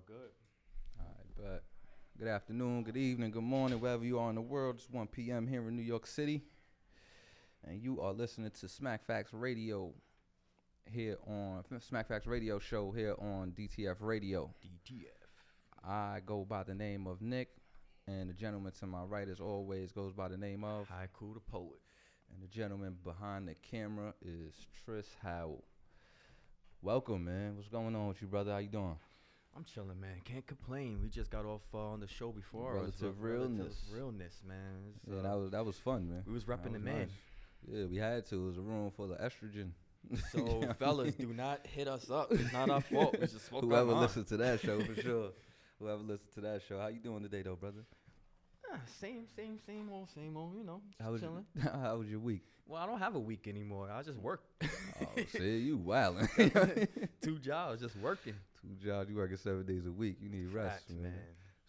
Y'all 0.00 0.16
good? 0.16 0.30
All 0.98 1.06
right, 1.06 1.26
but 1.36 1.64
good 2.18 2.28
afternoon, 2.28 2.84
good 2.84 2.96
evening, 2.96 3.30
good 3.30 3.42
morning, 3.42 3.80
wherever 3.80 4.04
you 4.04 4.18
are 4.18 4.30
in 4.30 4.36
the 4.36 4.40
world. 4.40 4.76
It's 4.76 4.88
1 4.88 5.08
p.m. 5.08 5.46
here 5.46 5.66
in 5.68 5.76
New 5.76 5.82
York 5.82 6.06
City, 6.06 6.42
and 7.64 7.82
you 7.82 8.00
are 8.00 8.12
listening 8.12 8.50
to 8.60 8.66
SmactFax 8.66 9.26
Radio 9.32 9.92
here 10.86 11.16
on 11.26 11.64
SmactFax 11.70 12.26
Radio 12.26 12.58
Show 12.58 12.92
here 12.92 13.14
on 13.18 13.52
DTF 13.52 13.96
Radio. 14.00 14.50
DTF. 14.64 15.86
I 15.86 16.20
go 16.24 16.44
by 16.48 16.62
the 16.62 16.74
name 16.74 17.06
of 17.06 17.20
Nick, 17.20 17.48
and 18.06 18.30
the 18.30 18.34
gentleman 18.34 18.72
to 18.80 18.86
my 18.86 19.02
right, 19.02 19.28
as 19.28 19.40
always, 19.40 19.92
goes 19.92 20.12
by 20.14 20.28
the 20.28 20.38
name 20.38 20.64
of, 20.64 20.88
Haiku 20.88 21.34
the 21.34 21.40
poet. 21.40 21.80
and 22.32 22.42
the 22.42 22.48
gentleman 22.48 22.96
behind 23.04 23.48
the 23.48 23.54
camera 23.54 24.14
is 24.22 24.54
Tris 24.84 25.08
Howell. 25.22 25.64
Welcome, 26.80 27.24
man. 27.24 27.56
What's 27.56 27.68
going 27.68 27.94
on 27.94 28.08
with 28.08 28.22
you, 28.22 28.28
brother? 28.28 28.52
How 28.52 28.58
you 28.58 28.68
doing? 28.68 28.96
I'm 29.56 29.64
chilling, 29.64 30.00
man. 30.00 30.20
Can't 30.24 30.46
complain. 30.46 31.00
We 31.02 31.08
just 31.08 31.30
got 31.30 31.44
off 31.44 31.62
uh, 31.74 31.78
on 31.78 32.00
the 32.00 32.06
show 32.06 32.30
before. 32.30 32.74
Relative 32.74 33.20
re- 33.20 33.32
relative 33.32 33.56
realness. 33.58 33.76
realness, 33.92 34.40
man. 34.46 34.56
It's, 34.96 35.12
Yeah, 35.12 35.18
uh, 35.18 35.22
that 35.22 35.38
was 35.38 35.50
that 35.50 35.66
was 35.66 35.76
fun, 35.76 36.08
man. 36.08 36.22
we 36.26 36.32
was 36.32 36.44
repping 36.44 36.72
the 36.72 36.78
man. 36.78 36.98
nice. 37.00 37.08
Yeah, 37.68 37.84
we 37.86 37.96
had 37.96 38.26
to. 38.26 38.36
It 38.36 38.46
was 38.46 38.58
a 38.58 38.62
room 38.62 38.90
full 38.96 39.12
of 39.12 39.18
estrogen. 39.18 39.70
So, 40.32 40.62
fellas, 40.78 41.14
do 41.14 41.26
not 41.34 41.66
hit 41.66 41.88
us 41.88 42.10
up. 42.10 42.28
It's 42.32 42.52
not 42.52 42.70
our 42.70 42.80
fault. 42.80 43.16
We 43.20 43.26
just 43.26 43.44
spoke 43.46 43.62
Whoever 43.64 43.92
listened 43.92 44.28
to 44.28 44.36
that 44.38 44.60
show 44.60 44.80
for 44.80 44.94
sure. 45.02 45.30
Whoever 45.78 46.02
listened 46.02 46.32
to 46.34 46.40
that 46.42 46.62
show. 46.68 46.78
How 46.80 46.86
you 46.88 47.00
doing 47.00 47.22
today, 47.22 47.42
though, 47.42 47.56
brother? 47.56 47.84
Ah, 48.72 48.78
same, 49.00 49.26
same, 49.36 49.58
same 49.66 49.90
old, 49.92 50.08
same 50.14 50.36
old. 50.36 50.56
You 50.56 50.64
know, 50.64 50.80
just 50.88 51.02
How 51.02 51.10
was 51.12 51.20
chilling. 51.20 51.44
how 51.82 51.96
was 51.96 52.08
your 52.08 52.20
week? 52.20 52.42
Well, 52.66 52.80
I 52.80 52.86
don't 52.86 53.00
have 53.00 53.16
a 53.16 53.20
week 53.20 53.46
anymore. 53.48 53.90
I 53.92 54.02
just 54.02 54.18
work. 54.18 54.42
Oh, 54.62 55.22
see, 55.28 55.58
you 55.58 55.76
wildin'. 55.76 56.88
Two 57.20 57.38
jobs, 57.40 57.80
just 57.82 57.96
working. 57.96 58.34
Two 58.60 58.74
jobs. 58.84 59.08
You 59.10 59.16
working 59.16 59.36
seven 59.36 59.64
days 59.64 59.86
a 59.86 59.92
week. 59.92 60.16
You 60.20 60.28
need 60.28 60.46
rest, 60.48 60.88
Facts, 60.88 60.90
man. 60.90 61.12
man. 61.12 61.22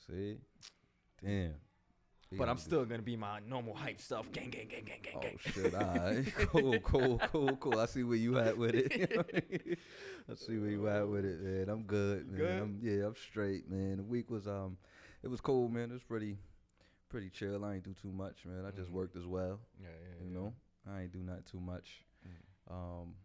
See, 0.08 0.38
damn. 1.24 1.54
But 2.38 2.48
I'm 2.48 2.58
still 2.58 2.86
gonna 2.86 3.02
be 3.02 3.18
my 3.18 3.40
normal 3.48 3.74
hype 3.74 4.00
stuff. 4.00 4.32
Gang, 4.32 4.50
gang, 4.50 4.68
gang, 4.70 4.84
gang, 4.86 5.00
gang, 5.04 5.16
Oh 5.16 5.22
gang. 5.22 5.38
shit! 5.54 5.74
All 5.76 5.82
right, 6.06 6.26
cool, 6.36 6.80
cool, 6.80 7.20
cool, 7.20 7.56
cool. 7.58 7.78
I 7.78 7.86
see 7.88 8.04
where 8.04 8.18
you 8.18 8.40
at 8.40 8.58
with 8.58 8.74
it. 8.76 8.92
I 10.32 10.36
see 10.36 10.58
where 10.58 10.70
you 10.70 10.88
at 10.88 11.08
with 11.08 11.26
it, 11.26 11.42
man. 11.42 11.68
I'm 11.70 11.84
good, 11.84 12.30
man. 12.32 12.38
Good? 12.38 12.62
I'm, 12.62 12.80
yeah, 12.82 13.06
I'm 13.06 13.16
straight, 13.16 13.70
man. 13.70 13.98
The 13.98 14.04
week 14.04 14.30
was 14.32 14.48
um, 14.48 14.78
it 15.24 15.28
was 15.28 15.42
cool, 15.42 15.68
man. 15.68 15.90
It 15.90 15.94
was 15.94 16.04
pretty, 16.04 16.38
pretty 17.10 17.30
chill. 17.30 17.66
I 17.66 17.76
ain't 17.76 17.84
do 17.84 17.94
too 17.94 18.12
much, 18.14 18.46
man. 18.46 18.66
I 18.66 18.72
just 18.72 18.90
Mhm. 18.90 18.94
worked 18.94 19.18
as 19.18 19.26
well. 19.26 19.60
Yeah, 19.82 19.90
yeah, 19.90 20.24
You 20.26 20.30
yeah. 20.32 20.40
know, 20.40 20.54
I 20.90 21.02
ain't 21.02 21.12
do 21.12 21.20
not 21.20 21.46
too 21.46 21.60
much. 21.60 22.06
Mm. 22.26 22.74
Um, 22.74 23.16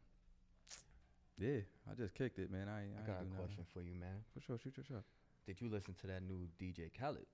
yeah, 1.39 1.61
I 1.91 1.95
just 1.95 2.15
kicked 2.15 2.39
it, 2.39 2.51
man. 2.51 2.69
I 2.69 2.81
I, 2.81 3.03
I 3.03 3.07
got 3.07 3.21
a 3.21 3.25
do 3.25 3.31
nothing. 3.31 3.37
question 3.37 3.65
for 3.73 3.81
you, 3.83 3.95
man. 3.95 4.25
For 4.35 4.41
sure, 4.41 4.59
shoot 4.59 4.75
your 4.77 4.85
shot. 4.85 5.05
Did 5.47 5.61
you 5.61 5.69
listen 5.69 5.95
to 6.01 6.07
that 6.09 6.23
new 6.23 6.49
DJ 6.61 6.91
Khaled 6.99 7.27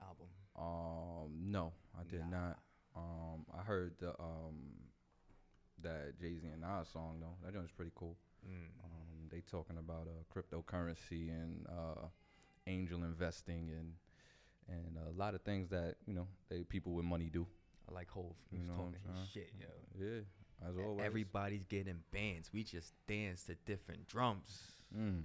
album? 0.00 0.28
Um, 0.56 1.50
no, 1.52 1.72
I 1.98 2.02
did 2.10 2.20
Nah. 2.30 2.38
not. 2.38 2.58
Um, 2.96 3.46
I 3.56 3.62
heard 3.62 3.92
the 3.98 4.10
um, 4.20 4.74
that 5.82 6.18
Jay 6.20 6.38
Z 6.38 6.46
and 6.52 6.60
Nas 6.62 6.88
song 6.92 7.18
though. 7.20 7.36
That 7.44 7.52
joint's 7.54 7.70
pretty 7.72 7.92
cool. 7.94 8.16
Mm. 8.46 8.68
Um, 8.84 9.28
they 9.30 9.40
talking 9.40 9.76
about 9.78 10.08
uh, 10.08 10.22
cryptocurrency 10.32 11.28
and 11.30 11.66
uh, 11.68 12.06
angel 12.66 13.02
investing 13.04 13.70
and 13.76 13.92
and 14.68 14.96
a 15.06 15.10
lot 15.18 15.34
of 15.34 15.42
things 15.42 15.68
that 15.70 15.96
you 16.06 16.14
know 16.14 16.26
they 16.48 16.62
people 16.62 16.92
with 16.92 17.04
money 17.04 17.28
do. 17.32 17.46
I 17.90 17.94
like 17.94 18.10
Hov. 18.10 18.32
He 18.50 18.56
You 18.56 18.62
was 18.62 18.70
talking 18.70 18.96
his 19.06 19.28
shit, 19.32 19.50
yo. 19.58 19.66
Yeah, 19.98 20.20
as 20.66 20.76
always. 20.76 21.04
Everybody's 21.04 21.64
getting 21.64 22.00
bands. 22.12 22.50
We 22.52 22.64
just 22.64 22.94
dance 23.06 23.44
to 23.44 23.54
different 23.66 24.06
drums. 24.08 24.72
Mm, 24.96 25.24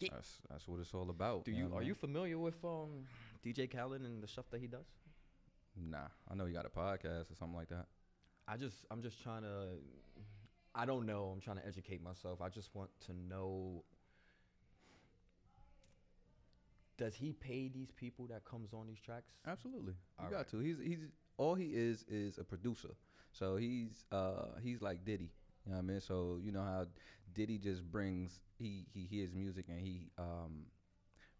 Shit. 0.00 0.10
that's 0.12 0.38
that's 0.50 0.68
what 0.68 0.80
it's 0.80 0.92
all 0.94 1.10
about. 1.10 1.44
Do 1.44 1.52
you 1.52 1.70
are 1.74 1.82
you 1.82 1.94
familiar 1.94 2.38
with 2.38 2.62
um 2.64 3.06
DJ 3.44 3.70
Khaled 3.70 4.02
and 4.02 4.22
the 4.22 4.28
stuff 4.28 4.46
that 4.50 4.60
he 4.60 4.66
does? 4.66 4.86
Nah, 5.76 6.06
I 6.30 6.34
know 6.34 6.44
you 6.46 6.54
got 6.54 6.66
a 6.66 6.68
podcast 6.68 7.30
or 7.32 7.34
something 7.38 7.56
like 7.56 7.68
that. 7.68 7.86
I 8.46 8.56
just 8.56 8.76
I'm 8.90 9.02
just 9.02 9.22
trying 9.22 9.42
to 9.42 9.78
I 10.74 10.84
don't 10.84 11.06
know. 11.06 11.30
I'm 11.32 11.40
trying 11.40 11.56
to 11.58 11.66
educate 11.66 12.02
myself. 12.02 12.40
I 12.42 12.48
just 12.48 12.74
want 12.74 12.90
to 13.06 13.12
know 13.14 13.84
does 16.96 17.14
he 17.14 17.32
pay 17.32 17.68
these 17.68 17.90
people 17.90 18.26
that 18.28 18.44
comes 18.44 18.72
on 18.72 18.86
these 18.86 19.00
tracks? 19.00 19.32
Absolutely, 19.46 19.94
you 20.18 20.24
All 20.24 20.30
got 20.30 20.36
right. 20.38 20.48
to. 20.50 20.58
He's 20.60 20.76
he's 20.78 20.98
all 21.36 21.54
he 21.54 21.66
is 21.66 22.04
is 22.08 22.38
a 22.38 22.44
producer. 22.44 22.90
So 23.34 23.56
he's 23.56 24.06
uh 24.12 24.58
he's 24.62 24.82
like 24.82 25.04
Diddy. 25.04 25.30
You 25.66 25.72
know 25.72 25.78
what 25.78 25.84
I 25.84 25.88
mean? 25.88 26.00
So 26.00 26.38
you 26.42 26.52
know 26.52 26.62
how 26.62 26.86
Diddy 27.34 27.58
just 27.58 27.84
brings 27.90 28.40
he 28.58 28.86
he 28.94 29.06
hears 29.10 29.32
music 29.34 29.66
and 29.68 29.80
he 29.80 30.10
um 30.18 30.66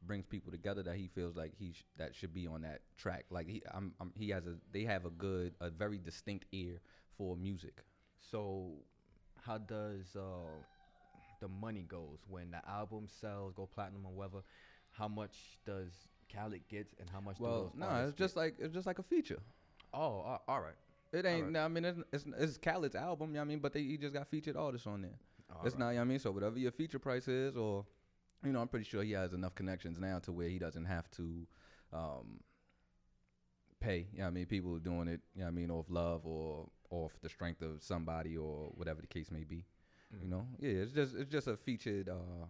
brings 0.02 0.26
people 0.26 0.52
together 0.52 0.82
that 0.82 0.96
he 0.96 1.08
feels 1.08 1.36
like 1.36 1.52
he 1.58 1.72
sh- 1.72 1.84
that 1.98 2.14
should 2.14 2.34
be 2.34 2.46
on 2.46 2.62
that 2.62 2.82
track. 2.96 3.26
Like 3.30 3.48
he 3.48 3.62
I'm, 3.72 3.94
I'm 4.00 4.12
he 4.16 4.30
has 4.30 4.46
a 4.46 4.56
they 4.72 4.84
have 4.84 5.06
a 5.06 5.10
good 5.10 5.54
a 5.60 5.70
very 5.70 5.98
distinct 5.98 6.46
ear 6.52 6.80
for 7.16 7.36
music. 7.36 7.82
So 8.30 8.72
how 9.40 9.58
does 9.58 10.16
uh 10.16 10.62
the 11.40 11.48
money 11.48 11.84
goes 11.88 12.18
when 12.28 12.50
the 12.50 12.66
album 12.68 13.06
sells, 13.08 13.54
go 13.54 13.66
platinum 13.66 14.06
or 14.06 14.12
whatever? 14.12 14.42
How 14.92 15.08
much 15.08 15.58
does 15.66 15.92
Khaled 16.32 16.62
get 16.68 16.86
and 17.00 17.08
how 17.10 17.20
much 17.20 17.38
Well, 17.38 17.72
no, 17.76 17.86
artists 17.86 18.08
it's 18.08 18.18
just 18.18 18.36
get? 18.36 18.42
like 18.42 18.56
it's 18.58 18.74
just 18.74 18.86
like 18.86 18.98
a 18.98 19.02
feature. 19.02 19.40
Oh, 19.92 20.38
all 20.48 20.60
right. 20.60 20.74
It 21.14 21.26
ain't. 21.26 21.38
Alright. 21.38 21.52
nah, 21.52 21.64
I 21.64 21.68
mean, 21.68 21.84
it's, 21.84 21.98
it's 22.12 22.24
it's 22.38 22.58
Khaled's 22.58 22.94
album. 22.96 23.30
You 23.30 23.34
know 23.34 23.40
what 23.40 23.44
I 23.44 23.48
mean, 23.48 23.58
but 23.60 23.72
they, 23.72 23.82
he 23.82 23.96
just 23.96 24.14
got 24.14 24.28
featured 24.28 24.56
artists 24.56 24.86
on 24.86 25.02
there. 25.02 25.18
All 25.50 25.64
it's 25.64 25.74
right. 25.74 25.78
not. 25.78 25.88
You 25.90 25.94
know 25.96 26.00
what 26.00 26.04
I 26.06 26.08
mean, 26.08 26.18
so 26.18 26.30
whatever 26.32 26.58
your 26.58 26.72
feature 26.72 26.98
price 26.98 27.28
is, 27.28 27.56
or 27.56 27.84
you 28.44 28.52
know, 28.52 28.60
I'm 28.60 28.68
pretty 28.68 28.84
sure 28.86 29.02
he 29.02 29.12
has 29.12 29.32
enough 29.32 29.54
connections 29.54 29.98
now 29.98 30.18
to 30.20 30.32
where 30.32 30.48
he 30.48 30.58
doesn't 30.58 30.84
have 30.86 31.10
to 31.12 31.46
um, 31.92 32.40
pay. 33.80 34.06
You 34.12 34.18
know 34.18 34.24
what 34.24 34.28
I 34.28 34.32
mean, 34.32 34.46
people 34.46 34.74
are 34.76 34.80
doing 34.80 35.08
it. 35.08 35.20
You 35.34 35.40
know 35.40 35.46
what 35.46 35.52
I 35.52 35.54
mean, 35.54 35.70
off 35.70 35.86
love 35.88 36.26
or 36.26 36.68
off 36.90 37.12
the 37.22 37.28
strength 37.28 37.62
of 37.62 37.82
somebody 37.82 38.36
or 38.36 38.70
whatever 38.74 39.00
the 39.00 39.06
case 39.06 39.30
may 39.30 39.44
be. 39.44 39.64
You 40.20 40.26
Mm. 40.26 40.30
know, 40.30 40.46
yeah, 40.58 40.70
it's 40.82 40.92
just 40.92 41.14
it's 41.16 41.30
just 41.30 41.48
a 41.48 41.56
featured. 41.56 42.08
Uh, 42.08 42.46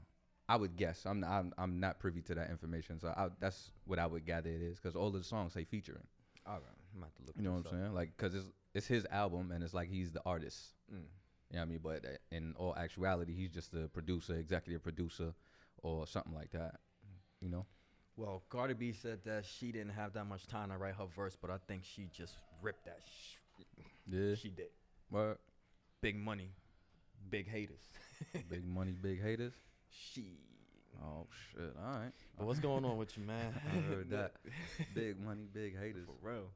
I 0.49 0.57
would 0.57 0.77
guess. 0.77 1.07
I'm 1.07 1.21
not, 1.21 1.31
I'm 1.31 1.55
I'm 1.57 1.81
not 1.81 1.99
privy 1.99 2.21
to 2.23 2.35
that 2.35 2.51
information, 2.51 3.01
so 3.01 3.09
I, 3.09 3.29
that's 3.41 3.71
what 3.87 3.99
I 3.99 4.07
would 4.07 4.27
gather 4.27 4.51
it 4.51 4.61
is 4.61 4.79
because 4.79 4.95
all 4.97 5.09
of 5.09 5.15
the 5.15 5.25
songs 5.25 5.55
say 5.55 5.65
featuring. 5.65 6.07
All 6.47 6.55
right. 6.55 6.84
I'm 6.95 7.03
about 7.03 7.15
to 7.17 7.23
look 7.27 7.37
You 7.37 7.43
know 7.43 7.53
what 7.53 7.67
I'm 7.73 7.79
saying? 7.81 7.95
Like, 7.95 8.17
cause 8.17 8.35
it's 8.35 8.47
it's 8.75 8.87
his 8.87 9.07
album 9.11 9.51
and 9.53 9.63
it's 9.63 9.75
like 9.75 9.89
he's 9.89 10.13
the 10.13 10.23
artist. 10.25 10.75
Mm. 10.93 10.99
You 11.51 11.57
know 11.57 11.59
what 11.59 11.63
I 11.63 11.65
mean? 11.67 11.81
But 11.83 12.05
uh, 12.05 12.17
in 12.37 12.55
all 12.57 12.75
actuality, 12.77 13.35
he's 13.35 13.51
just 13.51 13.75
a 13.75 13.89
producer, 13.89 14.35
executive 14.37 14.83
producer, 14.83 15.33
or 15.83 16.07
something 16.07 16.35
like 16.35 16.51
that. 16.53 16.77
You 17.41 17.51
know? 17.51 17.67
Well, 18.17 18.43
Cardi 18.49 18.75
B 18.75 18.93
said 18.93 19.21
that 19.25 19.45
she 19.45 19.73
didn't 19.73 19.93
have 19.93 20.13
that 20.15 20.25
much 20.27 20.47
time 20.47 20.71
to 20.71 20.77
write 20.79 20.95
her 20.95 21.07
verse, 21.17 21.37
but 21.41 21.51
I 21.51 21.57
think 21.69 21.83
she 21.85 22.09
just 22.17 22.39
ripped 22.63 22.85
that. 22.87 23.01
Sh- 23.05 23.65
Yeah. 24.07 24.35
she 24.37 24.51
did. 24.51 24.69
What? 25.11 25.39
Big 26.01 26.17
money, 26.17 26.51
big 27.31 27.49
haters. 27.49 27.83
big 28.49 28.67
money, 28.67 28.93
big 28.93 29.23
haters. 29.23 29.53
She. 29.91 30.39
Oh 31.05 31.27
shit! 31.53 31.75
All 31.85 31.99
right. 31.99 32.13
But 32.39 32.47
what's 32.47 32.61
going 32.61 32.85
on 32.85 32.97
with 32.97 33.17
you, 33.19 33.25
man? 33.25 33.53
I 33.67 33.77
heard 33.81 34.11
that. 34.19 34.33
big 34.95 35.19
money, 35.21 35.47
big 35.53 35.77
haters. 35.79 36.07
For 36.07 36.29
real. 36.29 36.47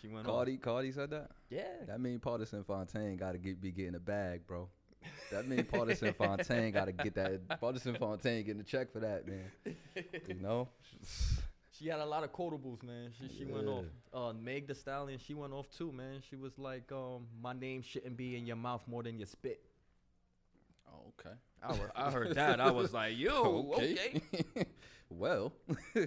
She 0.00 0.08
went 0.08 0.26
on. 0.26 0.32
Cardi, 0.32 0.56
Cardi 0.56 0.92
said 0.92 1.10
that. 1.10 1.30
Yeah. 1.50 1.62
That 1.86 2.00
mean 2.00 2.18
Pardison 2.18 2.64
Fontaine 2.64 3.16
got 3.16 3.32
to 3.32 3.38
get 3.38 3.60
be 3.60 3.70
getting 3.70 3.94
a 3.94 4.00
bag, 4.00 4.46
bro. 4.46 4.68
That 5.30 5.46
mean 5.46 5.64
Pardison 5.64 6.14
Fontaine 6.14 6.72
got 6.72 6.86
to 6.86 6.92
get 6.92 7.14
that. 7.14 7.60
Pardison 7.60 7.98
Fontaine 7.98 8.44
getting 8.44 8.60
a 8.60 8.64
check 8.64 8.92
for 8.92 9.00
that, 9.00 9.26
man. 9.26 9.76
You 10.26 10.34
know? 10.34 10.68
She 11.78 11.88
had 11.88 12.00
a 12.00 12.06
lot 12.06 12.24
of 12.24 12.32
quotables, 12.32 12.82
man. 12.82 13.12
She 13.18 13.28
she 13.36 13.44
went 13.44 13.68
off. 13.68 13.84
Yeah. 14.14 14.18
Uh, 14.18 14.32
Meg 14.32 14.66
The 14.66 14.74
Stallion, 14.74 15.18
she 15.18 15.34
went 15.34 15.52
off 15.52 15.68
too, 15.68 15.92
man. 15.92 16.22
She 16.28 16.34
was 16.36 16.58
like, 16.58 16.90
um, 16.90 17.26
my 17.42 17.52
name 17.52 17.82
shouldn't 17.82 18.16
be 18.16 18.36
in 18.36 18.46
your 18.46 18.56
mouth 18.56 18.82
more 18.86 19.02
than 19.02 19.18
your 19.18 19.26
spit. 19.26 19.60
Oh, 20.88 21.12
okay. 21.20 21.34
I, 21.62 22.06
I 22.06 22.10
heard 22.10 22.34
that. 22.34 22.60
I 22.60 22.70
was 22.70 22.92
like, 22.92 23.18
yo, 23.18 23.72
okay. 23.76 24.22
well, 25.08 25.52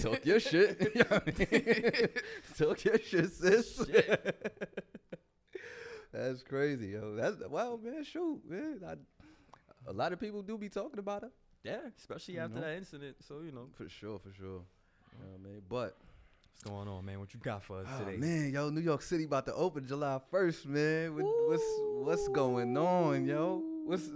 talk 0.00 0.24
your 0.24 0.40
shit. 0.40 0.92
You 0.94 1.04
know 1.04 1.06
I 1.10 1.22
mean? 1.26 2.08
talk 2.56 2.84
your 2.84 2.98
shit, 2.98 3.32
sis. 3.32 3.80
That's 6.12 6.42
crazy, 6.42 6.88
yo. 6.88 7.14
That's 7.14 7.36
well, 7.48 7.78
man. 7.78 8.02
Shoot, 8.04 8.40
man. 8.48 8.80
I, 8.86 8.94
a 9.88 9.92
lot 9.92 10.12
of 10.12 10.20
people 10.20 10.42
do 10.42 10.58
be 10.58 10.68
talking 10.68 10.98
about 10.98 11.22
her. 11.22 11.30
Yeah, 11.62 11.78
especially 11.98 12.34
You 12.34 12.40
after 12.40 12.56
know? 12.56 12.62
that 12.62 12.76
incident. 12.76 13.16
So 13.26 13.40
you 13.44 13.52
know, 13.52 13.68
For 13.76 13.88
sure, 13.88 14.18
for 14.18 14.32
sure. 14.32 14.62
You 15.12 15.18
know 15.20 15.30
what 15.32 15.40
I 15.40 15.52
mean? 15.52 15.62
But 15.68 15.96
what's 16.52 16.64
going 16.64 16.88
on, 16.88 17.04
man? 17.04 17.20
What 17.20 17.34
you 17.34 17.40
got 17.40 17.62
for 17.62 17.78
us 17.80 17.86
oh, 17.94 18.04
today? 18.04 18.16
man, 18.16 18.52
yo, 18.52 18.70
New 18.70 18.80
York 18.80 19.02
City 19.02 19.24
about 19.24 19.46
to 19.46 19.54
open 19.54 19.86
July 19.86 20.20
first, 20.30 20.66
man. 20.66 21.14
What, 21.14 21.24
what's 21.48 21.64
what's 22.04 22.28
going 22.28 22.76
on, 22.76 23.26
yo? 23.26 23.62
What's 23.84 24.08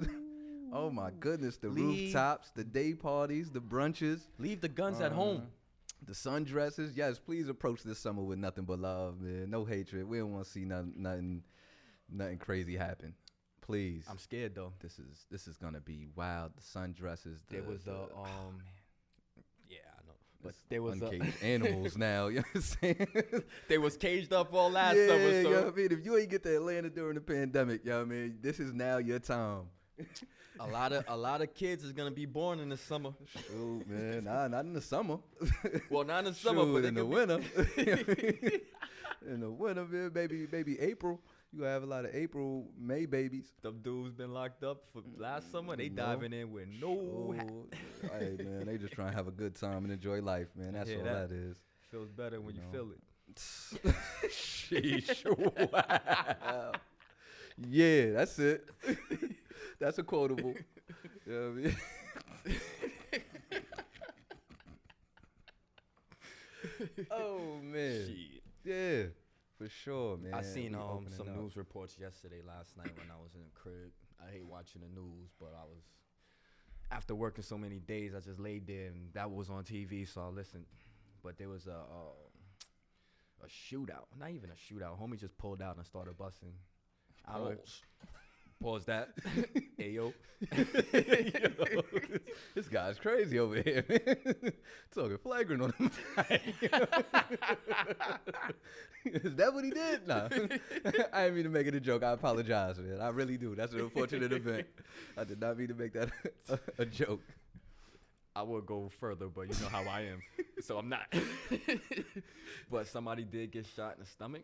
Oh 0.73 0.91
my 0.91 1.11
goodness, 1.21 1.59
the 1.59 1.69
Leave- 1.69 2.05
rooftops, 2.13 2.51
the 2.51 2.65
day 2.65 2.95
parties, 2.95 3.51
the 3.51 3.61
brunches. 3.61 4.23
Leave 4.39 4.61
the 4.61 4.69
guns 4.69 5.01
at 5.01 5.13
home. 5.13 5.43
Uh, 5.43 6.07
The 6.07 6.15
sundresses, 6.15 6.97
yes. 6.97 7.19
Please 7.19 7.49
approach 7.49 7.83
this 7.83 7.99
summer 7.99 8.23
with 8.23 8.39
nothing 8.39 8.65
but 8.65 8.79
love, 8.81 9.21
man. 9.21 9.51
No 9.51 9.65
hatred. 9.65 10.09
We 10.09 10.19
don't 10.19 10.33
want 10.33 10.45
to 10.47 10.51
see 10.51 10.65
nothing, 10.65 10.95
nothing, 10.97 11.43
nothing 12.11 12.39
crazy 12.39 12.77
happen. 12.77 13.15
Please. 13.61 14.05
I'm 14.09 14.19
scared 14.19 14.55
though. 14.57 14.73
this 14.81 14.99
is 14.99 15.27
this 15.31 15.47
is 15.47 15.57
gonna 15.57 15.81
be 15.81 16.09
wild. 16.17 16.53
The 16.57 16.63
sundresses. 16.63 17.39
The, 17.49 17.57
There 17.57 17.63
was 17.63 17.85
the, 17.85 17.93
a 17.93 18.03
um, 18.17 18.59
yeah, 19.69 19.79
I 19.97 20.07
know, 20.07 20.15
but 20.43 20.49
it's 20.49 20.59
there 20.69 20.83
was 20.83 21.01
a, 21.03 21.21
animals 21.45 21.97
now. 22.09 22.27
You 22.29 22.39
know 22.39 22.45
what 22.53 22.57
I'm 22.57 22.63
saying? 22.63 23.07
they 23.69 23.79
was 23.79 23.97
caged 23.97 24.33
up 24.33 24.53
all 24.53 24.71
last 24.71 24.97
yeah, 24.97 25.07
summer. 25.07 25.29
you 25.29 25.43
So 25.45 25.51
know 25.51 25.63
what 25.67 25.75
I 25.75 25.77
mean? 25.77 25.93
If 25.93 26.05
you 26.05 26.17
ain't 26.17 26.31
get 26.31 26.43
to 26.45 26.57
Atlanta 26.57 26.91
during 26.91 27.15
the 27.15 27.21
pandemic, 27.21 27.85
you 27.85 27.91
know 27.91 27.99
what 27.99 28.07
I 28.07 28.11
mean? 28.11 28.39
This 28.41 28.59
is 28.59 28.73
now 28.73 28.97
your 28.99 29.21
time. 29.21 29.69
A 30.61 30.67
lot 30.67 30.93
of 30.93 31.05
a 31.09 31.17
lot 31.17 31.41
of 31.43 31.55
kids 31.55 31.85
is 31.85 31.93
gonna 31.93 32.11
be 32.11 32.27
born 32.27 32.61
in 32.61 32.69
the 32.69 32.77
summer. 32.77 33.11
Shoot, 33.49 33.87
man. 33.89 34.25
Nah, 34.25 34.49
not 34.49 34.65
in 34.65 34.73
the 34.73 34.81
summer. 34.81 35.19
Well, 35.91 36.05
not 36.05 36.21
in 36.21 36.33
the 36.33 36.35
summer, 36.35 36.63
Shoot, 36.63 36.73
but 36.75 36.85
in 36.85 36.95
the 36.95 37.05
winter. 37.07 37.41
You 37.77 37.85
know 37.87 37.97
what 37.97 38.19
I 38.19 38.23
mean? 38.23 38.61
in 39.35 39.41
the 39.41 39.51
winter, 39.51 39.85
man, 39.85 40.11
maybe 40.15 40.47
maybe 40.51 40.79
April. 40.81 41.21
You 41.53 41.61
gonna 41.61 41.71
have 41.73 41.83
a 41.83 41.87
lot 41.87 42.05
of 42.07 42.15
April, 42.15 42.67
May 42.79 43.05
babies. 43.05 43.53
Them 43.63 43.81
dudes 43.83 44.15
been 44.15 44.33
locked 44.33 44.65
up 44.65 44.85
for 44.93 45.03
last 45.19 45.53
summer. 45.53 45.77
They 45.77 45.91
No. 45.91 46.03
diving 46.07 46.33
in 46.33 46.51
with 46.51 46.69
no. 46.81 47.35
hey 48.11 48.37
man, 48.39 48.65
they 48.67 48.79
just 48.79 48.95
trying 48.95 49.11
to 49.11 49.17
have 49.17 49.29
a 49.29 49.33
good 49.33 49.55
time 49.55 49.85
and 49.85 49.93
enjoy 49.93 50.21
life, 50.23 50.49
man. 50.57 50.73
That's 50.73 50.91
all 50.91 51.03
that. 51.05 51.29
that 51.29 51.35
is. 51.35 51.57
Feels 51.91 52.11
better 52.11 52.41
when 52.41 52.55
you 52.55 52.63
No. 52.63 52.73
feel 52.73 52.91
it. 52.93 53.01
Sheesh. 54.31 55.25
Wow. 55.73 56.73
Yeah, 57.59 58.13
that's 58.13 58.39
it. 58.39 58.69
that's 59.81 59.99
a 59.99 60.03
quotable. 60.03 60.55
You 61.27 61.33
know 61.33 61.51
what 61.51 61.59
I 61.59 62.49
mean? 62.49 62.61
oh 67.11 67.59
man. 67.63 68.07
Shit. 68.07 68.43
Yeah, 68.65 69.03
for 69.59 69.69
sure, 69.69 70.17
man. 70.17 70.35
I 70.35 70.43
seen 70.43 70.75
um 70.75 71.07
some 71.17 71.29
up. 71.29 71.37
news 71.37 71.57
reports 71.57 71.97
yesterday, 72.01 72.41
last 72.47 72.77
night 72.77 72.93
when 72.97 73.11
I 73.11 73.21
was 73.23 73.35
in 73.35 73.41
the 73.43 73.51
crib. 73.55 73.93
I 74.21 74.31
hate 74.33 74.47
watching 74.47 74.83
the 74.83 74.89
news, 74.89 75.31
but 75.41 75.53
I 75.59 75.65
was 75.65 75.83
after 76.93 77.15
working 77.15 77.43
so 77.43 77.57
many 77.57 77.79
days, 77.79 78.15
I 78.15 78.21
just 78.21 78.39
laid 78.39 78.67
there 78.67 78.87
and 78.89 79.13
that 79.15 79.31
was 79.31 79.49
on 79.51 79.65
TV, 79.65 80.07
so 80.07 80.21
I 80.21 80.27
listened. 80.27 80.67
But 81.23 81.39
there 81.39 81.49
was 81.49 81.67
a 81.67 81.73
uh, 81.73 83.45
a 83.45 83.47
shootout, 83.47 84.07
not 84.19 84.31
even 84.31 84.51
a 84.51 84.55
shootout. 84.55 85.01
Homie 85.01 85.19
just 85.19 85.37
pulled 85.39 85.63
out 85.63 85.77
and 85.77 85.87
started 85.87 86.17
busting. 86.17 86.53
Pause. 87.27 87.83
pause 88.61 88.85
that. 88.87 89.11
Ayo. 89.79 89.95
Yo, 89.95 90.13
this 92.55 92.69
guy's 92.69 92.99
crazy 92.99 93.39
over 93.39 93.61
here, 93.63 93.85
man. 93.89 94.53
Talking 94.95 95.19
flagrant 95.19 95.63
on 95.63 95.73
him. 95.73 95.91
Is 99.05 99.35
that 99.37 99.55
what 99.55 99.65
he 99.65 99.71
did? 99.71 100.07
Nah. 100.07 100.29
I 101.13 101.25
didn't 101.25 101.35
mean 101.35 101.45
to 101.45 101.51
make 101.51 101.67
it 101.67 101.75
a 101.75 101.81
joke. 101.81 102.03
I 102.03 102.13
apologize, 102.13 102.79
man. 102.79 103.01
I 103.01 103.09
really 103.09 103.37
do. 103.37 103.55
That's 103.55 103.73
an 103.73 103.81
unfortunate 103.81 104.33
event. 104.33 104.67
I 105.17 105.25
did 105.25 105.41
not 105.41 105.59
mean 105.59 105.69
to 105.69 105.75
make 105.75 105.93
that 105.93 106.11
a, 106.49 106.59
a 106.79 106.87
joke. 106.87 107.21
I 108.35 108.43
would 108.43 108.67
go 108.67 108.91
further, 108.99 109.29
but 109.29 109.43
you 109.43 109.55
know 109.63 109.69
how 109.69 109.83
I 109.83 110.03
am, 110.03 110.23
so 110.61 110.79
I'm 110.79 110.89
not. 110.89 111.13
but 112.71 112.87
somebody 112.87 113.25
did 113.25 113.53
get 113.53 113.67
shot 113.67 113.95
in 113.95 114.01
the 114.01 114.07
stomach, 114.07 114.43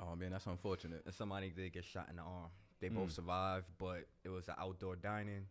Oh 0.00 0.14
man, 0.16 0.30
that's 0.30 0.46
unfortunate. 0.46 1.02
and 1.04 1.14
somebody 1.14 1.50
did 1.50 1.72
get 1.72 1.84
shot 1.84 2.06
in 2.10 2.16
the 2.16 2.22
arm. 2.22 2.50
They 2.80 2.88
both 2.88 3.08
Mm. 3.08 3.12
survived, 3.12 3.66
but 3.78 4.08
it 4.24 4.28
was 4.28 4.48
an 4.48 4.54
outdoor 4.58 4.94
dining. 4.96 5.46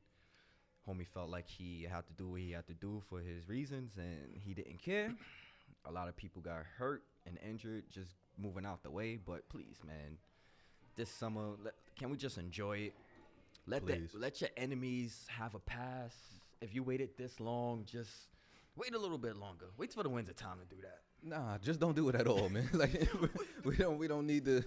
Homie 0.87 1.05
felt 1.05 1.29
like 1.29 1.47
he 1.49 1.83
had 1.83 2.07
to 2.07 2.13
do 2.13 2.29
what 2.29 2.39
he 2.39 2.51
had 2.51 2.65
to 2.67 2.73
do 2.73 3.01
for 3.09 3.19
his 3.19 3.49
reasons, 3.49 3.97
and 3.97 4.33
he 4.33 4.53
didn't 4.53 4.81
care. 4.81 5.13
A 5.85 5.91
lot 5.91 6.07
of 6.07 6.15
people 6.15 6.41
got 6.41 6.63
hurt 6.77 7.03
and 7.25 7.37
injured 7.45 7.89
just 7.89 8.11
moving 8.37 8.65
out 8.65 8.83
the 8.83 8.89
way. 8.91 9.17
But 9.17 9.49
please, 9.49 9.79
man, 9.85 10.17
this 10.95 11.09
summer, 11.09 11.55
let, 11.61 11.73
can 11.97 12.09
we 12.09 12.15
just 12.15 12.37
enjoy 12.37 12.77
it? 12.77 12.93
Let 13.65 13.85
the, 13.85 13.95
Please. 13.95 14.13
let 14.13 14.39
your 14.39 14.49
enemies 14.55 15.25
have 15.27 15.53
a 15.55 15.59
pass. 15.59 16.15
If 16.61 16.73
you 16.73 16.83
waited 16.83 17.17
this 17.17 17.41
long, 17.41 17.83
just 17.83 18.11
wait 18.77 18.95
a 18.95 18.97
little 18.97 19.17
bit 19.17 19.35
longer. 19.35 19.65
Wait 19.75 19.91
for 19.93 20.03
the 20.03 20.09
winter 20.09 20.31
time 20.31 20.59
to 20.59 20.65
do 20.73 20.81
that. 20.83 21.01
Nah, 21.23 21.57
just 21.57 21.79
don't 21.79 21.95
do 21.95 22.09
it 22.09 22.15
at 22.15 22.27
all, 22.27 22.49
man. 22.49 22.69
Like 22.73 23.09
we 23.65 23.75
don't 23.75 23.97
we 23.97 24.07
don't 24.07 24.27
need 24.27 24.45
the 24.45 24.63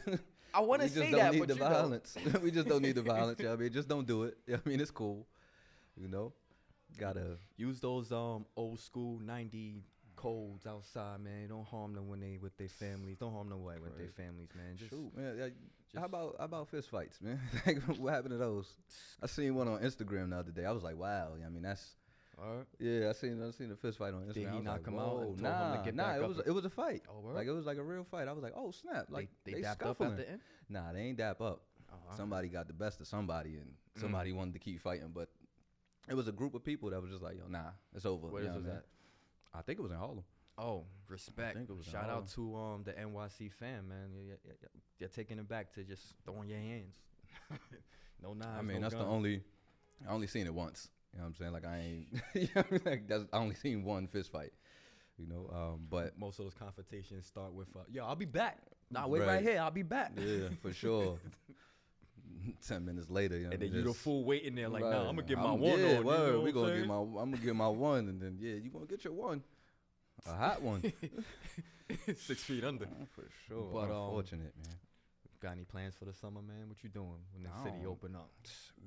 I 0.52 0.60
want 0.60 0.82
we 0.82 0.88
to 0.88 0.94
just 0.94 1.06
say 1.06 1.10
don't 1.12 1.20
that, 1.20 1.32
need 1.32 1.38
but 1.38 1.48
the 1.48 1.54
you 1.54 1.60
know, 1.60 1.68
violence. 1.70 2.16
we 2.42 2.50
just 2.50 2.68
don't 2.68 2.82
need 2.82 2.94
the 2.96 3.02
violence. 3.02 3.38
Yeah, 3.40 3.52
I 3.52 3.56
mean, 3.56 3.72
just 3.72 3.88
don't 3.88 4.06
do 4.06 4.24
it. 4.24 4.36
Yeah, 4.46 4.56
I 4.64 4.68
mean, 4.68 4.80
it's 4.80 4.90
cool. 4.90 5.26
You 5.96 6.08
know, 6.08 6.32
gotta. 6.98 7.38
use 7.56 7.80
those 7.80 8.10
um 8.12 8.46
old 8.56 8.80
school 8.80 9.18
90 9.20 9.82
codes 10.16 10.66
outside, 10.66 11.20
man. 11.20 11.48
Don't 11.48 11.66
harm 11.66 11.94
them 11.94 12.08
when 12.08 12.20
they 12.20 12.38
with 12.40 12.56
their 12.58 12.68
families. 12.68 13.16
Don't 13.18 13.32
harm 13.32 13.48
them 13.48 13.64
with 13.64 13.96
their 13.96 14.08
families, 14.08 14.48
man. 14.54 14.76
Just 14.76 14.90
Shoot, 14.90 15.16
man. 15.16 15.36
yeah, 15.38 16.00
how 16.00 16.06
about 16.06 16.36
how 16.38 16.44
about 16.44 16.68
fist 16.68 16.90
fights, 16.90 17.18
man? 17.22 17.40
like, 17.66 17.80
what 17.98 18.12
happened 18.12 18.32
to 18.32 18.38
those? 18.38 18.74
I 19.22 19.26
seen 19.26 19.54
one 19.54 19.68
on 19.68 19.80
Instagram 19.80 20.30
the 20.30 20.36
other 20.36 20.50
day. 20.52 20.64
I 20.64 20.72
was 20.72 20.82
like, 20.82 20.96
wow. 20.98 21.32
Yeah, 21.38 21.46
I 21.46 21.48
mean, 21.48 21.62
that's 21.62 21.94
Yeah. 22.78 23.10
I 23.10 23.12
seen 23.12 23.42
I 23.42 23.50
seen 23.50 23.70
a 23.70 23.76
fist 23.76 23.98
fight 23.98 24.14
on 24.14 24.22
Instagram. 24.22 24.34
Did 24.34 24.50
he 24.52 24.60
knock 24.60 24.78
like, 24.78 24.86
him 24.86 24.98
out 24.98 25.08
and 25.08 25.20
told 25.20 25.36
him 25.38 25.96
nah, 25.96 26.16
nah. 26.16 26.16
it 26.16 26.28
was 26.28 26.38
it 26.46 26.50
was 26.50 26.64
a 26.64 26.70
fight. 26.70 27.02
Oh, 27.08 27.20
word? 27.20 27.34
Like 27.34 27.46
it 27.46 27.52
was 27.52 27.66
like 27.66 27.78
a 27.78 27.82
real 27.82 28.04
fight. 28.04 28.28
I 28.28 28.32
was 28.32 28.42
like, 28.42 28.54
oh 28.56 28.70
snap! 28.70 29.06
Like 29.10 29.28
they, 29.44 29.52
they, 29.52 29.56
they 29.58 29.62
dapped 29.62 29.80
scuffling. 29.80 30.12
up 30.12 30.18
at 30.18 30.26
the 30.26 30.32
end. 30.32 30.40
Nah, 30.68 30.92
they 30.92 31.00
ain't 31.00 31.18
dap 31.18 31.40
up. 31.40 31.62
Uh-huh. 31.90 32.16
Somebody 32.16 32.48
got 32.48 32.66
the 32.66 32.72
best 32.72 33.00
of 33.00 33.06
somebody, 33.06 33.56
and 33.56 33.72
Mm. 33.98 34.00
somebody 34.02 34.32
wanted 34.32 34.52
to 34.52 34.60
keep 34.60 34.80
fighting, 34.80 35.10
but 35.12 35.28
it 36.08 36.14
was 36.14 36.28
a 36.28 36.32
group 36.32 36.54
of 36.54 36.64
people 36.64 36.90
that 36.90 37.02
was 37.02 37.10
just 37.10 37.22
like, 37.22 37.36
yo, 37.36 37.48
nah, 37.48 37.70
it's 37.94 38.06
over. 38.06 38.28
Where 38.28 38.44
was 38.44 38.62
what 38.62 38.84
I? 39.52 39.62
Think 39.62 39.80
it 39.80 39.82
was 39.82 39.90
in 39.90 39.98
Harlem. 39.98 40.22
Oh, 40.56 40.84
respect. 41.08 41.56
think 41.56 41.70
it 41.70 41.76
was 41.76 41.86
Shout 41.86 42.08
out 42.08 42.28
to 42.34 42.54
um 42.56 42.82
the 42.84 42.92
NYC 42.92 43.50
fan, 43.52 43.88
man. 43.88 44.12
You- 44.14 44.22
you- 44.22 44.38
you- 44.44 44.54
you- 44.62 44.80
You're 44.98 45.08
taking 45.08 45.38
it 45.38 45.48
back 45.48 45.72
to 45.74 45.82
just 45.82 46.14
throwing 46.24 46.48
your 46.48 46.58
hands. 46.58 46.94
no 48.22 48.34
knives. 48.34 48.58
I 48.58 48.62
mean, 48.62 48.76
no 48.76 48.82
that's 48.82 48.94
the 48.94 49.04
only. 49.04 49.42
I 50.06 50.12
only 50.12 50.26
seen 50.26 50.46
it 50.46 50.54
once. 50.54 50.88
You 51.12 51.18
know 51.18 51.24
what 51.24 51.28
I'm 51.28 51.34
saying? 51.36 51.52
Like 51.52 51.64
I 51.66 51.78
ain't. 51.78 52.06
you 52.34 52.48
know 52.54 52.62
I 52.68 52.72
mean? 52.72 52.80
like 52.84 53.08
that's 53.08 53.24
I 53.32 53.36
only 53.38 53.54
seen 53.56 53.84
one 53.84 54.06
fist 54.06 54.30
fight. 54.32 54.52
You 55.18 55.26
know, 55.26 55.50
um, 55.54 55.80
but 55.90 56.18
Most 56.18 56.38
of 56.38 56.46
those 56.46 56.54
confrontations 56.54 57.26
start 57.26 57.52
with, 57.52 57.68
uh, 57.76 57.80
"Yo, 57.92 58.04
I'll 58.06 58.16
be 58.16 58.24
back." 58.24 58.58
Nah, 58.90 59.06
wait 59.06 59.20
right, 59.20 59.26
Right. 59.28 59.42
here. 59.42 59.60
I'll 59.60 59.70
be 59.70 59.82
back. 59.82 60.12
yeah, 60.16 60.48
for 60.62 60.72
sure. 60.82 61.18
Ten 62.66 62.86
minutes 62.86 63.10
later, 63.10 63.36
you 63.36 63.44
know, 63.46 63.50
And 63.52 63.60
then 63.60 63.72
you 63.72 63.82
the 63.82 63.92
fool 63.92 64.24
waiting 64.24 64.54
there 64.54 64.68
like, 64.70 64.82
"Nah, 64.82 65.08
I'm 65.08 65.16
gonna 65.16 65.22
get 65.28 65.36
my 65.36 65.44
I'm- 65.50 65.60
one 65.60 65.78
yeah, 65.78 65.86
on." 65.86 65.96
you 65.96 66.02
word, 66.04 66.32
know 66.32 66.40
we 66.40 66.52
gonna 66.52 66.72
I'm 66.72 66.78
get 66.78 66.86
my. 66.86 66.94
I'm 66.96 67.12
gonna 67.32 67.36
get 67.36 67.56
my 67.56 67.68
one, 67.68 68.08
and 68.08 68.20
then 68.20 68.38
yeah, 68.40 68.54
you 68.54 68.70
gonna 68.70 68.86
get 68.86 69.04
your 69.04 69.12
one, 69.12 69.42
a 70.26 70.32
hot 70.34 70.62
one. 70.62 70.90
Six 72.16 72.42
feet 72.44 72.64
under. 72.64 72.86
for 73.14 73.24
sure. 73.48 73.68
But, 73.72 73.90
um, 73.90 73.90
unfortunate, 73.90 74.54
man. 74.56 74.76
Got 75.40 75.52
any 75.52 75.64
plans 75.64 75.94
for 75.98 76.04
the 76.04 76.12
summer, 76.12 76.42
man? 76.42 76.68
What 76.68 76.82
you 76.82 76.90
doing 76.90 77.16
when 77.32 77.44
the 77.44 77.50
city 77.62 77.86
open 77.86 78.14
up? 78.14 78.30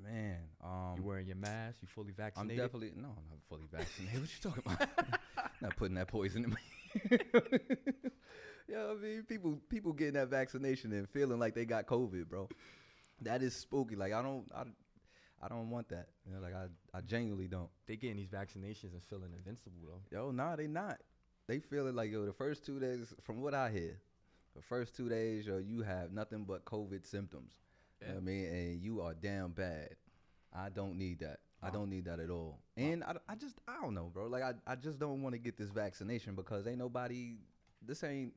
Man, 0.00 0.38
um, 0.62 0.94
You 0.96 1.02
wearing 1.02 1.26
your 1.26 1.36
mask? 1.36 1.78
You 1.82 1.88
fully 1.88 2.12
vaccinated? 2.12 2.60
I'm 2.60 2.70
vaccinated? 2.70 2.94
definitely 2.94 3.02
no, 3.02 3.08
I'm 3.08 3.28
not 3.28 3.38
fully 3.48 3.66
vaccinated. 3.72 4.20
what 4.20 4.30
you 4.30 4.50
talking 4.50 4.62
about? 4.64 5.20
not 5.60 5.76
putting 5.76 5.96
that 5.96 6.06
poison 6.06 6.44
in 6.44 6.50
me. 6.50 7.18
yeah, 8.68 8.86
I 8.88 8.94
mean, 8.94 9.24
people 9.28 9.58
people 9.68 9.92
getting 9.92 10.14
that 10.14 10.28
vaccination 10.28 10.92
and 10.92 11.08
feeling 11.08 11.40
like 11.40 11.54
they 11.56 11.64
got 11.64 11.86
COVID, 11.86 12.28
bro. 12.28 12.48
That 13.22 13.42
is 13.42 13.56
spooky. 13.56 13.96
Like 13.96 14.12
I 14.12 14.22
don't, 14.22 14.44
I, 14.54 14.62
I 15.42 15.48
don't 15.48 15.70
want 15.70 15.88
that. 15.88 16.06
You 16.24 16.34
know, 16.34 16.40
like 16.40 16.54
I, 16.54 16.66
I 16.96 17.00
genuinely 17.00 17.48
don't. 17.48 17.70
They 17.88 17.96
getting 17.96 18.16
these 18.16 18.28
vaccinations 18.28 18.92
and 18.92 19.02
feeling 19.02 19.32
invincible 19.36 19.80
though. 19.84 20.16
Yo, 20.16 20.30
nah, 20.30 20.54
they 20.54 20.68
not. 20.68 20.98
They 21.48 21.58
feeling 21.58 21.96
like 21.96 22.12
yo, 22.12 22.26
the 22.26 22.32
first 22.32 22.64
two 22.64 22.78
days, 22.78 23.12
from 23.24 23.42
what 23.42 23.54
I 23.54 23.70
hear, 23.70 23.98
the 24.54 24.62
first 24.62 24.96
two 24.96 25.08
days, 25.08 25.46
yo, 25.46 25.58
you 25.58 25.82
have 25.82 26.12
nothing 26.12 26.44
but 26.44 26.64
COVID 26.64 27.06
symptoms. 27.06 27.50
You 28.00 28.08
know 28.08 28.14
what 28.14 28.20
I 28.22 28.24
mean, 28.24 28.44
and 28.46 28.82
you 28.82 29.00
are 29.00 29.14
damn 29.14 29.52
bad. 29.52 29.90
I 30.54 30.68
don't 30.68 30.98
need 30.98 31.20
that. 31.20 31.38
I 31.62 31.70
don't 31.70 31.88
need 31.88 32.04
that 32.04 32.20
at 32.20 32.28
all. 32.28 32.58
And 32.76 33.02
I, 33.02 33.14
I 33.26 33.34
just, 33.34 33.56
I 33.66 33.80
don't 33.80 33.94
know, 33.94 34.10
bro. 34.12 34.26
Like 34.26 34.42
I, 34.42 34.52
I 34.66 34.74
just 34.76 34.98
don't 34.98 35.22
want 35.22 35.34
to 35.34 35.38
get 35.38 35.56
this 35.56 35.70
vaccination 35.70 36.34
because 36.34 36.66
ain't 36.66 36.76
nobody, 36.76 37.36
this 37.80 38.04
ain't, 38.04 38.34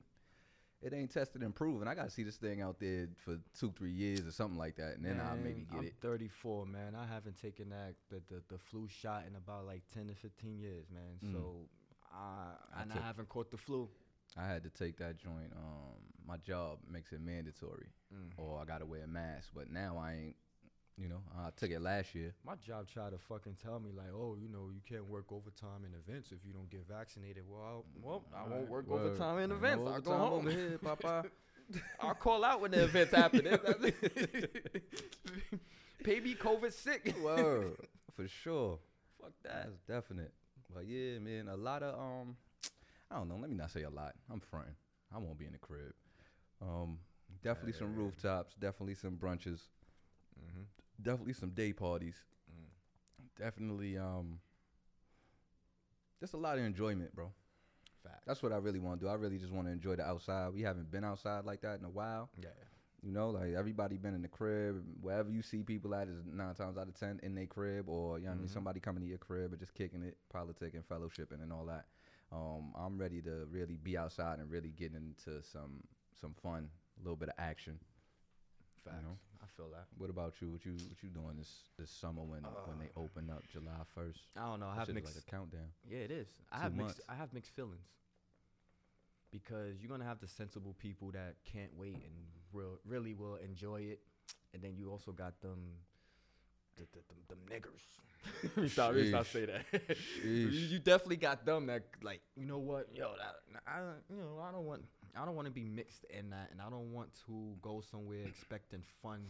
it 0.81 0.93
ain't 0.93 1.11
tested 1.11 1.41
and 1.41 1.53
proven. 1.53 1.87
I 1.89 1.95
gotta 1.95 2.09
see 2.09 2.23
this 2.23 2.37
thing 2.37 2.61
out 2.61 2.79
there 2.79 3.09
for 3.25 3.37
two, 3.59 3.73
three 3.77 3.91
years 3.91 4.21
or 4.25 4.31
something 4.31 4.57
like 4.57 4.77
that, 4.77 4.95
and 4.95 5.03
then 5.03 5.19
I'll 5.19 5.35
maybe 5.35 5.65
get 5.69 5.79
I'm 5.79 5.85
it. 5.87 5.95
34, 6.01 6.65
man. 6.67 6.95
I 6.95 7.05
haven't 7.11 7.41
taken 7.41 7.69
that 7.71 7.95
the, 8.09 8.21
the, 8.33 8.41
the 8.47 8.57
flu 8.57 8.87
shot 8.87 9.23
in 9.29 9.35
about 9.35 9.65
like 9.65 9.81
10 9.93 10.07
to 10.07 10.13
15 10.15 10.57
years, 10.59 10.85
man. 10.93 11.19
Mm. 11.25 11.33
So 11.33 11.55
I 12.13 12.53
I 12.77 12.81
and 12.83 12.91
took- 12.91 13.01
I 13.01 13.05
haven't 13.05 13.27
caught 13.27 13.51
the 13.51 13.57
flu. 13.57 13.89
I 14.39 14.47
had 14.47 14.63
to 14.63 14.69
take 14.69 14.97
that 14.97 15.17
joint. 15.17 15.51
Um, 15.55 15.95
my 16.27 16.37
job 16.37 16.77
makes 16.91 17.11
it 17.13 17.21
mandatory, 17.21 17.87
Mm. 18.13 18.31
or 18.37 18.59
I 18.61 18.65
gotta 18.65 18.85
wear 18.85 19.03
a 19.03 19.07
mask. 19.07 19.49
But 19.55 19.71
now 19.71 19.97
I 19.97 20.13
ain't. 20.13 20.35
You 20.99 21.07
know, 21.09 21.21
I 21.37 21.51
took 21.55 21.69
it 21.69 21.79
last 21.79 22.15
year. 22.15 22.33
My 22.43 22.55
job 22.55 22.87
tried 22.87 23.11
to 23.11 23.19
fucking 23.19 23.55
tell 23.61 23.79
me 23.79 23.91
like, 23.95 24.07
oh, 24.15 24.35
you 24.35 24.49
know, 24.49 24.71
you 24.73 24.81
can't 24.89 25.07
work 25.07 25.31
overtime 25.31 25.85
in 25.85 25.93
events 25.93 26.31
if 26.31 26.39
you 26.43 26.53
don't 26.53 26.67
get 26.71 26.87
vaccinated. 26.87 27.43
Well, 27.47 27.61
I'll, 27.63 27.85
well, 28.01 28.23
I 28.35 28.47
won't 28.49 28.67
work 28.67 28.87
word. 28.87 29.01
overtime 29.05 29.37
in 29.43 29.51
events. 29.51 29.83
I'll 29.85 30.01
go 30.01 30.17
home. 30.17 30.33
over 30.47 30.49
here, 30.59 30.79
Papa. 30.81 31.25
I'll 31.99 32.15
call 32.15 32.43
out 32.43 32.61
when 32.61 32.71
the 32.71 32.83
events 32.85 33.13
happen. 33.13 33.45
Pay 36.03 36.19
me 36.19 36.35
COVID 36.35 36.71
sick. 36.73 37.13
Word, 37.21 37.73
for 38.15 38.27
sure. 38.27 38.79
Fuck 39.21 39.33
that. 39.43 39.65
That's 39.67 39.79
definite. 39.87 40.31
But 40.73 40.87
yeah, 40.87 41.19
man, 41.19 41.47
a 41.47 41.57
lot 41.57 41.83
of 41.83 41.93
um, 41.99 42.35
I 43.11 43.15
don't 43.15 43.29
know. 43.29 43.37
Let 43.37 43.49
me 43.49 43.55
not 43.55 43.71
say 43.71 43.83
a 43.83 43.89
lot. 43.89 44.15
I'm 44.31 44.39
fronting. 44.39 44.75
I 45.13 45.17
won't 45.17 45.37
be 45.39 45.45
in 45.45 45.53
the 45.53 45.57
crib. 45.57 45.93
Um, 46.61 46.99
definitely 47.43 47.73
some 47.73 47.95
rooftops. 47.95 48.55
Definitely 48.55 48.95
some 48.95 49.17
brunches. 49.17 49.61
Mm-hmm. 50.39 50.63
definitely 51.01 51.33
some 51.33 51.49
day 51.49 51.73
parties. 51.73 52.15
Mm. 52.51 52.69
Definitely, 53.39 53.97
um, 53.97 54.39
just 56.19 56.33
a 56.33 56.37
lot 56.37 56.57
of 56.57 56.63
enjoyment, 56.63 57.15
bro. 57.15 57.31
Fact. 58.03 58.23
That's 58.27 58.43
what 58.43 58.51
I 58.51 58.57
really 58.57 58.79
want 58.79 58.99
to 58.99 59.05
do. 59.05 59.09
I 59.09 59.15
really 59.15 59.37
just 59.37 59.51
want 59.51 59.67
to 59.67 59.71
enjoy 59.73 59.95
the 59.95 60.03
outside. 60.05 60.53
We 60.53 60.61
haven't 60.61 60.91
been 60.91 61.03
outside 61.03 61.45
like 61.45 61.61
that 61.61 61.79
in 61.79 61.85
a 61.85 61.89
while. 61.89 62.29
Yeah. 62.41 62.49
You 63.01 63.11
know, 63.11 63.29
like 63.29 63.53
everybody 63.53 63.97
been 63.97 64.13
in 64.13 64.21
the 64.21 64.27
crib. 64.27 64.83
Wherever 65.01 65.29
you 65.29 65.41
see 65.41 65.63
people 65.63 65.95
at 65.95 66.07
is 66.07 66.17
nine 66.25 66.53
times 66.55 66.77
out 66.77 66.87
of 66.87 66.93
ten 66.99 67.19
in 67.23 67.33
their 67.35 67.45
crib, 67.45 67.87
or 67.89 68.19
you 68.19 68.25
know, 68.25 68.31
what 68.31 68.35
I 68.35 68.39
mean, 68.39 68.47
Mhm. 68.47 68.53
somebody 68.53 68.79
coming 68.79 69.01
to 69.01 69.07
your 69.07 69.17
crib 69.19 69.51
and 69.51 69.59
just 69.59 69.73
kicking 69.73 70.03
it, 70.03 70.17
politicking, 70.33 70.83
fellowshipping, 70.83 71.41
and 71.41 71.51
all 71.53 71.65
that. 71.65 71.85
Um, 72.31 72.73
I'm 72.75 72.97
ready 72.97 73.21
to 73.21 73.47
really 73.49 73.77
be 73.77 73.97
outside 73.97 74.39
and 74.39 74.49
really 74.51 74.69
get 74.75 74.91
into 74.93 75.41
some 75.43 75.81
some 76.19 76.33
fun, 76.41 76.69
a 76.99 77.03
little 77.03 77.15
bit 77.15 77.29
of 77.29 77.35
action. 77.37 77.79
Facts. 78.83 79.03
know? 79.03 79.17
I 79.41 79.45
feel 79.55 79.69
that. 79.69 79.85
What 79.97 80.09
about 80.09 80.33
you? 80.41 80.49
What 80.49 80.65
you 80.65 80.73
what 80.73 81.01
you 81.03 81.09
doing 81.09 81.37
this 81.37 81.51
this 81.79 81.89
summer 81.91 82.21
when 82.23 82.43
when 82.65 82.79
they 82.79 82.89
Uh, 82.95 83.01
open 83.03 83.29
up 83.29 83.43
July 83.51 83.83
first? 83.95 84.19
I 84.35 84.41
don't 84.41 84.59
know. 84.59 84.67
I 84.67 84.75
have 84.75 84.89
mixed. 84.89 85.15
like 85.15 85.23
a 85.25 85.29
countdown. 85.31 85.71
yeah, 85.87 85.99
it 85.99 86.11
is. 86.11 86.27
I 86.51 86.57
two 86.57 86.61
have 86.63 86.75
mixed. 86.75 87.01
I 87.07 87.15
have 87.15 87.33
mixed 87.33 87.51
feelings. 87.55 87.85
Because 89.31 89.81
you're 89.81 89.89
gonna 89.89 90.05
have 90.05 90.19
the 90.19 90.27
sensible 90.27 90.73
people 90.79 91.11
that 91.11 91.35
can't 91.43 91.75
wait 91.77 91.95
and 91.95 92.13
real, 92.53 92.79
really 92.85 93.13
will 93.13 93.35
enjoy 93.35 93.81
it, 93.81 93.99
and 94.53 94.61
then 94.63 94.75
you 94.77 94.89
also 94.89 95.11
got 95.11 95.39
them, 95.41 95.59
the, 96.77 96.83
the, 96.93 96.99
them, 97.07 97.17
them 97.29 97.39
niggers. 97.49 97.83
let 98.43 98.57
me 98.63 98.69
stop. 98.69 98.93
Let 98.93 99.07
stop 99.07 99.25
say 99.27 99.45
that. 99.45 99.65
you, 100.23 100.29
you 100.49 100.79
definitely 100.79 101.17
got 101.17 101.45
them 101.45 101.67
that 101.67 101.83
like, 102.01 102.21
you 102.35 102.45
know 102.45 102.57
what, 102.59 102.87
yo, 102.93 103.11
that 103.17 103.35
I, 103.67 103.79
you 104.09 104.17
know, 104.17 104.39
I 104.47 104.51
don't 104.51 104.65
want, 104.65 104.83
I 105.19 105.25
don't 105.25 105.35
want 105.35 105.47
to 105.47 105.51
be 105.53 105.63
mixed 105.63 106.05
in 106.09 106.29
that, 106.31 106.49
and 106.51 106.61
I 106.61 106.69
don't 106.69 106.91
want 106.93 107.09
to 107.25 107.55
go 107.61 107.81
somewhere 107.91 108.25
expecting 108.27 108.83
fun, 109.01 109.27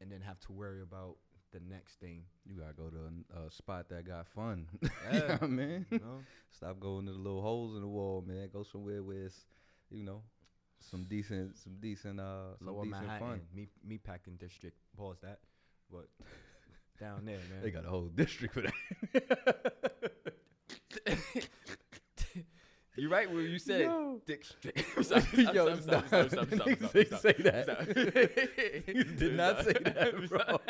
and 0.00 0.10
then 0.10 0.20
have 0.20 0.40
to 0.40 0.52
worry 0.52 0.82
about 0.82 1.16
the 1.52 1.60
next 1.68 1.94
thing. 2.00 2.22
You 2.46 2.60
gotta 2.60 2.72
go 2.74 2.90
to 2.90 2.96
a, 3.36 3.46
a 3.46 3.50
spot 3.50 3.88
that 3.90 4.06
got 4.06 4.26
fun. 4.28 4.66
you 4.82 4.88
know 4.88 5.18
Yeah. 5.18 5.32
what 5.32 5.42
I 5.42 5.46
mean? 5.46 5.86
You 5.90 5.98
know? 5.98 6.24
Stop 6.50 6.80
going 6.80 7.06
to 7.06 7.12
the 7.12 7.18
little 7.18 7.42
holes 7.42 7.74
in 7.74 7.82
the 7.82 7.88
wall, 7.88 8.24
man. 8.26 8.48
Go 8.52 8.62
somewhere 8.62 9.02
where 9.02 9.24
it's, 9.24 9.44
you 9.90 10.04
know, 10.04 10.22
some 10.80 11.04
decent, 11.04 11.56
some 11.58 11.76
decent, 11.80 12.20
uh, 12.20 12.56
some 12.58 12.66
Lower 12.68 12.84
decent 12.84 13.02
Manhattan, 13.02 13.26
fun. 13.28 13.40
me 13.54 13.68
me 13.84 13.98
packing 13.98 14.36
district. 14.36 14.76
Pause 14.96 15.18
that, 15.22 15.38
but 15.90 16.06
down 17.00 17.24
there, 17.24 17.38
man. 17.50 17.62
They 17.62 17.70
got 17.70 17.86
a 17.86 17.88
whole 17.88 18.08
district 18.14 18.54
for 18.54 18.60
that. 18.60 18.72
you 22.96 23.08
right 23.10 23.30
where 23.30 23.40
you 23.40 23.58
said 23.58 23.80
Yo. 23.82 24.20
district. 24.26 24.78
Yo, 25.54 25.76
stop. 25.80 26.04
Niggas 26.06 26.96
ain't 26.96 27.20
say 27.20 27.32
that. 27.42 28.84
You 28.94 29.04
did 29.04 29.36
not 29.36 29.64
say 29.64 29.72
that, 29.72 30.28
bro. 30.28 30.60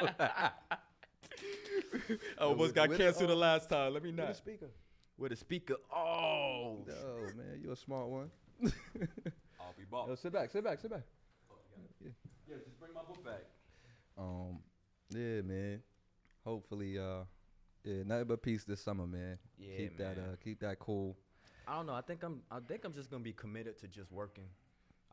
I 2.38 2.42
almost 2.44 2.75
got 2.75 2.94
canceled 2.96 3.30
the 3.30 3.34
last 3.34 3.68
time. 3.68 3.92
Let 3.92 4.04
me 4.04 4.10
With 4.10 4.20
a 4.20 4.26
not. 4.26 4.37
speaker. 4.37 4.68
With 5.18 5.32
a 5.32 5.37
speaker. 5.37 5.75
Oh. 5.92 6.78
Oh 6.88 7.22
man, 7.37 7.60
you 7.60 7.72
a 7.72 7.76
smart 7.76 8.08
one. 8.08 8.30
I'll 8.62 9.75
be 9.76 9.84
Yo, 9.90 10.14
sit 10.14 10.32
back, 10.32 10.50
sit 10.50 10.62
back, 10.62 10.78
sit 10.80 10.90
back. 10.90 11.02
yeah 12.00 12.10
Yeah, 12.49 12.56
just 12.64 12.78
bring 12.78 12.94
my 12.94 13.02
book 13.02 13.25
back. 13.25 13.44
Um, 14.16 14.58
yeah, 15.10 15.42
man. 15.42 15.82
Hopefully, 16.50 16.99
uh, 16.99 17.23
yeah, 17.85 18.02
nothing 18.04 18.25
but 18.26 18.42
peace 18.42 18.64
this 18.64 18.80
summer, 18.83 19.07
man. 19.07 19.38
Yeah, 19.57 19.76
keep 19.76 19.97
that, 19.99 20.19
uh, 20.19 20.35
keep 20.42 20.59
that 20.61 20.80
cool. 20.80 21.16
I 21.69 21.76
don't 21.76 21.87
know. 21.87 21.95
I 21.95 22.00
think 22.00 22.25
I'm. 22.25 22.42
I 22.50 22.59
think 22.59 22.85
I'm 22.85 22.92
just 22.92 23.09
gonna 23.09 23.23
be 23.23 23.33
committed 23.33 23.78
to 23.78 23.87
just 23.87 24.11
working. 24.11 24.47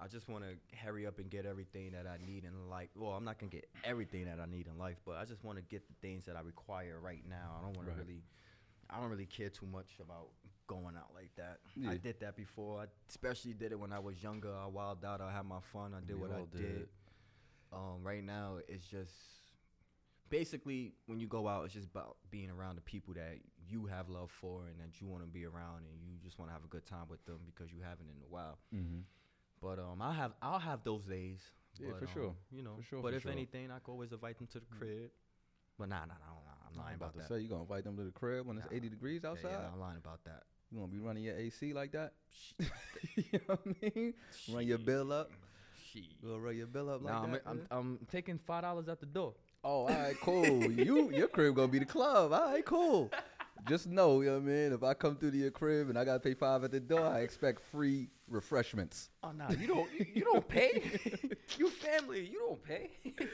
I 0.01 0.08
just 0.08 0.27
want 0.29 0.44
to 0.46 0.77
hurry 0.77 1.06
up 1.06 1.20
and 1.20 1.29
get 1.29 1.46
everything 1.46 1.91
that 1.91 2.08
I 2.08 2.17
need 2.25 2.44
in 2.44 2.70
life. 2.72 2.89
Well, 2.96 3.12
I'm 3.12 3.24
not 3.24 3.38
gonna 3.38 3.51
get 3.51 3.70
everything 3.84 4.25
that 4.25 4.39
I 4.39 4.48
need 4.48 4.65
in 4.65 4.79
life, 4.79 4.98
but 5.06 5.17
I 5.17 5.25
just 5.25 5.44
want 5.44 5.60
to 5.60 5.63
get 5.63 5.88
the 5.88 5.94
things 6.01 6.25
that 6.25 6.36
I 6.36 6.39
require 6.41 7.00
right 7.00 7.24
now. 7.29 7.58
I 7.60 7.62
don't 7.63 7.75
want 7.75 7.88
Right. 7.88 7.98
to 7.98 8.01
really. 8.03 8.24
I 8.89 9.00
don't 9.00 9.10
really 9.12 9.25
care 9.27 9.50
too 9.50 9.67
much 9.67 10.00
about 10.00 10.29
going 10.65 10.96
out 10.98 11.12
like 11.13 11.29
that. 11.36 11.60
I 11.88 11.98
did 11.98 12.20
that 12.22 12.36
before. 12.36 12.82
I 12.82 12.86
especially 13.10 13.53
did 13.53 13.72
it 13.74 13.79
when 13.79 13.94
I 13.94 14.00
was 14.00 14.24
younger. 14.24 14.51
I 14.56 14.65
wilded 14.65 15.06
out. 15.06 15.22
I 15.22 15.32
had 15.32 15.46
my 15.46 15.60
fun. 15.72 15.94
I 15.94 16.00
did 16.00 16.15
We 16.15 16.22
what 16.22 16.32
I 16.32 16.46
did. 16.51 16.58
did. 16.79 16.88
Um, 17.72 18.01
right 18.01 18.24
now, 18.24 18.58
it's 18.67 18.88
just 18.88 19.12
basically 20.29 20.93
when 21.05 21.19
you 21.19 21.27
go 21.27 21.48
out, 21.48 21.65
it's 21.65 21.74
just 21.74 21.88
about 21.88 22.17
being 22.31 22.50
around 22.50 22.75
the 22.75 22.81
people 22.81 23.13
that 23.15 23.38
you 23.67 23.86
have 23.86 24.10
love 24.10 24.31
for 24.31 24.67
and 24.67 24.79
that 24.79 25.01
you 25.01 25.07
want 25.07 25.24
to 25.24 25.27
be 25.27 25.46
around, 25.46 25.86
and 25.86 26.01
you 26.01 26.15
just 26.24 26.39
want 26.39 26.50
to 26.50 26.53
have 26.53 26.63
a 26.63 26.67
good 26.67 26.86
time 26.86 27.05
with 27.10 27.24
them 27.25 27.39
because 27.46 27.72
you 27.72 27.81
haven't 27.81 28.07
in 28.07 28.22
a 28.24 28.34
while. 28.34 28.57
Mm-hmm. 28.74 29.00
But 29.62 29.79
um, 29.79 30.01
I 30.01 30.13
have 30.13 30.34
I'll 30.41 30.60
have 30.60 30.84
those 30.84 31.03
days. 31.05 31.39
Yeah, 31.79 31.89
but, 31.91 32.00
for 32.00 32.05
um, 32.05 32.12
sure. 32.13 32.36
You 32.51 32.63
know, 32.63 32.75
For 32.77 32.84
sure, 32.84 33.01
but 33.01 33.12
for 33.12 33.17
if 33.17 33.24
sure. 33.24 33.31
anything, 33.31 33.69
I 33.72 33.79
could 33.79 33.91
always 33.91 34.12
invite 34.12 34.38
them 34.38 34.48
to 34.48 34.60
the 34.60 34.65
crib. 34.79 35.12
But 35.77 35.89
nah, 35.89 36.00
nah, 36.00 36.05
nah, 36.05 36.34
nah 36.34 36.69
I'm 36.72 36.77
lying 36.84 36.96
about, 36.96 37.13
to 37.13 37.19
that. 37.19 37.27
say 37.27 37.39
you 37.39 37.50
gonna 37.50 37.62
invite 37.62 37.84
them 37.84 37.96
to 37.98 38.03
the 38.03 38.12
crib 38.12 38.48
when 38.48 38.57
it's 38.57 38.65
Nah. 38.69 38.77
80 38.77 38.89
degrees 38.89 39.25
outside. 39.25 39.51
yeah, 39.51 39.69
I'm 39.72 39.79
lying 39.79 39.98
about 39.98 40.24
that. 40.25 40.43
You 40.72 40.79
gonna 40.79 40.91
be 40.91 41.00
running 41.00 41.24
your 41.24 41.38
AC 41.38 41.74
like 41.74 41.91
that? 41.91 42.13
you 43.15 43.24
know 43.34 43.39
what 43.48 43.60
I 43.65 43.91
mean? 43.96 44.13
Run 44.51 44.67
your 44.67 44.79
bill 44.79 45.12
up. 45.12 45.31
You 45.93 46.03
gonna 46.22 46.39
run 46.39 46.57
your 46.57 46.67
bill 46.67 46.89
up 46.89 47.03
like 47.03 47.13
Nah, 47.13 47.24
I'm. 47.24 47.39
I'm. 47.46 47.67
I'm 47.72 48.00
taking 48.12 48.38
five 48.38 48.63
dollars 48.63 48.88
at 48.89 49.00
the 49.00 49.05
door. 49.05 49.34
Oh, 49.69 49.81
all 49.81 49.88
right, 49.89 50.15
cool. 50.21 50.71
you 50.71 51.12
your 51.12 51.27
crib 51.27 51.55
gonna 51.55 51.67
be 51.67 51.79
the 51.79 51.86
club. 51.86 52.31
All 52.31 52.53
right, 52.53 52.63
cool. 52.63 53.12
Just 53.67 53.86
know, 53.88 54.21
you 54.21 54.27
know 54.27 54.36
what 54.36 54.43
I 54.43 54.45
mean. 54.45 54.71
If 54.71 54.81
I 54.81 54.93
come 54.93 55.17
through 55.17 55.31
to 55.31 55.38
your 55.38 55.51
crib 55.51 55.89
and 55.89 56.00
I 56.00 56.05
gotta 56.05 56.21
pay 56.21 56.36
five 56.36 56.63
at 56.63 56.71
the 56.71 56.79
door, 56.79 57.05
I 57.05 57.19
expect 57.19 57.62
free 57.69 58.07
refreshments. 58.29 59.09
Oh 59.24 59.31
no, 59.31 59.50
you 59.59 59.67
don't 59.67 59.91
you, 59.93 60.05
you 60.13 60.24
don't 60.24 60.47
pay. 60.47 60.89
you 61.57 61.69
family, 61.69 62.25
you 62.31 62.39
don't 62.47 62.63
pay. 62.63 62.91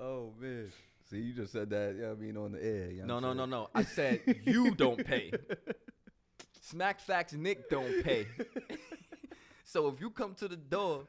Oh 0.00 0.32
man. 0.40 0.70
See, 1.10 1.18
you 1.18 1.32
just 1.32 1.52
said 1.52 1.68
that. 1.70 1.96
Yeah, 2.00 2.12
I 2.12 2.14
mean 2.14 2.36
on 2.36 2.52
the 2.52 2.64
air. 2.64 2.90
You 2.92 3.00
know 3.04 3.18
No, 3.20 3.28
what 3.28 3.36
no, 3.36 3.44
no, 3.44 3.62
no. 3.62 3.68
I 3.74 3.82
said 3.82 4.20
you 4.46 4.74
don't 4.76 5.04
pay. 5.04 5.32
SmactFax 6.72 7.34
Nick 7.34 7.68
don't 7.68 8.04
pay. 8.04 8.26
so 9.64 9.88
if 9.88 10.00
you 10.00 10.10
come 10.10 10.34
to 10.34 10.46
the 10.48 10.56
door 10.56 11.04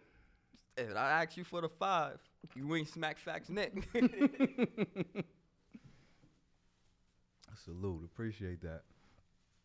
and 0.78 0.98
I 0.98 1.22
ask 1.24 1.38
you 1.38 1.44
for 1.44 1.62
the 1.62 1.70
five, 1.70 2.20
you 2.56 2.76
ain't 2.76 2.92
SmactFax 2.92 3.50
Nick. 3.50 3.74
Salute. 7.64 8.04
Appreciate 8.06 8.62
that. 8.62 8.82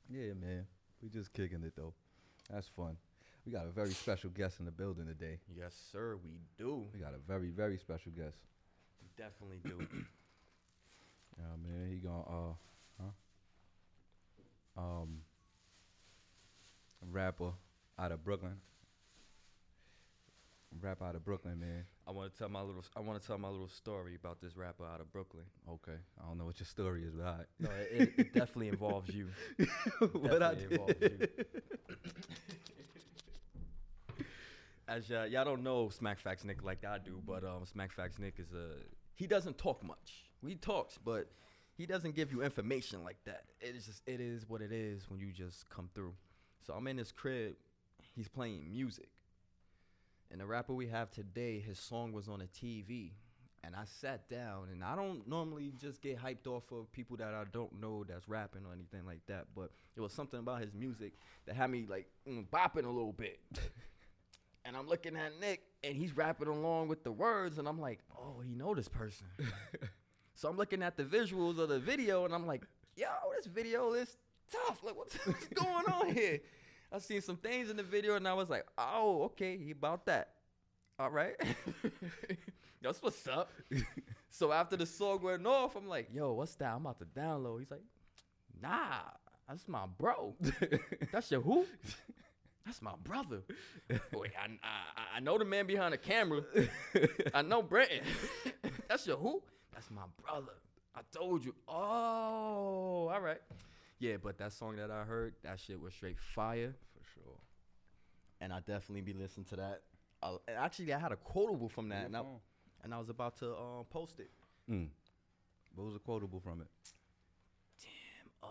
Yeah, 0.09 0.33
man. 0.41 0.67
We 1.03 1.09
just 1.09 1.33
kicking 1.33 1.63
it 1.65 1.75
though. 1.77 1.95
That's 2.51 2.69
fun. 2.69 2.97
We 3.45 3.53
got 3.53 3.67
a 3.67 3.71
very 3.71 3.93
special 3.93 4.31
guest 4.31 4.61
in 4.61 4.67
the 4.67 4.71
building 4.71 5.07
today. 5.07 5.39
yes, 5.57 5.75
sir, 5.91 6.19
we 6.23 6.39
do. 6.59 6.85
We 6.93 7.01
got 7.01 7.15
a 7.15 7.19
very, 7.27 7.49
very 7.51 7.79
special 7.79 8.13
guest. 8.13 8.37
We 9.03 9.09
definitely 9.17 9.61
do. 9.65 9.87
Yeah, 11.39 11.45
man. 11.65 11.89
He 11.89 11.99
gonna 11.99 12.23
uh 12.23 12.55
huh? 14.77 14.83
Um 14.83 15.21
rapper 17.13 17.53
out 17.97 18.11
of 18.11 18.25
Brooklyn. 18.25 18.57
Rap 20.81 21.03
out 21.03 21.15
of 21.17 21.25
Brooklyn, 21.25 21.59
man. 21.59 21.85
I 22.07 22.11
want 22.13 22.31
to 22.33 22.39
tell 22.39 22.49
my 22.49 22.61
little 22.61 22.85
I 22.95 23.01
want 23.01 23.21
to 23.21 23.27
tell 23.27 23.39
my 23.39 23.49
little 23.49 23.69
story 23.69 24.15
about 24.15 24.41
this 24.41 24.57
rapper 24.57 24.85
out 24.85 25.01
of 25.01 25.11
Brooklyn. 25.13 25.45
Okay. 25.69 25.97
I 26.23 26.29
don't 26.29 26.39
know 26.39 26.45
what 26.45 26.61
your 26.61 26.67
story 26.67 27.05
is, 27.05 27.15
but 27.15 27.27
all 27.27 27.33
right. 27.33 27.47
No, 27.59 27.71
it, 27.91 28.13
it 28.17 28.35
definitely 28.35 28.69
involves 28.69 29.13
you. 29.13 29.29
what 30.13 30.43
I 30.43 30.55
Definitely 30.55 30.75
involves 30.75 30.95
did. 30.95 31.31
you. 31.39 31.45
As 34.89 35.11
uh, 35.11 35.27
y'all 35.31 35.45
don't 35.45 35.63
know 35.63 35.87
SmactFax 35.89 36.45
Nick 36.45 36.63
like 36.63 36.85
I 36.85 36.99
do, 36.99 37.21
but 37.27 37.45
um, 37.45 37.65
SmactFax 37.77 38.19
Nick 38.19 38.35
is 38.39 38.53
a 38.53 38.75
he 39.17 39.27
doesn't 39.27 39.59
talk 39.59 39.83
much. 39.83 40.25
He 40.47 40.55
talks, 40.55 40.99
but 41.03 41.29
he 41.77 41.87
doesn't 41.87 42.15
give 42.15 42.31
you 42.33 42.43
information 42.43 43.03
like 43.05 43.19
that. 43.25 43.45
It 43.61 43.75
is 43.75 43.87
just 43.87 44.03
it 44.07 44.21
is 44.21 44.49
what 44.49 44.61
it 44.63 44.73
is 44.73 45.11
when 45.11 45.19
you 45.19 45.33
just 45.33 45.69
come 45.71 45.89
through. 45.95 46.15
So 46.67 46.73
I'm 46.75 46.87
in 46.87 46.97
his 46.99 47.11
crib, 47.11 47.55
he's 48.15 48.29
playing 48.29 48.71
music, 48.71 49.09
and 50.31 50.41
the 50.41 50.47
rapper 50.47 50.75
we 50.75 50.87
have 50.89 51.11
today, 51.11 51.61
his 51.61 51.79
song 51.79 52.13
was 52.13 52.29
on 52.29 52.41
a 52.43 52.47
TV, 52.47 53.13
and 53.65 53.75
I 53.75 53.85
sat 53.85 54.29
down, 54.29 54.69
and 54.71 54.85
I 54.85 54.95
don't 54.95 55.27
normally 55.27 55.73
just 55.81 56.01
get 56.03 56.19
hyped 56.19 56.47
off 56.47 56.65
of 56.71 56.91
people 56.93 57.17
that 57.19 57.35
I 57.35 57.45
don't 57.53 57.81
know 57.81 58.05
that's 58.05 58.29
rapping 58.29 58.63
or 58.67 58.73
anything 58.73 59.07
like 59.07 59.21
that, 59.27 59.47
but 59.55 59.71
it 59.97 60.01
was 60.01 60.13
something 60.13 60.39
about 60.39 60.61
his 60.61 60.75
music 60.75 61.15
that 61.47 61.57
had 61.57 61.71
me 61.71 61.87
like 61.89 62.07
mm, 62.29 62.47
bopping 62.49 62.85
a 62.85 62.91
little 62.91 63.13
bit. 63.13 63.41
and 64.65 64.77
I'm 64.77 64.87
looking 64.87 65.17
at 65.17 65.39
Nick, 65.41 65.63
and 65.83 65.97
he's 65.97 66.17
rapping 66.17 66.49
along 66.49 66.89
with 66.89 67.03
the 67.05 67.13
words, 67.13 67.59
and 67.59 67.67
I'm 67.67 67.81
like, 67.81 68.01
oh, 68.17 68.41
he 68.47 68.55
know 68.55 68.75
this 68.75 68.89
person. 68.89 69.27
so 70.35 70.49
I'm 70.49 70.57
looking 70.57 70.83
at 70.83 70.97
the 70.97 71.05
visuals 71.05 71.59
of 71.59 71.69
the 71.69 71.79
video, 71.79 72.25
and 72.25 72.35
I'm 72.35 72.47
like, 72.47 72.65
yo, 72.97 73.07
this 73.37 73.47
video 73.47 73.95
is 73.95 74.17
tough. 74.53 74.83
Like, 74.83 74.97
what's, 74.97 75.15
what's 75.27 75.49
going 75.49 75.87
on 75.87 76.15
here? 76.15 76.41
I 76.93 76.99
seen 76.99 77.21
some 77.21 77.37
things 77.37 77.71
in 77.71 77.77
the 77.77 77.83
video, 77.83 78.17
and 78.17 78.27
I 78.27 78.35
was 78.35 78.49
like, 78.49 78.67
oh, 78.79 79.25
okay, 79.25 79.57
he 79.59 79.73
about 79.73 80.07
that. 80.07 80.31
All 80.99 81.11
right, 81.11 81.35
that's 82.83 83.01
what's 83.03 83.27
up. 83.29 83.53
so 84.31 84.53
after 84.53 84.77
the 84.77 84.87
song 84.87 85.23
went 85.23 85.47
off, 85.47 85.77
I'm 85.77 85.87
like, 85.87 86.09
yo, 86.13 86.33
what's 86.33 86.55
that? 86.57 86.75
I'm 86.75 86.81
about 86.81 86.99
to 86.99 87.05
download. 87.05 87.61
He's 87.61 87.71
like, 87.71 87.83
nah, 88.61 89.01
that's 89.49 89.69
my 89.69 89.85
bro. 89.99 90.35
that's 91.13 91.31
your 91.31 91.41
who? 91.41 91.67
That's 92.65 92.83
my 92.83 92.95
brother. 93.05 93.43
Wait, 94.13 94.33
I, 94.39 94.47
I 94.63 95.17
I 95.17 95.21
know 95.21 95.39
the 95.39 95.45
man 95.45 95.67
behind 95.67 95.95
the 95.95 95.99
camera. 95.99 96.43
I 97.33 97.43
know 97.43 97.63
Brenton. 97.63 98.01
That's 98.89 99.07
your 99.07 99.17
who? 99.19 99.43
That's 99.73 99.91
my 99.91 100.03
brother. 100.23 100.53
I 100.95 101.01
told 101.13 101.45
you. 101.45 101.55
Oh, 101.69 103.09
all 103.13 103.21
right. 103.21 103.41
Yeah, 103.99 104.17
but 104.23 104.39
that 104.39 104.53
song 104.53 104.77
that 104.77 104.91
I 104.91 105.03
heard, 105.05 105.35
that 105.43 105.59
shit 105.59 105.81
was 105.81 105.93
straight 105.95 106.19
fire. 106.19 106.75
For 106.95 107.05
sure. 107.15 107.39
And 108.41 108.53
I 108.53 108.61
definitely 108.61 109.01
be 109.01 109.13
listening 109.13 109.47
to 109.47 109.57
that. 109.57 109.83
Uh, 110.23 110.37
actually, 110.57 110.93
I 110.93 110.99
had 110.99 111.13
a 111.13 111.17
quotable 111.17 111.69
from 111.69 111.89
that, 111.89 112.07
and 112.07 112.17
I, 112.17 112.23
and 112.85 112.95
I 112.95 112.99
was 112.99 113.09
about 113.09 113.37
to 113.39 113.51
uh, 113.53 113.83
post 113.91 114.21
it. 114.21 114.31
Mm. 114.71 114.89
What 115.75 115.87
was 115.87 115.97
a 115.97 116.01
quotable 116.01 116.41
from 116.41 116.61
it? 116.61 116.69
Damn. 117.81 118.31
Uh, 118.43 118.47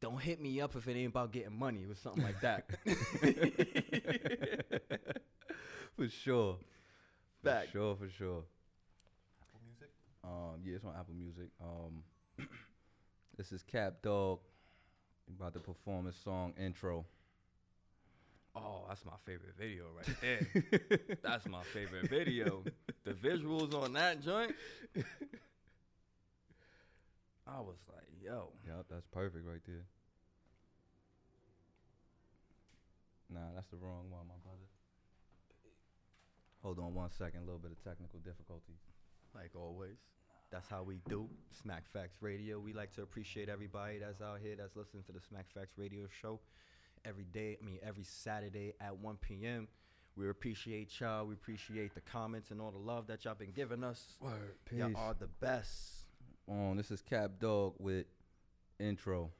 don't 0.00 0.20
hit 0.20 0.40
me 0.40 0.60
up 0.60 0.76
if 0.76 0.86
it 0.88 0.96
ain't 0.96 1.10
about 1.10 1.32
getting 1.32 1.58
money 1.58 1.84
or 1.84 1.94
something 1.94 2.22
like 2.22 2.40
that. 2.40 2.66
for 5.96 6.08
sure. 6.08 6.56
For 7.42 7.48
Fact. 7.50 7.72
sure, 7.72 7.96
for 7.96 8.08
sure. 8.08 8.44
Apple 9.42 9.60
Music. 9.66 9.90
Um, 10.24 10.60
yeah, 10.64 10.76
it's 10.76 10.84
on 10.84 10.94
Apple 10.98 11.14
Music. 11.14 11.50
Um, 11.62 12.02
this 13.38 13.52
is 13.52 13.62
Kapp 13.62 14.02
Dawgg 14.02 14.40
about 15.36 15.54
to 15.54 15.60
perform 15.60 16.06
his 16.06 16.16
song 16.16 16.52
intro. 16.58 17.06
Oh, 18.56 18.84
that's 18.88 19.04
my 19.04 19.12
favorite 19.24 19.54
video 19.56 19.84
right 19.96 20.16
there. 20.20 21.18
that's 21.22 21.46
my 21.46 21.62
favorite 21.72 22.10
video. 22.10 22.64
The 23.04 23.12
visuals 23.12 23.72
on 23.72 23.92
that 23.92 24.20
joint. 24.20 24.54
I 27.46 27.60
was 27.60 27.78
like, 27.94 28.08
yo. 28.20 28.48
Yep, 28.66 28.86
that's 28.90 29.06
perfect 29.06 29.46
right 29.46 29.60
there. 29.66 29.84
Nah, 33.30 33.54
that's 33.54 33.68
the 33.68 33.76
wrong 33.76 34.10
one, 34.10 34.26
my 34.26 34.34
brother. 34.42 34.66
Hold 36.62 36.80
on 36.80 36.94
one 36.94 37.10
second, 37.10 37.42
a 37.42 37.44
little 37.44 37.60
bit 37.60 37.70
of 37.70 37.84
technical 37.84 38.18
difficulties. 38.18 38.80
Like 39.32 39.52
always. 39.54 39.98
That's 40.50 40.68
how 40.68 40.82
we 40.82 41.00
do. 41.08 41.28
SmactFax 41.66 42.08
Radio. 42.20 42.58
We 42.58 42.72
like 42.72 42.94
to 42.94 43.02
appreciate 43.02 43.48
everybody 43.48 43.98
that's 43.98 44.22
out 44.22 44.38
here 44.42 44.56
that's 44.56 44.76
listening 44.76 45.02
to 45.04 45.12
the 45.12 45.18
SmactFax 45.18 45.66
Radio 45.76 46.06
show 46.22 46.40
every 47.04 47.24
day. 47.24 47.58
I 47.60 47.64
mean, 47.64 47.78
every 47.82 48.04
Saturday 48.04 48.72
at 48.80 48.96
1 48.96 49.16
p.m. 49.16 49.68
We 50.16 50.28
appreciate 50.28 50.98
y'all. 51.00 51.26
We 51.26 51.34
appreciate 51.34 51.94
the 51.94 52.00
comments 52.00 52.50
and 52.50 52.60
all 52.60 52.70
the 52.70 52.78
love 52.78 53.06
that 53.08 53.24
y'all 53.24 53.34
been 53.34 53.52
giving 53.52 53.84
us. 53.84 54.16
Word, 54.20 54.56
peace. 54.64 54.78
Y'all 54.78 54.96
are 54.96 55.14
the 55.14 55.28
best. 55.40 56.06
Um, 56.50 56.76
this 56.76 56.90
is 56.90 57.02
Kapp 57.02 57.32
Dawgg 57.38 57.74
with 57.78 58.06
intro. 58.80 59.30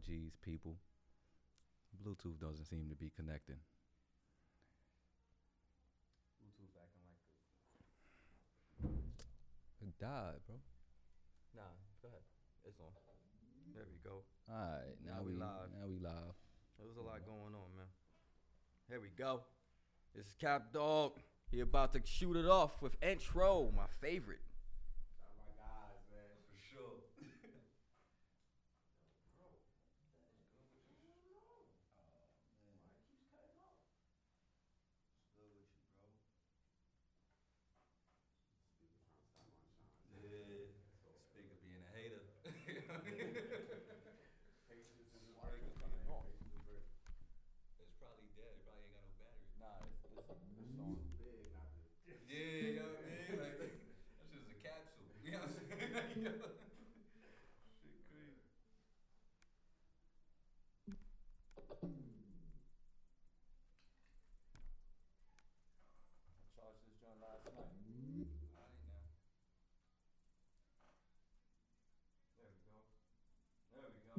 Apologies, 0.00 0.32
people. 0.42 0.76
Bluetooth 2.02 2.40
doesn't 2.40 2.64
seem 2.64 2.88
to 2.88 2.94
be 2.94 3.10
connecting. 3.14 3.56
Bluetooth 6.40 6.72
acting 6.80 7.04
like 7.04 7.20
It 9.82 9.98
died, 9.98 10.40
bro. 10.46 10.56
Nah, 11.54 11.62
go 12.00 12.08
ahead. 12.08 12.22
It's 12.64 12.80
on. 12.80 12.86
There 13.74 13.84
we 13.90 13.98
go. 14.02 14.22
All 14.48 14.56
right, 14.56 14.96
now, 15.04 15.16
Now 15.16 15.22
we 15.22 15.34
we 15.34 15.38
live. 15.38 15.68
Now 15.78 15.86
we 15.86 15.98
live. 15.98 16.34
There's 16.78 16.96
a 16.96 17.02
lot 17.02 17.20
going 17.26 17.54
on, 17.54 17.76
man. 17.76 17.90
Here 18.88 19.00
we 19.00 19.08
go. 19.18 19.42
This 20.14 20.26
is 20.26 20.34
Kapp 20.40 20.72
Dawgg. 20.72 21.12
He 21.50 21.60
about 21.60 21.92
to 21.92 22.00
shoot 22.04 22.36
it 22.36 22.46
off 22.46 22.80
with 22.80 22.96
intro, 23.02 23.70
my 23.76 23.86
favorite. 24.00 24.40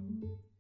Thank 0.08 0.22
you. 0.24 0.51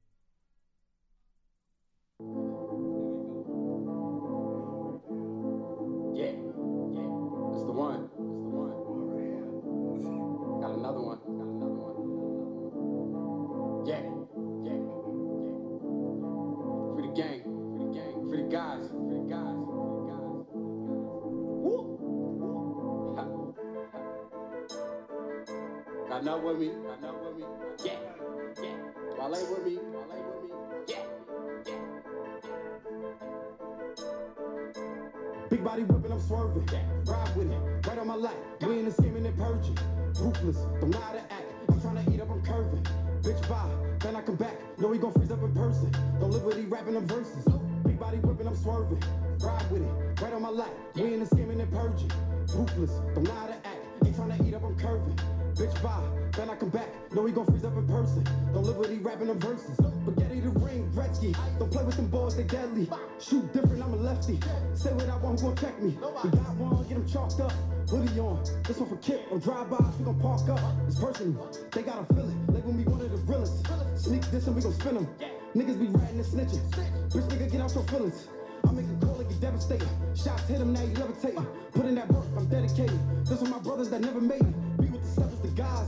Big 35.51 35.65
body 35.65 35.83
whipping, 35.83 36.13
I'm 36.13 36.19
swerving. 36.21 36.65
Ride 37.05 37.35
with 37.35 37.51
it, 37.51 37.85
right 37.85 37.99
on 37.99 38.07
my 38.07 38.15
lap. 38.15 38.35
We 38.65 38.79
in 38.79 38.85
the 38.85 38.91
skimming 38.91 39.25
and 39.25 39.37
purging. 39.37 39.77
Ruthless, 40.17 40.55
don't 40.79 40.91
lie 40.91 41.11
to 41.11 41.33
act. 41.33 41.43
I'm 41.69 41.81
trying 41.81 42.05
to 42.05 42.13
eat 42.13 42.21
up, 42.21 42.31
I'm 42.31 42.41
curving. 42.41 42.81
Bitch, 43.21 43.49
bye, 43.49 43.69
then 43.99 44.15
I 44.15 44.21
come 44.21 44.37
back. 44.37 44.55
Know 44.79 44.93
he 44.93 44.97
gon' 44.97 45.11
freeze 45.11 45.29
up 45.29 45.43
in 45.43 45.53
person. 45.53 45.91
Don't 46.21 46.31
live 46.31 46.45
with 46.45 46.57
he 46.57 46.63
rapping 46.63 46.93
them 46.93 47.05
verses. 47.05 47.43
Big 47.83 47.99
body 47.99 48.19
whipping, 48.19 48.47
I'm 48.47 48.55
swerving. 48.55 49.03
Ride 49.41 49.71
with 49.71 49.81
it, 49.81 50.21
right 50.21 50.31
on 50.31 50.41
my 50.41 50.49
lap. 50.49 50.71
We 50.95 51.13
in 51.13 51.19
the 51.19 51.25
skimming 51.25 51.59
and 51.59 51.69
purging. 51.69 52.11
Ruthless, 52.55 53.01
don't 53.13 53.27
lie 53.27 53.47
to 53.47 53.67
act. 53.67 54.05
Ain't 54.05 54.15
trying 54.15 54.37
to 54.37 54.47
eat 54.47 54.53
up, 54.53 54.63
I'm 54.63 54.75
curving. 54.77 55.19
Bitch, 55.55 55.83
bye, 55.83 56.01
then 56.31 56.49
I 56.49 56.55
come 56.55 56.69
back. 56.69 56.87
Know 57.13 57.23
we 57.23 57.31
gon' 57.33 57.45
freeze 57.45 57.65
up 57.65 57.75
in 57.75 57.85
person. 57.87 58.23
Don't 58.53 58.63
live 58.63 58.77
with 58.77 58.89
he 58.89 58.97
rapping 58.99 59.27
them 59.27 59.39
verses. 59.39 59.75
Spaghetti 59.75 60.39
the 60.39 60.49
ring, 60.49 60.89
Gretzky. 60.95 61.35
Don't 61.59 61.69
play 61.69 61.83
with 61.83 61.97
them 61.97 62.07
balls, 62.07 62.37
they 62.37 62.43
deadly. 62.43 62.89
Shoot 63.19 63.51
different, 63.51 63.83
I'm 63.83 63.93
a 63.93 63.97
lefty. 63.97 64.39
Say 64.75 64.93
what 64.93 65.09
I 65.09 65.17
want, 65.17 65.41
who 65.41 65.47
gon' 65.47 65.57
check 65.57 65.81
me? 65.81 65.89
We 66.23 66.29
got 66.29 66.55
one, 66.55 66.87
get 66.87 66.97
him 66.97 67.05
chalked 67.05 67.41
up. 67.41 67.51
Hoodie 67.89 68.17
on, 68.17 68.41
this 68.63 68.77
one 68.77 68.87
for 68.87 68.95
Kip. 68.97 69.29
On 69.29 69.39
drive-bys, 69.39 69.97
we 69.99 70.05
gon' 70.05 70.19
park 70.21 70.47
up. 70.47 70.73
It's 70.87 70.97
personal, 70.97 71.51
they 71.71 71.81
gotta 71.81 72.05
feel 72.13 72.29
it. 72.29 72.53
Label 72.53 72.71
me 72.71 72.83
one 72.85 73.01
of 73.01 73.11
the 73.11 73.17
realest. 73.29 73.67
Sneak 73.97 74.21
this 74.31 74.47
and 74.47 74.55
we 74.55 74.61
gon' 74.61 74.73
spin 74.73 74.95
them. 74.95 75.07
Niggas 75.53 75.79
be 75.79 75.87
ratting 75.87 76.15
and 76.15 76.25
snitching. 76.25 76.63
Bitch, 77.11 77.27
nigga, 77.27 77.51
get 77.51 77.59
out 77.59 77.75
your 77.75 77.83
feelings. 77.83 78.29
I 78.65 78.71
make 78.71 78.85
a 78.85 79.05
call 79.05 79.17
like 79.17 79.27
it's 79.27 79.35
devastating. 79.35 79.89
Shots 80.15 80.47
hit 80.47 80.61
him, 80.61 80.71
now 80.71 80.83
you 80.83 80.93
levitating. 80.95 81.45
Put 81.73 81.87
in 81.87 81.95
that 81.95 82.09
work, 82.09 82.25
I'm 82.37 82.45
dedicated. 82.45 82.97
This 83.25 83.37
for 83.39 83.49
my 83.49 83.59
brothers 83.59 83.89
that 83.89 83.99
never 83.99 84.21
made 84.21 84.39
it. 84.39 84.77
Be 84.79 84.87
with 84.87 85.03
the 85.03 85.21
sevens, 85.21 85.41
the 85.41 85.49
guys. 85.49 85.87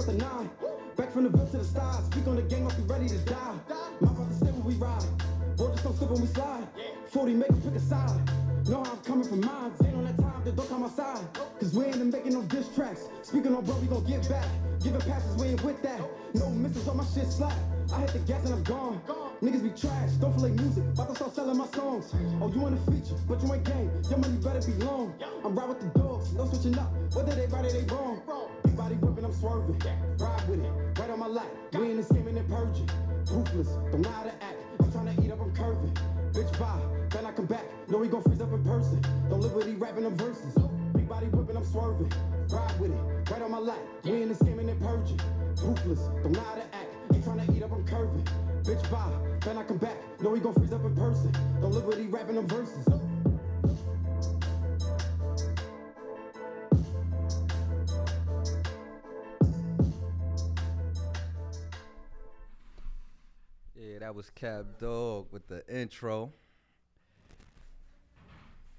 Up 0.00 0.06
with 0.06 0.16
nine. 0.16 0.50
Back 0.96 1.12
from 1.12 1.24
the 1.24 1.28
ville 1.28 1.46
to 1.48 1.58
the 1.58 1.64
stars. 1.64 2.06
Speak 2.06 2.26
on 2.26 2.36
the 2.36 2.42
game, 2.42 2.66
I'll 2.66 2.74
be 2.74 2.82
ready 2.84 3.06
to 3.06 3.18
die. 3.18 3.58
My 4.00 4.08
brother 4.08 4.32
stay 4.32 4.46
when 4.46 4.64
we 4.64 4.74
ride. 4.76 5.04
Boy, 5.58 5.68
just 5.72 5.84
don't 5.84 5.94
slip 5.94 6.10
when 6.10 6.22
we 6.22 6.26
slide. 6.28 6.66
40 7.08 7.34
make 7.34 7.50
it 7.50 7.62
pick 7.62 7.74
a 7.74 7.80
side. 7.80 8.16
Know 8.66 8.82
how 8.82 8.92
I'm 8.92 8.98
coming 9.04 9.28
from 9.28 9.42
mine. 9.42 9.72
Ain't 9.84 9.96
on 9.96 10.04
that 10.04 10.16
time, 10.16 10.40
then 10.42 10.54
don't 10.56 10.68
come 10.70 10.84
outside. 10.84 11.20
Cause 11.60 11.74
we 11.74 11.84
ain't 11.84 12.02
making 12.06 12.32
no 12.32 12.40
diss 12.42 12.74
tracks. 12.74 13.08
Speaking 13.20 13.54
on 13.54 13.62
bro, 13.62 13.76
we 13.76 13.88
gon' 13.88 14.02
get 14.04 14.26
back. 14.26 14.48
Giving 14.82 15.02
passes, 15.02 15.36
we 15.36 15.48
ain't 15.48 15.62
with 15.62 15.82
that. 15.82 16.00
No 16.32 16.48
misses 16.48 16.88
on 16.88 16.96
my 16.96 17.04
shit 17.04 17.26
slap. 17.26 17.52
I 17.92 18.00
hit 18.00 18.12
the 18.14 18.20
gas 18.20 18.42
and 18.46 18.54
I'm 18.54 18.62
gone. 18.62 19.02
Niggas 19.42 19.62
be 19.62 19.70
trash, 19.78 20.12
don't 20.12 20.34
play 20.34 20.50
music, 20.50 20.84
about 20.94 21.08
to 21.10 21.14
start 21.14 21.34
selling 21.34 21.58
my 21.58 21.66
songs. 21.66 22.14
Oh, 22.40 22.48
you 22.48 22.66
in 22.66 22.74
the 22.74 22.90
feature, 22.90 23.20
but 23.28 23.42
you 23.42 23.52
ain't 23.52 23.64
game. 23.64 23.90
Your 24.08 24.18
money 24.18 24.36
better 24.38 24.64
be 24.64 24.72
long. 24.84 25.12
I'm 25.44 25.54
right 25.54 25.68
with 25.68 25.80
the 25.80 25.98
dogs, 25.98 26.32
no 26.32 26.46
switching 26.46 26.78
up. 26.78 26.88
Whether 27.12 27.34
they 27.34 27.46
right 27.48 27.66
or 27.66 27.72
they 27.72 27.84
wrong. 27.92 28.22
Body 28.90 29.06
whipping, 29.06 29.24
I'm 29.24 29.32
swerving. 29.32 29.78
Ride 30.18 30.48
with 30.48 30.64
it, 30.64 30.98
right 30.98 31.10
on 31.10 31.20
my 31.20 31.28
life. 31.28 31.46
We 31.74 31.92
in 31.92 31.98
the 31.98 32.02
scamming 32.02 32.36
and 32.36 32.48
purging. 32.48 32.90
Ruthless, 33.30 33.68
don't 33.92 34.00
know 34.00 34.10
how 34.10 34.24
to 34.24 34.32
act. 34.42 34.56
I'm 34.80 34.90
trying 34.90 35.14
to 35.14 35.22
eat 35.22 35.30
up, 35.30 35.40
I'm 35.40 35.54
curving. 35.54 35.96
Bitch, 36.32 36.58
bye, 36.58 36.80
then 37.10 37.24
I 37.24 37.30
come 37.30 37.46
back. 37.46 37.62
No, 37.88 37.98
we 37.98 38.08
gon' 38.08 38.20
freeze 38.24 38.40
up 38.40 38.52
in 38.52 38.64
person. 38.64 39.00
Don't 39.28 39.42
live 39.42 39.52
with 39.52 39.66
these 39.66 39.76
rapping 39.76 40.02
them 40.02 40.16
verses. 40.16 40.52
Big 40.92 41.08
body 41.08 41.26
whipping, 41.26 41.56
I'm 41.56 41.64
swerving. 41.66 42.10
Ride 42.48 42.80
with 42.80 42.90
it, 42.90 43.30
right 43.30 43.42
on 43.42 43.52
my 43.52 43.58
life. 43.58 43.78
We 44.02 44.22
in 44.22 44.28
the 44.28 44.34
scamming 44.34 44.68
and 44.68 44.80
purging. 44.80 45.20
Ruthless, 45.62 46.00
don't 46.24 46.32
know 46.32 46.40
how 46.40 46.56
to 46.56 46.64
act. 46.74 46.90
Ain't 47.14 47.22
trying 47.22 47.46
to 47.46 47.52
eat 47.54 47.62
up, 47.62 47.70
I'm 47.70 47.86
curving. 47.86 48.26
Bitch, 48.64 48.90
bye, 48.90 49.12
then 49.42 49.56
I 49.56 49.62
come 49.62 49.78
back. 49.78 49.98
No, 50.20 50.30
we 50.30 50.40
gon' 50.40 50.54
freeze 50.54 50.72
up 50.72 50.84
in 50.84 50.96
person. 50.96 51.30
Don't 51.60 51.70
live 51.70 51.84
with 51.84 51.98
these 51.98 52.10
rapping 52.10 52.34
them 52.34 52.48
verses. 52.48 52.88
That 64.00 64.14
was 64.14 64.30
Kapp 64.30 64.64
Dawgg 64.80 65.26
with 65.30 65.46
the 65.46 65.62
intro. 65.68 66.32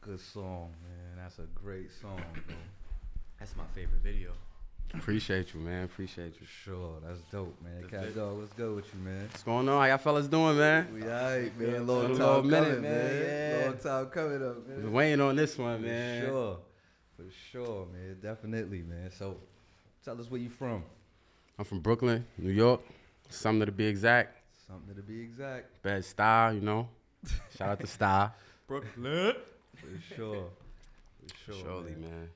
Good 0.02 0.20
song, 0.20 0.74
man. 0.84 1.24
That's 1.24 1.38
a 1.38 1.46
great 1.54 1.92
song, 2.02 2.24
bro. 2.48 2.56
That's 3.38 3.56
my 3.56 3.66
favorite 3.76 4.02
video. 4.02 4.32
Appreciate 4.96 5.54
you, 5.54 5.60
man. 5.60 5.84
Appreciate 5.84 6.34
you. 6.42 6.48
Sure, 6.48 6.96
that's 7.06 7.20
dope, 7.32 7.56
man. 7.64 7.82
That's 7.82 7.92
Cap 7.94 8.04
it. 8.06 8.16
Dog, 8.16 8.40
what's 8.40 8.54
good 8.54 8.76
with 8.76 8.86
you, 8.96 9.00
man? 9.02 9.28
What's 9.30 9.44
going 9.44 9.70
on? 9.70 9.80
How 9.80 9.86
y'all 9.90 10.00
fellas 10.00 10.28
doing, 10.28 10.58
man? 10.58 10.88
We 10.92 11.04
alright, 11.04 11.60
man. 11.60 11.72
Yeah, 11.72 11.80
Long 11.82 12.02
time 12.08 12.12
little 12.18 12.36
coming, 12.42 12.50
minute, 12.50 12.82
man. 12.82 12.92
man. 12.92 13.60
Yeah. 13.60 13.66
Long 13.68 13.78
time 13.78 14.06
coming 14.08 14.44
up, 14.44 14.68
man. 14.68 14.82
Been 14.82 14.92
waiting 14.92 15.22
on 15.22 15.36
this 15.36 15.56
one, 15.56 15.84
man. 15.84 16.22
For 16.22 16.28
sure. 16.28 16.58
For 17.16 17.26
sure, 17.52 17.88
man. 17.94 18.18
Definitely, 18.24 18.82
man. 18.82 19.12
So, 19.16 19.38
tell 20.04 20.20
us 20.20 20.32
where 20.32 20.42
you 20.42 20.50
from. 20.50 20.84
I'm 21.60 21.66
from 21.66 21.80
Brooklyn, 21.80 22.26
New 22.40 22.50
York. 22.50 22.82
Something 23.30 23.68
to 23.68 23.72
be 23.72 23.86
exact. 23.86 24.40
Something 24.72 24.96
to 24.96 25.02
be 25.02 25.20
exact. 25.20 25.84
Bed-Stuy, 25.84 26.56
you 26.56 26.62
know. 26.62 26.88
Shout 27.58 27.70
out 27.70 27.80
to 27.82 27.88
Style. 27.88 28.34
Brooklyn. 28.68 29.34
For 29.76 30.16
sure. 30.16 30.46
For 31.28 31.36
sure. 31.46 31.62
Surely, 31.62 31.92
man. 31.92 32.02
man. 32.02 32.30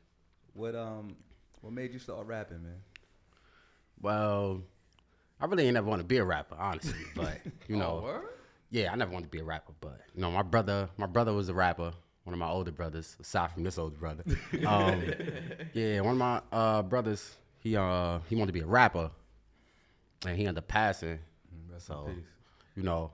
What 0.54 0.76
um 0.76 1.16
what 1.62 1.72
made 1.72 1.94
you 1.94 2.00
start 2.00 2.28
rapping, 2.28 2.62
man? 2.62 2.82
Well, 4.02 4.62
I 5.40 5.46
really 5.46 5.64
ain't 5.66 5.76
never 5.76 5.88
want 5.88 6.02
to 6.02 6.06
be 6.06 6.18
a 6.18 6.26
rapper, 6.26 6.56
honestly. 6.60 7.00
But 7.16 7.40
you 7.70 7.78
know, 7.78 8.02
word? 8.04 8.24
yeah, 8.70 8.92
I 8.92 8.96
never 8.96 9.12
wanted 9.12 9.28
to 9.28 9.32
be 9.32 9.40
a 9.40 9.44
rapper. 9.46 9.72
But 9.80 10.02
you 10.14 10.22
know, 10.22 10.30
my 10.30 10.44
brother, 10.44 10.90
my 10.98 11.08
brother 11.08 11.32
was 11.32 11.48
a 11.48 11.54
rapper. 11.54 11.94
One 12.26 12.34
of 12.34 12.40
my 12.40 12.50
older 12.50 12.72
brothers, 12.72 13.16
aside 13.22 13.52
from 13.52 13.64
this 13.64 13.78
older 13.78 13.96
brother. 13.98 14.24
Um, 14.68 15.14
yeah, 15.74 16.02
one 16.02 16.14
of 16.14 16.18
my 16.18 16.42
uh, 16.52 16.82
brothers, 16.82 17.38
he 17.60 17.78
uh 17.78 18.20
he 18.30 18.36
wanted 18.36 18.48
to 18.48 18.54
be 18.54 18.60
a 18.60 18.68
rapper, 18.68 19.10
and 20.26 20.38
he 20.38 20.46
ended 20.46 20.58
up 20.58 20.68
passing. 20.68 21.20
Rest 21.76 21.88
So, 21.88 22.06
in 22.08 22.16
peace. 22.16 22.24
you 22.76 22.84
know, 22.84 23.12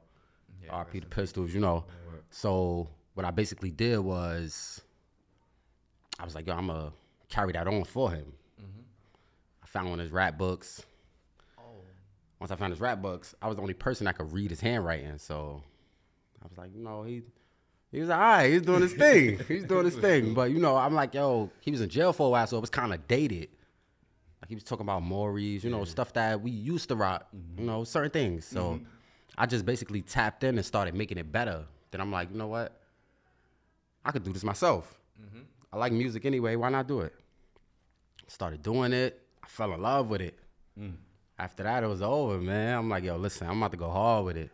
Yeah, 0.64 0.72
RP 0.84 1.02
the 1.02 1.08
Pistols, 1.08 1.54
you 1.54 1.60
know. 1.60 1.86
So 2.30 2.88
what 3.16 3.26
I 3.26 3.32
basically 3.32 3.72
did 3.72 4.00
was, 4.00 4.82
I 6.20 6.24
was 6.26 6.36
like, 6.36 6.48
yo, 6.48 6.54
I'm 6.56 6.68
gonna 6.68 6.94
carry 7.30 7.52
that 7.54 7.68
on 7.68 7.84
for 7.84 8.12
him. 8.12 8.34
Mm-hmm. 8.62 8.82
I 9.64 9.68
found 9.68 9.90
one 9.90 10.00
of 10.00 10.04
his 10.04 10.12
rap 10.14 10.38
books. 10.38 10.84
Oh. 11.58 11.64
Once 12.40 12.52
I 12.52 12.56
found 12.56 12.72
his 12.72 12.80
rap 12.80 13.02
books, 13.02 13.36
I 13.42 13.48
was 13.48 13.56
the 13.58 13.62
only 13.62 13.74
person 13.74 14.06
that 14.06 14.18
could 14.18 14.32
read 14.32 14.50
his 14.52 14.62
handwriting. 14.62 15.18
So 15.18 15.62
I 16.42 16.48
was 16.48 16.58
like, 16.58 16.70
you 16.76 16.82
know, 16.84 17.04
he 17.04 17.24
he 17.92 18.00
was 18.00 18.10
all 18.10 18.20
right. 18.20 18.52
He's 18.52 18.62
doing 18.62 18.82
his 18.84 18.94
thing. 18.94 19.40
He's 19.50 19.66
doing 19.66 19.84
his 19.86 19.98
thing. 19.98 20.34
But 20.34 20.52
you 20.52 20.60
know, 20.60 20.78
I'm 20.78 20.94
like, 20.94 21.14
yo, 21.14 21.50
he 21.60 21.72
was 21.72 21.82
in 21.82 21.90
jail 21.90 22.14
for 22.14 22.28
a 22.28 22.30
while, 22.30 22.48
so 22.48 22.56
it 22.58 22.62
was 22.62 22.70
kind 22.70 22.94
of 22.94 23.06
dated. 23.08 23.50
He 24.52 24.56
was 24.56 24.66
talking 24.66 24.84
about 24.84 25.02
Maury's, 25.02 25.64
you 25.64 25.70
know, 25.70 25.86
stuff 25.86 26.12
that 26.12 26.42
we 26.42 26.52
used 26.52 26.90
to 26.90 26.98
rock, 26.98 27.26
you 27.58 27.64
know, 27.64 27.86
certain 27.86 28.12
things. 28.12 28.44
So 28.44 28.74
mm-hmm. 28.74 28.84
I 29.38 29.46
just 29.46 29.66
basically 29.66 30.02
tapped 30.02 30.44
in 30.44 30.58
and 30.58 30.66
started 30.66 30.94
making 30.94 31.18
it 31.18 31.32
better. 31.32 31.64
Then 31.90 32.02
I'm 32.02 32.12
like, 32.12 32.30
you 32.30 32.38
know 32.38 32.48
what? 32.48 32.78
I 34.04 34.12
could 34.12 34.26
do 34.26 34.34
this 34.34 34.44
myself. 34.44 35.00
Mm-hmm. 35.18 35.44
I 35.72 35.78
like 35.78 35.94
music 35.94 36.26
anyway. 36.26 36.58
Why 36.58 36.68
not 36.68 36.86
do 36.86 37.00
it? 37.00 37.14
Started 38.28 38.62
doing 38.62 38.92
it. 38.92 39.22
I 39.42 39.48
fell 39.48 39.74
in 39.74 39.82
love 39.82 40.10
with 40.10 40.20
it. 40.20 40.38
Mm. 40.78 40.96
After 41.40 41.64
that, 41.64 41.86
it 41.86 41.88
was 41.88 42.02
over, 42.02 42.38
man. 42.38 42.78
I'm 42.78 42.90
like, 42.90 43.06
yo, 43.06 43.16
listen, 43.16 43.48
I'm 43.48 43.58
about 43.58 43.72
to 43.72 43.78
go 43.78 43.90
hard 43.90 44.26
with 44.26 44.36
it. 44.36 44.52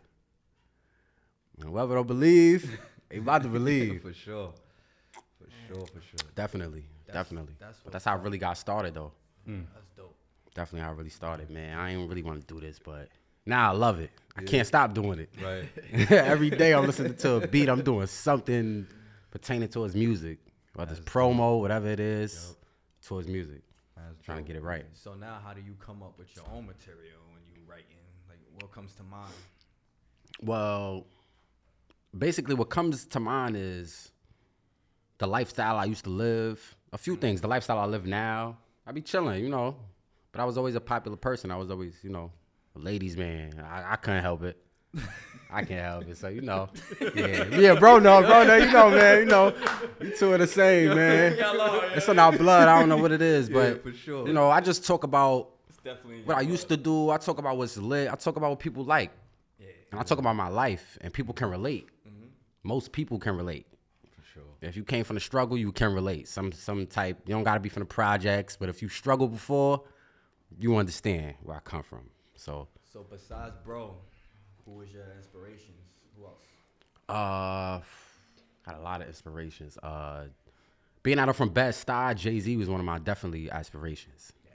And 1.58 1.70
whoever 1.70 1.96
don't 1.96 2.06
believe, 2.06 2.78
they 3.08 3.18
about 3.18 3.42
to 3.42 3.48
believe. 3.48 4.02
for 4.02 4.12
sure. 4.12 4.54
For 5.10 5.48
sure, 5.66 5.86
for 5.86 6.00
sure. 6.02 6.30
Definitely, 6.36 6.84
That's- 7.04 7.24
definitely. 7.24 7.54
that's 7.58 7.80
but 7.80 7.92
that's 7.92 8.04
how 8.04 8.12
I 8.12 8.20
really 8.20 8.38
got 8.38 8.56
started, 8.56 8.94
though. 8.94 9.10
Mm. 9.48 9.64
That's 9.74 9.88
dope. 9.96 10.16
Definitely 10.54 10.84
how 10.84 10.90
I 10.90 10.94
really 10.94 11.10
started, 11.10 11.50
man. 11.50 11.78
I 11.78 11.92
didn't 11.92 12.08
really 12.08 12.22
want 12.22 12.40
to 12.40 12.54
do 12.54 12.60
this, 12.60 12.78
but 12.78 13.08
now 13.46 13.72
I 13.72 13.74
love 13.74 14.00
it. 14.00 14.10
I 14.36 14.42
can't 14.42 14.66
stop 14.66 14.94
doing 14.94 15.18
it. 15.18 15.30
Right. 15.42 16.10
Every 16.12 16.50
day 16.50 16.74
I'm 16.74 16.86
listening 16.86 17.14
to 17.16 17.36
a 17.36 17.48
beat, 17.48 17.68
I'm 17.68 17.82
doing 17.82 18.06
something 18.06 18.86
pertaining 19.30 19.68
towards 19.68 19.94
music, 19.94 20.38
whether 20.74 20.92
it's 20.92 21.00
promo, 21.00 21.60
whatever 21.60 21.88
it 21.88 22.00
is, 22.00 22.56
towards 23.02 23.26
music. 23.26 23.62
That's 23.96 24.24
Trying 24.24 24.44
to 24.44 24.44
get 24.44 24.56
it 24.56 24.62
right. 24.62 24.84
So 24.92 25.14
now, 25.14 25.38
how 25.44 25.52
do 25.54 25.60
you 25.60 25.74
come 25.80 26.02
up 26.02 26.18
with 26.18 26.34
your 26.36 26.44
own 26.54 26.66
material 26.66 27.20
when 27.32 27.42
you 27.54 27.62
writing? 27.68 27.96
Like, 28.28 28.38
what 28.60 28.70
comes 28.72 28.94
to 28.96 29.02
mind? 29.02 29.32
Well, 30.40 31.06
basically, 32.16 32.54
what 32.54 32.70
comes 32.70 33.06
to 33.06 33.20
mind 33.20 33.56
is 33.56 34.12
the 35.18 35.26
lifestyle 35.26 35.76
I 35.76 35.84
used 35.84 36.04
to 36.04 36.10
live. 36.10 36.76
A 36.92 36.98
few 36.98 37.16
mm. 37.16 37.20
things. 37.20 37.40
The 37.40 37.48
lifestyle 37.48 37.78
I 37.78 37.86
live 37.86 38.06
now. 38.06 38.58
I 38.88 38.92
be 38.92 39.02
chilling, 39.02 39.44
you 39.44 39.50
know. 39.50 39.76
But 40.32 40.40
I 40.40 40.44
was 40.46 40.56
always 40.56 40.74
a 40.74 40.80
popular 40.80 41.18
person. 41.18 41.50
I 41.50 41.56
was 41.56 41.70
always, 41.70 41.92
you 42.02 42.08
know, 42.08 42.32
a 42.74 42.78
ladies' 42.78 43.18
man. 43.18 43.62
I, 43.62 43.92
I 43.92 43.96
couldn't 43.96 44.22
help 44.22 44.42
it. 44.42 44.56
I 45.50 45.62
can't 45.62 45.80
help 45.80 46.08
it. 46.08 46.16
So 46.16 46.28
you 46.28 46.40
know, 46.40 46.70
yeah, 47.14 47.44
yeah, 47.48 47.74
bro, 47.74 47.98
no, 47.98 48.22
bro, 48.22 48.44
no, 48.44 48.56
you 48.56 48.72
know, 48.72 48.90
man, 48.90 49.18
you 49.18 49.24
know, 49.26 49.54
you 50.00 50.16
two 50.16 50.32
are 50.32 50.38
the 50.38 50.46
same, 50.46 50.88
man. 50.94 51.36
It's 51.94 52.08
in 52.08 52.18
our 52.18 52.32
blood. 52.32 52.66
I 52.66 52.78
don't 52.78 52.88
know 52.88 52.96
what 52.96 53.12
it 53.12 53.20
is, 53.20 53.50
but 53.50 53.82
for 53.82 53.92
sure. 53.92 54.26
you 54.26 54.32
know, 54.32 54.50
I 54.50 54.62
just 54.62 54.86
talk 54.86 55.04
about 55.04 55.50
what 56.24 56.38
I 56.38 56.40
used 56.40 56.70
to 56.70 56.76
do. 56.78 57.10
I 57.10 57.18
talk 57.18 57.38
about 57.38 57.58
what's 57.58 57.76
lit. 57.76 58.10
I 58.10 58.14
talk 58.14 58.36
about 58.36 58.50
what 58.50 58.58
people 58.58 58.84
like. 58.84 59.10
Yeah. 59.58 59.66
And 59.90 60.00
I 60.00 60.02
talk 60.02 60.18
about 60.18 60.34
my 60.34 60.48
life, 60.48 60.96
and 61.02 61.12
people 61.12 61.34
can 61.34 61.50
relate. 61.50 61.88
Most 62.62 62.92
people 62.92 63.18
can 63.18 63.36
relate. 63.36 63.66
Sure. 64.38 64.68
If 64.68 64.76
you 64.76 64.84
came 64.84 65.04
from 65.04 65.14
the 65.14 65.20
struggle, 65.20 65.56
you 65.56 65.72
can 65.72 65.92
relate. 65.94 66.28
Some 66.28 66.52
some 66.52 66.86
type. 66.86 67.18
You 67.26 67.34
don't 67.34 67.44
gotta 67.44 67.60
be 67.60 67.68
from 67.68 67.80
the 67.82 67.86
projects, 67.86 68.56
but 68.56 68.68
if 68.68 68.82
you 68.82 68.88
struggled 68.88 69.32
before, 69.32 69.82
you 70.58 70.76
understand 70.76 71.34
where 71.42 71.56
I 71.56 71.60
come 71.60 71.82
from. 71.82 72.10
So, 72.36 72.68
So 72.92 73.04
besides 73.10 73.54
bro, 73.64 73.96
who 74.64 74.72
was 74.72 74.92
your 74.92 75.04
inspirations? 75.16 75.76
Who 76.16 76.24
else? 76.26 76.42
uh, 77.08 77.80
had 78.66 78.76
a 78.76 78.80
lot 78.80 79.00
of 79.00 79.08
inspirations. 79.08 79.76
Uh, 79.82 80.24
being 81.02 81.18
out 81.18 81.28
of 81.28 81.36
from 81.36 81.48
Bed-Stuy, 81.50 82.14
Jay 82.16 82.38
Z 82.40 82.56
was 82.56 82.68
one 82.68 82.80
of 82.80 82.86
my 82.86 82.98
definitely 82.98 83.50
aspirations. 83.50 84.32
Yeah. 84.44 84.50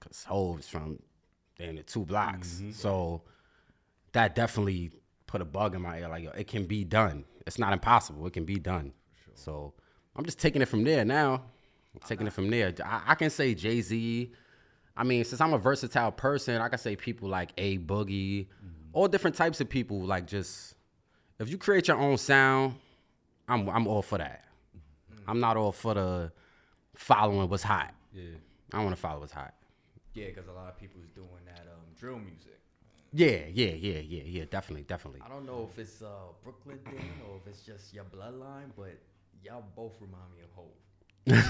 Cause 0.00 0.24
Hov 0.24 0.60
is 0.60 0.68
from 0.68 0.98
damn 1.58 1.76
the 1.76 1.82
two 1.82 2.04
blocks, 2.04 2.62
so 2.72 3.22
that 4.12 4.34
definitely 4.34 4.90
put 5.26 5.40
a 5.40 5.44
bug 5.44 5.74
in 5.74 5.82
my 5.82 5.98
ear. 5.98 6.08
Like, 6.08 6.24
yo, 6.24 6.30
it 6.30 6.46
can 6.46 6.64
be 6.66 6.84
done. 6.84 7.24
It's 7.46 7.58
not 7.58 7.72
impossible. 7.72 8.26
It 8.26 8.32
can 8.32 8.44
be 8.44 8.58
done. 8.58 8.92
So 9.34 9.74
I'm 10.16 10.24
just 10.24 10.38
taking 10.38 10.62
it 10.62 10.66
from 10.66 10.84
there 10.84 11.04
now. 11.04 11.42
I'm 11.94 12.00
taking 12.06 12.26
it 12.26 12.32
from 12.32 12.50
there. 12.50 12.74
I, 12.84 13.02
I 13.08 13.14
can 13.14 13.30
say 13.30 13.54
Jay 13.54 13.80
Z. 13.80 14.32
I 14.96 15.04
mean, 15.04 15.24
since 15.24 15.40
I'm 15.40 15.52
a 15.52 15.58
versatile 15.58 16.10
person, 16.12 16.60
I 16.60 16.68
can 16.68 16.78
say 16.78 16.96
people 16.96 17.28
like 17.28 17.52
A 17.58 17.78
Boogie, 17.78 18.46
all 18.92 19.08
different 19.08 19.36
types 19.36 19.60
of 19.60 19.68
people. 19.68 20.02
Like, 20.02 20.26
just 20.26 20.74
if 21.38 21.50
you 21.50 21.58
create 21.58 21.88
your 21.88 21.98
own 21.98 22.16
sound, 22.16 22.76
I'm 23.48 23.68
I'm 23.68 23.86
all 23.86 24.02
for 24.02 24.18
that. 24.18 24.44
I'm 25.28 25.40
not 25.40 25.56
all 25.56 25.72
for 25.72 25.94
the 25.94 26.32
following 26.94 27.48
what's 27.48 27.62
hot. 27.62 27.94
Yeah. 28.12 28.24
I 28.72 28.82
want 28.82 28.96
to 28.96 29.00
follow 29.00 29.20
what's 29.20 29.32
hot. 29.32 29.54
Yeah, 30.14 30.26
because 30.28 30.48
a 30.48 30.52
lot 30.52 30.68
of 30.68 30.78
people 30.78 31.00
is 31.02 31.10
doing 31.10 31.28
that 31.46 31.66
um, 31.70 31.82
drill 31.98 32.18
music. 32.18 32.55
Yeah, 33.16 33.38
yeah, 33.50 33.70
yeah, 33.70 34.00
yeah, 34.00 34.22
yeah. 34.26 34.44
Definitely, 34.50 34.84
definitely. 34.84 35.20
I 35.24 35.28
don't 35.30 35.46
know 35.46 35.70
if 35.72 35.78
it's 35.78 36.02
a 36.02 36.12
Brooklyn 36.44 36.78
thing 36.84 37.12
or 37.26 37.38
if 37.38 37.46
it's 37.46 37.62
just 37.62 37.94
your 37.94 38.04
bloodline, 38.04 38.70
but 38.76 38.98
y'all 39.42 39.64
both 39.74 39.94
remind 40.00 40.30
me 40.34 40.42
of 40.44 40.50
Hope. 40.54 40.76
Crazy. 41.26 41.42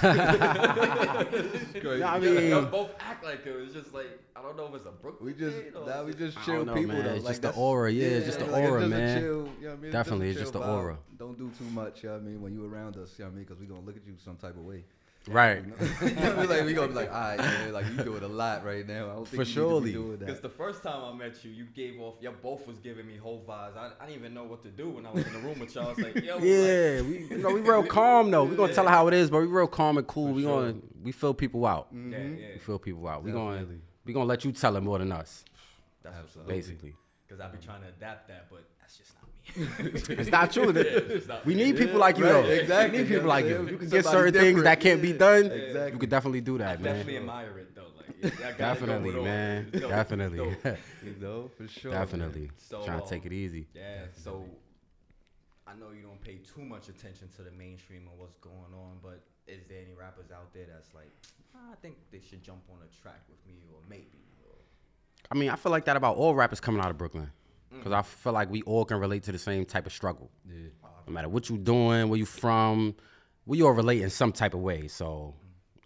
I 2.03 2.19
Y'all 2.19 2.63
mean, 2.63 2.71
both 2.71 2.91
act 3.01 3.23
like 3.25 3.45
it. 3.45 3.51
It's 3.51 3.75
just 3.75 3.93
like 3.93 4.07
I 4.37 4.41
don't 4.43 4.57
know 4.57 4.67
if 4.67 4.75
it's 4.77 4.87
a 4.87 4.91
Brooklyn. 4.91 5.27
We 5.27 5.35
just 5.35 5.57
thing 5.57 5.75
or 5.75 5.85
now 5.87 6.05
we 6.05 6.15
just 6.15 6.39
chill 6.45 6.65
know, 6.65 6.73
people 6.73 6.95
man. 6.95 7.05
though. 7.05 7.15
It's 7.15 7.25
like 7.25 7.41
just 7.41 7.43
the 7.43 7.53
aura, 7.61 7.91
yeah, 7.93 8.07
it's 8.07 8.27
just 8.27 8.39
the 8.39 8.47
like, 8.47 8.65
aura, 8.65 8.81
just 8.81 8.91
man. 8.91 9.21
chill, 9.21 9.29
you 9.29 9.35
know 9.35 9.51
what 9.61 9.73
I 9.73 9.77
mean? 9.83 9.93
Definitely, 9.93 10.29
a 10.29 10.31
it's 10.31 10.41
just 10.41 10.53
the 10.55 10.61
vibe. 10.61 10.69
aura. 10.69 10.99
Don't 11.19 11.37
do 11.37 11.51
too 11.59 11.69
much, 11.73 12.03
you 12.05 12.09
know 12.09 12.15
what 12.15 12.23
I 12.23 12.25
mean, 12.25 12.41
when 12.41 12.55
you 12.55 12.65
around 12.65 12.97
us, 12.97 13.11
you 13.19 13.25
know 13.25 13.29
what 13.29 13.33
I 13.33 13.37
mean? 13.37 13.45
Because 13.45 13.61
we 13.61 13.67
gonna 13.67 13.81
look 13.81 13.97
at 13.97 14.07
you 14.07 14.15
some 14.25 14.37
type 14.37 14.57
of 14.57 14.65
way. 14.65 14.85
Right. 15.29 15.65
we 16.03 16.11
like 16.47 16.65
we 16.65 16.73
gonna 16.73 16.89
be 16.89 16.95
like, 16.95 17.13
all 17.13 17.21
right, 17.21 17.39
man, 17.39 17.73
like 17.73 17.87
you 17.87 18.05
doing 18.05 18.23
a 18.23 18.29
lot 18.29 18.65
right 18.65 18.87
now. 18.87 19.11
I 19.11 19.15
don't 19.15 19.27
think 19.27 19.43
For 19.43 19.49
you 19.49 19.55
surely. 19.55 19.91
be 19.91 19.93
doing 19.93 20.17
Because 20.19 20.41
the 20.41 20.49
first 20.49 20.83
time 20.85 21.03
I 21.03 21.13
met 21.17 21.45
you, 21.45 21.51
you 21.51 21.65
gave 21.75 22.01
off, 22.01 22.15
y'all 22.21 22.35
both 22.41 22.67
was 22.67 22.79
giving 22.79 23.07
me 23.07 23.17
whole 23.17 23.45
vibes. 23.47 23.77
I, 23.77 23.91
I 24.01 24.07
didn't 24.07 24.21
even 24.21 24.35
know 24.35 24.45
what 24.45 24.63
to 24.63 24.69
do 24.69 24.89
when 24.89 25.05
I 25.05 25.11
was 25.11 25.27
in 25.27 25.33
the 25.33 25.41
room 25.41 25.59
with 25.59 25.75
y'all. 25.75 25.87
I 25.87 25.89
was 25.89 25.99
like, 25.99 26.15
yo, 26.23 26.37
like, 26.37 26.45
Yeah, 26.45 27.01
we 27.03 27.27
you 27.29 27.39
know 27.39 27.51
we 27.51 27.61
real 27.61 27.83
calm 27.87 28.31
though. 28.31 28.45
We 28.45 28.55
gonna 28.55 28.73
tell 28.73 28.85
her 28.85 28.91
how 28.91 29.09
it 29.09 29.15
is, 29.15 29.31
but 29.31 29.41
we 29.41 29.47
real 29.47 29.67
calm 29.67 29.99
and 29.99 30.07
cool. 30.07 30.29
For 30.29 30.35
we 30.35 30.43
sure. 30.43 30.61
gonna 30.61 30.79
we 31.03 31.13
fill 31.13 31.35
people 31.35 31.67
out. 31.67 31.89
yeah, 31.91 31.99
mm-hmm. 31.99 32.39
yeah. 32.39 32.47
We 32.53 32.59
fill 32.59 32.79
people 32.79 33.09
out. 33.09 33.25
We 33.25 33.33
gonna 33.33 33.67
we 34.05 34.13
gonna 34.13 34.27
let 34.27 34.45
you 34.45 34.53
tell 34.53 34.75
her 34.75 34.81
more 34.81 34.99
than 34.99 35.11
us, 35.11 35.45
That's. 36.03 36.17
Absolutely. 36.17 36.55
basically. 36.55 36.95
Because 37.27 37.41
I 37.41 37.49
be 37.49 37.59
trying 37.59 37.83
to 37.83 37.89
adapt 37.89 38.29
that, 38.29 38.47
but 38.49 38.65
that's 38.81 38.97
just 38.97 39.13
not 39.15 39.25
me. 39.26 39.26
It's 39.57 40.31
not 40.31 40.53
true. 40.53 40.73
Yeah, 40.73 40.83
it's 40.83 41.29
not 41.29 41.45
we 41.47 41.55
need 41.55 41.77
people 41.77 41.99
like 41.99 42.19
you 42.19 42.25
right, 42.25 42.33
though. 42.33 42.49
exactly. 42.49 42.99
We 42.99 43.05
need 43.05 43.11
people 43.13 43.29
like 43.29 43.45
you. 43.47 43.63
Yeah, 43.65 43.71
You 43.71 43.79
can 43.79 43.89
get 43.89 44.05
certain 44.05 44.35
things 44.35 44.63
that 44.63 44.81
can't 44.81 45.01
be 45.01 45.13
done. 45.13 45.47
exactly. 45.47 45.93
You 45.93 45.99
could 45.99 46.11
definitely 46.11 46.41
do 46.43 46.55
I 46.57 46.59
that, 46.59 46.81
man. 46.81 46.95
definitely 46.97 47.17
admire 47.19 47.59
it 47.59 47.75
though. 47.75 47.83
Like, 47.97 48.43
I 48.45 48.53
Definitely, 48.59 49.13
man. 49.23 49.71
Dope. 49.73 49.91
Definitely. 49.99 50.39
Dope. 50.39 50.77
You 51.05 51.15
know, 51.21 51.51
for 51.57 51.69
sure. 51.69 51.93
Definitely. 51.93 52.51
So, 52.57 52.83
Trying 52.85 52.99
to 52.99 53.05
uh, 53.05 53.09
take 53.09 53.25
it 53.27 53.33
easy. 53.33 53.67
Yeah. 53.75 54.07
So 54.25 54.45
I 55.67 55.75
know 55.75 55.91
you 55.95 56.03
don't 56.03 56.21
pay 56.21 56.37
too 56.39 56.63
much 56.63 56.89
attention 56.89 57.29
to 57.37 57.43
the 57.43 57.51
mainstream 57.53 58.03
and 58.11 58.19
what's 58.19 58.37
going 58.37 58.73
on, 58.75 58.99
but 59.03 59.23
is 59.47 59.63
there 59.69 59.79
any 59.83 59.95
rappers 59.95 60.31
out 60.33 60.53
there 60.55 60.67
that's 60.73 60.93
like, 60.95 61.13
"Ah, 61.55 61.73
I 61.73 61.77
think 61.77 61.97
they 62.11 62.21
should 62.21 62.43
jump 62.43 62.63
on 62.71 62.79
a 62.83 63.03
track 63.03 63.21
with 63.29 63.39
me, 63.47 63.61
or 63.73 63.79
maybe? 63.89 64.25
Or, 64.45 64.57
I 65.31 65.35
mean, 65.35 65.51
I 65.51 65.57
feel 65.57 65.71
like 65.73 65.85
that 65.85 65.97
about 65.97 66.17
all 66.17 66.35
rappers 66.35 66.61
coming 66.61 66.81
out 66.81 66.91
of 66.91 66.99
Brooklyn. 66.99 67.31
Because 67.71 67.93
I 67.93 68.03
feel 68.03 68.33
like 68.33 68.51
we 68.51 68.63
all 68.63 68.85
can 68.85 68.99
relate 68.99 69.23
to 69.25 69.33
the 69.33 69.39
same 69.39 69.65
type 69.65 69.87
of 69.87 69.93
struggle. 69.93 70.31
Yeah. 70.49 70.69
No 71.07 71.13
matter 71.13 71.29
what 71.29 71.49
you're 71.49 71.59
doing, 71.59 72.09
where 72.09 72.19
you 72.19 72.27
from, 72.27 72.95
we 73.45 73.63
all 73.63 73.73
relate 73.73 74.03
in 74.03 74.11
some 74.11 74.33
type 74.33 74.55
of 74.55 74.61
way. 74.61 74.89
So 74.89 75.35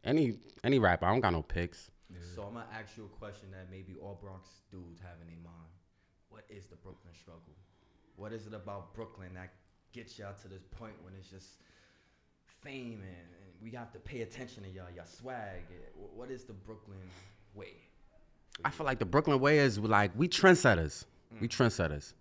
any 0.04 0.38
any 0.64 0.78
rapper, 0.78 1.06
I 1.06 1.10
don't 1.10 1.20
got 1.20 1.32
no 1.32 1.42
picks. 1.42 1.90
So 2.34 2.42
I'm 2.42 2.54
gonna 2.54 2.66
ask 2.72 2.96
you 2.96 3.04
a 3.04 3.18
question 3.18 3.50
that 3.52 3.70
maybe 3.70 3.94
all 4.00 4.18
Bronx 4.20 4.48
dudes 4.70 5.00
have 5.00 5.20
in 5.20 5.26
their 5.26 5.42
mind. 5.42 5.70
What 6.30 6.44
is 6.48 6.66
the 6.66 6.76
Brooklyn 6.76 7.12
struggle? 7.14 7.54
What 8.16 8.32
is 8.32 8.46
it 8.46 8.54
about 8.54 8.94
Brooklyn 8.94 9.34
that 9.34 9.52
gets 9.92 10.18
y'all 10.18 10.34
to 10.42 10.48
this 10.48 10.64
point 10.70 10.94
when 11.02 11.14
it's 11.18 11.28
just 11.28 11.60
fame 12.62 13.02
and, 13.02 13.26
and 13.42 13.62
we 13.62 13.70
have 13.72 13.92
to 13.92 13.98
pay 13.98 14.22
attention 14.22 14.62
to 14.64 14.70
y'all, 14.70 14.86
y'all 14.94 15.06
swag? 15.06 15.62
What 16.14 16.30
is 16.30 16.44
the 16.44 16.52
Brooklyn 16.52 16.98
way? 17.54 17.74
I 18.64 18.70
feel 18.70 18.86
like 18.86 18.98
the 18.98 19.06
Brooklyn 19.06 19.40
way 19.40 19.58
is 19.58 19.78
like 19.78 20.12
we 20.16 20.28
trendsetters. 20.28 21.04
We 21.40 21.48
trendsetters. 21.48 22.14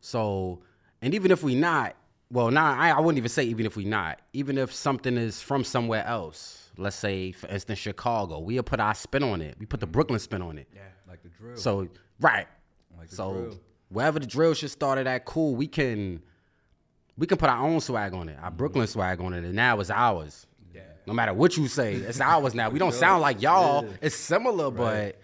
So, 0.00 0.60
and 1.02 1.14
even 1.14 1.30
if 1.30 1.42
we 1.42 1.54
not, 1.54 1.96
well, 2.30 2.50
nah, 2.50 2.76
I, 2.76 2.90
I 2.90 3.00
wouldn't 3.00 3.18
even 3.18 3.28
say 3.28 3.44
even 3.44 3.66
if 3.66 3.76
we 3.76 3.84
not. 3.84 4.20
Even 4.32 4.58
if 4.58 4.72
something 4.72 5.16
is 5.16 5.40
from 5.40 5.64
somewhere 5.64 6.04
else, 6.06 6.70
let's 6.76 6.96
say 6.96 7.32
for 7.32 7.46
instance 7.48 7.78
Chicago, 7.78 8.38
we'll 8.38 8.62
put 8.62 8.80
our 8.80 8.94
spin 8.94 9.22
on 9.22 9.40
it. 9.40 9.56
We 9.58 9.66
put 9.66 9.80
the 9.80 9.86
Brooklyn 9.86 10.18
spin 10.18 10.42
on 10.42 10.58
it. 10.58 10.68
Yeah. 10.74 10.80
Like 11.08 11.22
the 11.22 11.28
drill. 11.28 11.56
So 11.56 11.88
right. 12.20 12.46
Like 12.98 13.10
the 13.10 13.16
so 13.16 13.32
drill. 13.32 13.60
wherever 13.88 14.18
the 14.18 14.26
drill 14.26 14.54
shit 14.54 14.70
started 14.70 15.06
at, 15.06 15.24
cool. 15.24 15.54
We 15.54 15.68
can 15.68 16.22
we 17.16 17.26
can 17.26 17.38
put 17.38 17.48
our 17.48 17.64
own 17.64 17.80
swag 17.80 18.12
on 18.14 18.28
it, 18.28 18.36
our 18.40 18.48
mm-hmm. 18.48 18.56
Brooklyn 18.56 18.86
swag 18.86 19.20
on 19.20 19.32
it, 19.34 19.44
and 19.44 19.54
now 19.54 19.78
it's 19.80 19.90
ours. 19.90 20.46
Yeah. 20.74 20.82
No 21.06 21.12
matter 21.12 21.32
what 21.32 21.56
you 21.56 21.68
say, 21.68 21.94
it's 21.94 22.20
ours 22.20 22.54
now. 22.54 22.70
We 22.70 22.78
don't 22.80 22.94
sound 22.94 23.22
like 23.22 23.40
y'all. 23.42 23.86
It's 24.00 24.16
similar, 24.16 24.70
Right. 24.70 25.14
but 25.14 25.20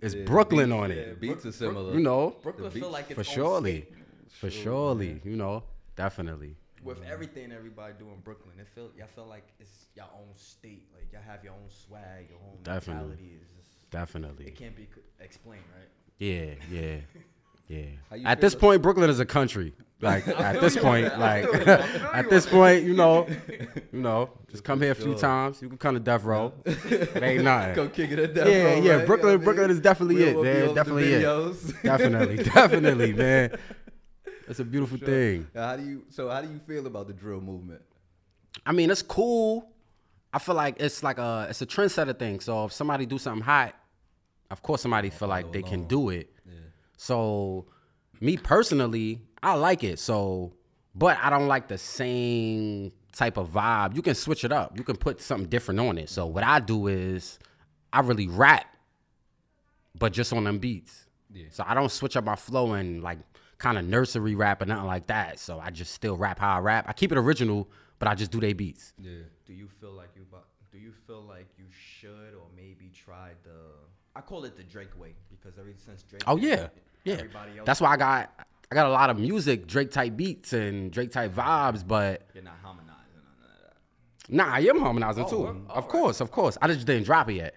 it's 0.00 0.14
Yeah, 0.14 0.24
Brooklyn 0.24 0.70
beats- 0.70 0.80
on 0.82 0.90
yeah, 0.90 0.96
it. 0.96 1.20
beats 1.20 1.46
are 1.46 1.52
similar. 1.52 1.94
You 1.94 2.00
know, 2.00 2.36
Brooklyn 2.42 2.70
feel 2.70 2.90
like 2.90 3.10
it's 3.10 3.14
for 3.14 3.20
own 3.20 3.34
surely, 3.34 3.80
state. 3.82 3.94
for 4.30 4.50
surely. 4.50 5.20
You 5.24 5.36
know, 5.36 5.64
definitely. 5.96 6.56
With 6.82 7.02
everything 7.02 7.50
everybody 7.50 7.94
do 7.98 8.06
in 8.10 8.20
Brooklyn, 8.20 8.54
it 8.60 8.68
feel 8.68 8.90
y'all 8.96 9.08
feel 9.08 9.26
like 9.26 9.48
it's 9.58 9.86
your 9.96 10.06
own 10.14 10.28
state. 10.36 10.86
Like 10.94 11.12
y'all 11.12 11.22
have 11.22 11.42
your 11.42 11.54
own 11.54 11.68
swag, 11.68 12.28
your 12.30 12.38
own 12.38 12.58
Definitely. 12.62 13.08
mentality. 13.16 13.38
It's 13.42 13.50
just, 13.66 13.90
Definitely. 13.90 14.46
it 14.46 14.54
can't 14.56 14.76
be 14.76 14.86
explained, 15.18 15.64
right? 15.76 15.88
Yeah, 16.18 16.54
yeah, 16.70 16.96
yeah. 17.68 17.86
At 18.24 18.40
this 18.40 18.54
feel- 18.54 18.60
point, 18.60 18.82
Brooklyn 18.82 19.10
is 19.10 19.20
a 19.20 19.26
country. 19.26 19.74
Like 20.02 20.28
at 20.48 20.60
this 20.60 20.76
point, 20.76 21.18
like 21.18 21.44
at 21.64 22.28
this 22.28 22.44
point, 22.46 22.84
you 22.84 22.92
know, 22.94 23.26
you 23.92 24.00
know, 24.00 24.28
just 24.50 24.62
come 24.62 24.82
here 24.82 24.92
a 24.92 24.94
few 24.94 25.14
times. 25.14 25.62
You 25.62 25.68
can 25.70 25.78
come 25.78 25.94
to 25.94 26.00
death 26.00 26.22
row. 26.24 26.52
It 26.66 27.22
ain't 27.22 27.44
nothing. 27.44 27.74
Go 27.74 27.88
kick 27.88 28.10
it 28.10 28.18
at 28.18 28.34
that. 28.34 28.46
Yeah, 28.46 28.62
row, 28.64 28.80
yeah, 28.82 28.92
right? 28.96 29.06
Brooklyn- 29.06 29.32
You 29.32 29.38
know 29.38 29.44
Brooklyn 29.44 29.70
is 29.70 29.80
definitely 29.80 30.16
We 30.16 30.22
it, 30.24 30.32
don't 30.34 30.36
wanna 30.36 30.52
be 30.52 30.60
man, 30.66 30.74
definitely 30.74 31.12
it. 31.12 31.82
definitely, 31.82 32.36
definitely, 32.44 33.12
man. 33.14 33.58
That's 34.46 34.60
a 34.60 34.64
beautiful 34.64 34.98
thing. 34.98 35.46
Now, 35.54 35.68
how 35.68 35.76
do 35.76 35.82
you? 35.84 36.04
So 36.10 36.28
how 36.28 36.42
do 36.42 36.48
you 36.48 36.60
feel 36.66 36.86
about 36.86 37.06
the 37.06 37.14
drill 37.14 37.40
movement? 37.40 37.80
I 38.64 38.72
mean, 38.72 38.90
it's 38.90 39.02
cool. 39.02 39.66
I 40.32 40.38
feel 40.38 40.54
like 40.54 40.76
it's 40.78 41.02
like 41.02 41.16
a 41.16 41.46
it's 41.48 41.62
a 41.62 41.66
trendsetter 41.66 42.16
thing. 42.18 42.40
So 42.40 42.66
if 42.66 42.72
somebody 42.72 43.06
do 43.06 43.16
something 43.16 43.42
hot, 43.42 43.74
of 44.50 44.62
course 44.62 44.82
somebody 44.82 45.08
feel 45.08 45.28
like 45.28 45.52
they 45.52 45.62
can 45.62 45.84
do 45.86 46.10
it. 46.10 46.30
So 46.96 47.66
me 48.20 48.36
personally, 48.36 49.20
I 49.42 49.54
like 49.54 49.84
it. 49.84 49.98
So, 49.98 50.52
but 50.94 51.18
I 51.20 51.30
don't 51.30 51.48
like 51.48 51.68
the 51.68 51.78
same 51.78 52.92
type 53.12 53.36
of 53.36 53.50
vibe. 53.50 53.94
You 53.94 54.02
can 54.02 54.14
switch 54.14 54.44
it 54.44 54.52
up. 54.52 54.76
You 54.76 54.84
can 54.84 54.96
put 54.96 55.20
something 55.20 55.48
different 55.48 55.80
on 55.80 55.98
it. 55.98 56.08
So 56.08 56.26
what 56.26 56.44
I 56.44 56.60
do 56.60 56.86
is 56.86 57.38
I 57.92 58.00
really 58.00 58.28
rap, 58.28 58.66
but 59.98 60.12
just 60.12 60.32
on 60.32 60.44
them 60.44 60.58
beats. 60.58 61.06
Yeah. 61.32 61.46
So 61.50 61.64
I 61.66 61.74
don't 61.74 61.90
switch 61.90 62.16
up 62.16 62.24
my 62.24 62.36
flow 62.36 62.72
and 62.72 63.02
like 63.02 63.18
kind 63.58 63.78
of 63.78 63.84
nursery 63.84 64.34
rap 64.34 64.62
or 64.62 64.66
nothing 64.66 64.86
like 64.86 65.06
that. 65.08 65.38
So 65.38 65.58
I 65.58 65.70
just 65.70 65.92
still 65.92 66.16
rap 66.16 66.38
how 66.38 66.56
I 66.56 66.58
rap. 66.60 66.86
I 66.88 66.92
keep 66.92 67.12
it 67.12 67.18
original, 67.18 67.68
but 67.98 68.08
I 68.08 68.14
just 68.14 68.30
do 68.30 68.40
they 68.40 68.52
beats. 68.52 68.92
Yeah. 69.00 69.12
Do 69.46 69.52
you 69.52 69.68
feel 69.80 69.92
like 69.92 70.10
you 70.14 70.24
do 70.72 70.78
you 70.78 70.92
feel 71.06 71.22
like 71.22 71.46
you 71.56 71.64
should 71.70 72.34
or 72.34 72.46
maybe 72.54 72.90
try 72.92 73.30
the 73.44 73.60
I 74.16 74.20
call 74.20 74.44
it 74.44 74.56
the 74.56 74.62
Drake 74.62 74.98
way 74.98 75.14
because 75.30 75.58
ever 75.58 75.72
since 75.84 76.02
Drake 76.02 76.22
Oh 76.26 76.36
yeah, 76.36 76.68
yeah. 77.04 77.14
everybody 77.14 77.58
else 77.58 77.66
That's 77.66 77.80
why 77.80 77.90
I 77.90 77.96
got 77.96 78.46
I 78.70 78.74
got 78.74 78.86
a 78.86 78.90
lot 78.90 79.10
of 79.10 79.18
music, 79.18 79.66
Drake 79.66 79.90
type 79.92 80.16
beats 80.16 80.52
and 80.52 80.90
Drake 80.90 81.12
type 81.12 81.32
vibes, 81.34 81.86
but 81.86 82.22
you're 82.34 82.42
not 82.42 82.54
harmonizing 82.62 82.94
none 83.14 83.24
that. 83.68 84.34
Nah, 84.34 84.52
I 84.54 84.60
am 84.60 84.80
harmonizing 84.80 85.24
Oh, 85.24 85.30
too. 85.30 85.46
of 85.46 85.70
Alright. 85.70 85.88
course, 85.88 86.20
of 86.20 86.30
course. 86.32 86.58
I 86.60 86.66
just 86.68 86.84
didn't 86.86 87.04
drop 87.04 87.28
it 87.30 87.34
yet. 87.34 87.54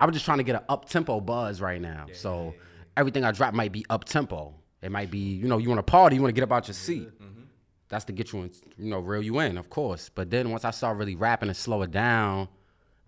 I 0.00 0.06
was 0.06 0.14
just 0.14 0.24
trying 0.24 0.38
to 0.38 0.44
get 0.44 0.56
an 0.56 0.62
up 0.68 0.88
tempo 0.88 1.20
buzz 1.20 1.60
right 1.60 1.80
now. 1.80 2.06
so 2.12 2.36
yeah, 2.36 2.44
yeah, 2.46 2.52
everything 2.96 3.24
I 3.24 3.32
drop 3.32 3.52
might 3.54 3.72
be 3.72 3.84
up 3.90 4.04
tempo. 4.04 4.54
It 4.80 4.90
might 4.92 5.10
be, 5.10 5.18
you 5.18 5.48
know, 5.48 5.58
you 5.58 5.68
want 5.68 5.78
to 5.80 5.82
party, 5.82 6.16
you 6.16 6.22
want 6.22 6.30
to 6.34 6.40
get 6.40 6.44
up 6.44 6.52
out 6.52 6.68
your 6.68 6.74
seat. 6.74 7.08
Mm-hmm. 7.20 7.42
That's 7.88 8.04
to 8.06 8.12
get 8.12 8.32
you 8.32 8.42
in, 8.42 8.50
you 8.76 8.90
know, 8.90 8.98
reel 9.00 9.22
you 9.22 9.38
in, 9.40 9.58
of 9.58 9.70
course. 9.70 10.08
But 10.08 10.30
then 10.30 10.50
once 10.50 10.64
I 10.64 10.70
start 10.70 10.96
really 10.98 11.14
rapping 11.16 11.48
and 11.48 11.56
slow 11.56 11.82
it 11.82 11.90
down, 11.90 12.48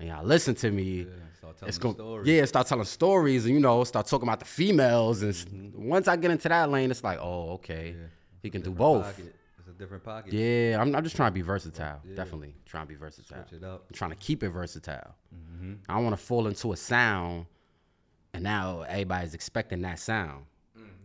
and 0.00 0.08
y'all 0.08 0.24
listen 0.24 0.54
to 0.56 0.70
me, 0.70 1.06
Start 1.38 1.56
telling 1.58 1.68
it's 1.68 1.78
going 1.78 1.94
stories. 1.94 2.26
yeah, 2.28 2.44
start 2.44 2.66
telling 2.66 2.84
stories 2.84 3.44
and 3.46 3.54
you 3.54 3.60
know, 3.60 3.84
start 3.84 4.06
talking 4.06 4.28
about 4.28 4.40
the 4.40 4.44
females 4.46 5.22
and 5.22 5.32
Mm-hmm. 5.32 5.88
once 5.88 6.08
I 6.08 6.16
get 6.16 6.30
into 6.32 6.48
that 6.48 6.68
lane, 6.70 6.90
it's 6.90 7.04
like, 7.04 7.18
oh, 7.20 7.52
okay, 7.52 7.94
he 8.42 8.50
can 8.50 8.62
do 8.62 8.70
both. 8.72 9.04
Pocket. 9.04 9.34
It's 9.58 9.68
a 9.68 9.72
different 9.72 10.02
pocket. 10.02 10.32
Yeah, 10.32 10.78
I'm, 10.80 10.94
I'm 10.96 11.04
just 11.04 11.14
trying 11.16 11.30
to 11.30 11.34
be 11.34 11.42
versatile. 11.42 12.00
Definitely 12.16 12.54
trying 12.66 12.84
to 12.84 12.88
be 12.88 12.94
versatile. 12.96 13.44
Switch 13.48 13.60
it 13.60 13.64
up. 13.64 13.84
I'm 13.88 13.94
trying 13.94 14.10
to 14.10 14.16
keep 14.16 14.42
it 14.42 14.48
versatile. 14.50 15.14
Mm-hmm. 15.34 15.74
I 15.88 15.94
don't 15.94 16.04
want 16.04 16.18
to 16.18 16.22
fall 16.24 16.46
into 16.46 16.72
a 16.72 16.76
sound, 16.76 17.46
and 18.34 18.42
now 18.42 18.82
everybody's 18.82 19.34
expecting 19.34 19.82
that 19.82 19.98
sound. 19.98 20.44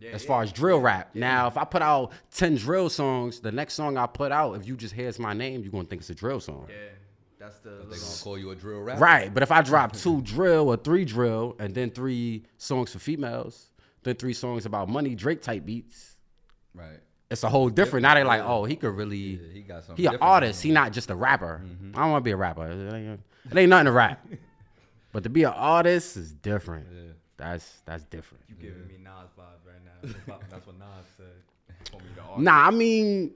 Yeah, 0.00 0.10
as 0.10 0.22
yeah. 0.22 0.28
far 0.28 0.42
as 0.42 0.52
drill 0.52 0.78
rap, 0.80 1.14
now 1.14 1.46
if 1.46 1.56
I 1.56 1.64
put 1.64 1.80
out 1.80 2.12
ten 2.30 2.56
drill 2.56 2.90
songs, 2.90 3.40
the 3.40 3.50
next 3.50 3.74
song 3.74 3.96
I 3.96 4.06
put 4.06 4.30
out, 4.30 4.54
if 4.56 4.66
you 4.66 4.76
just 4.76 4.94
hears 4.94 5.18
my 5.18 5.32
name, 5.32 5.62
you're 5.62 5.72
gonna 5.72 5.84
think 5.84 6.00
it's 6.02 6.10
a 6.10 6.14
drill 6.14 6.38
song. 6.40 6.66
Yeah, 6.68 6.74
that's 7.46 7.58
the 7.60 7.70
They 7.70 7.76
little, 7.76 7.90
gonna 8.06 8.22
call 8.22 8.38
you 8.38 8.50
a 8.50 8.56
drill 8.56 8.80
rapper. 8.80 9.00
Right, 9.00 9.32
but 9.32 9.42
if 9.42 9.52
I 9.52 9.62
drop 9.62 9.92
two 9.96 10.20
drill 10.22 10.68
or 10.68 10.76
three 10.76 11.04
drill, 11.04 11.54
and 11.58 11.74
then 11.74 11.90
three 11.90 12.42
songs 12.58 12.92
for 12.92 12.98
females, 12.98 13.70
then 14.02 14.16
three 14.16 14.32
songs 14.34 14.66
about 14.66 14.88
money, 14.88 15.14
Drake 15.14 15.42
type 15.42 15.64
beats, 15.64 16.16
Right. 16.74 16.98
it's 17.30 17.42
a 17.44 17.48
whole 17.48 17.68
different. 17.68 18.02
Now 18.02 18.14
they're 18.14 18.24
like, 18.24 18.42
oh, 18.42 18.64
he 18.64 18.76
could 18.76 18.94
really. 18.94 19.16
Yeah, 19.18 19.52
he 19.52 19.60
got 19.62 19.84
something. 19.84 20.02
He 20.02 20.06
an 20.06 20.18
artist. 20.20 20.62
He 20.62 20.70
not 20.72 20.92
just 20.92 21.10
a 21.10 21.14
rapper. 21.14 21.62
Mm-hmm. 21.64 21.96
I 21.96 22.02
don't 22.02 22.10
want 22.12 22.22
to 22.22 22.24
be 22.24 22.32
a 22.32 22.36
rapper. 22.36 22.66
It 22.68 22.92
ain't, 22.92 23.20
it 23.50 23.56
ain't 23.56 23.70
nothing 23.70 23.86
to 23.86 23.92
rap. 23.92 24.26
but 25.12 25.22
to 25.22 25.28
be 25.30 25.44
an 25.44 25.52
artist 25.52 26.16
is 26.16 26.32
different. 26.32 26.86
Yeah. 26.92 27.12
That's 27.36 27.80
that's 27.84 28.04
different. 28.04 28.44
you 28.48 28.56
giving 28.56 28.86
me 28.88 28.94
Nas 29.02 29.30
vibes 29.38 29.66
right 29.66 29.82
now. 29.84 30.38
That's 30.50 30.66
what, 30.66 30.78
Nas 30.78 31.06
said. 31.16 31.26
Me 31.92 31.98
to. 32.16 32.42
Nah, 32.42 32.66
I 32.66 32.70
mean, 32.70 33.34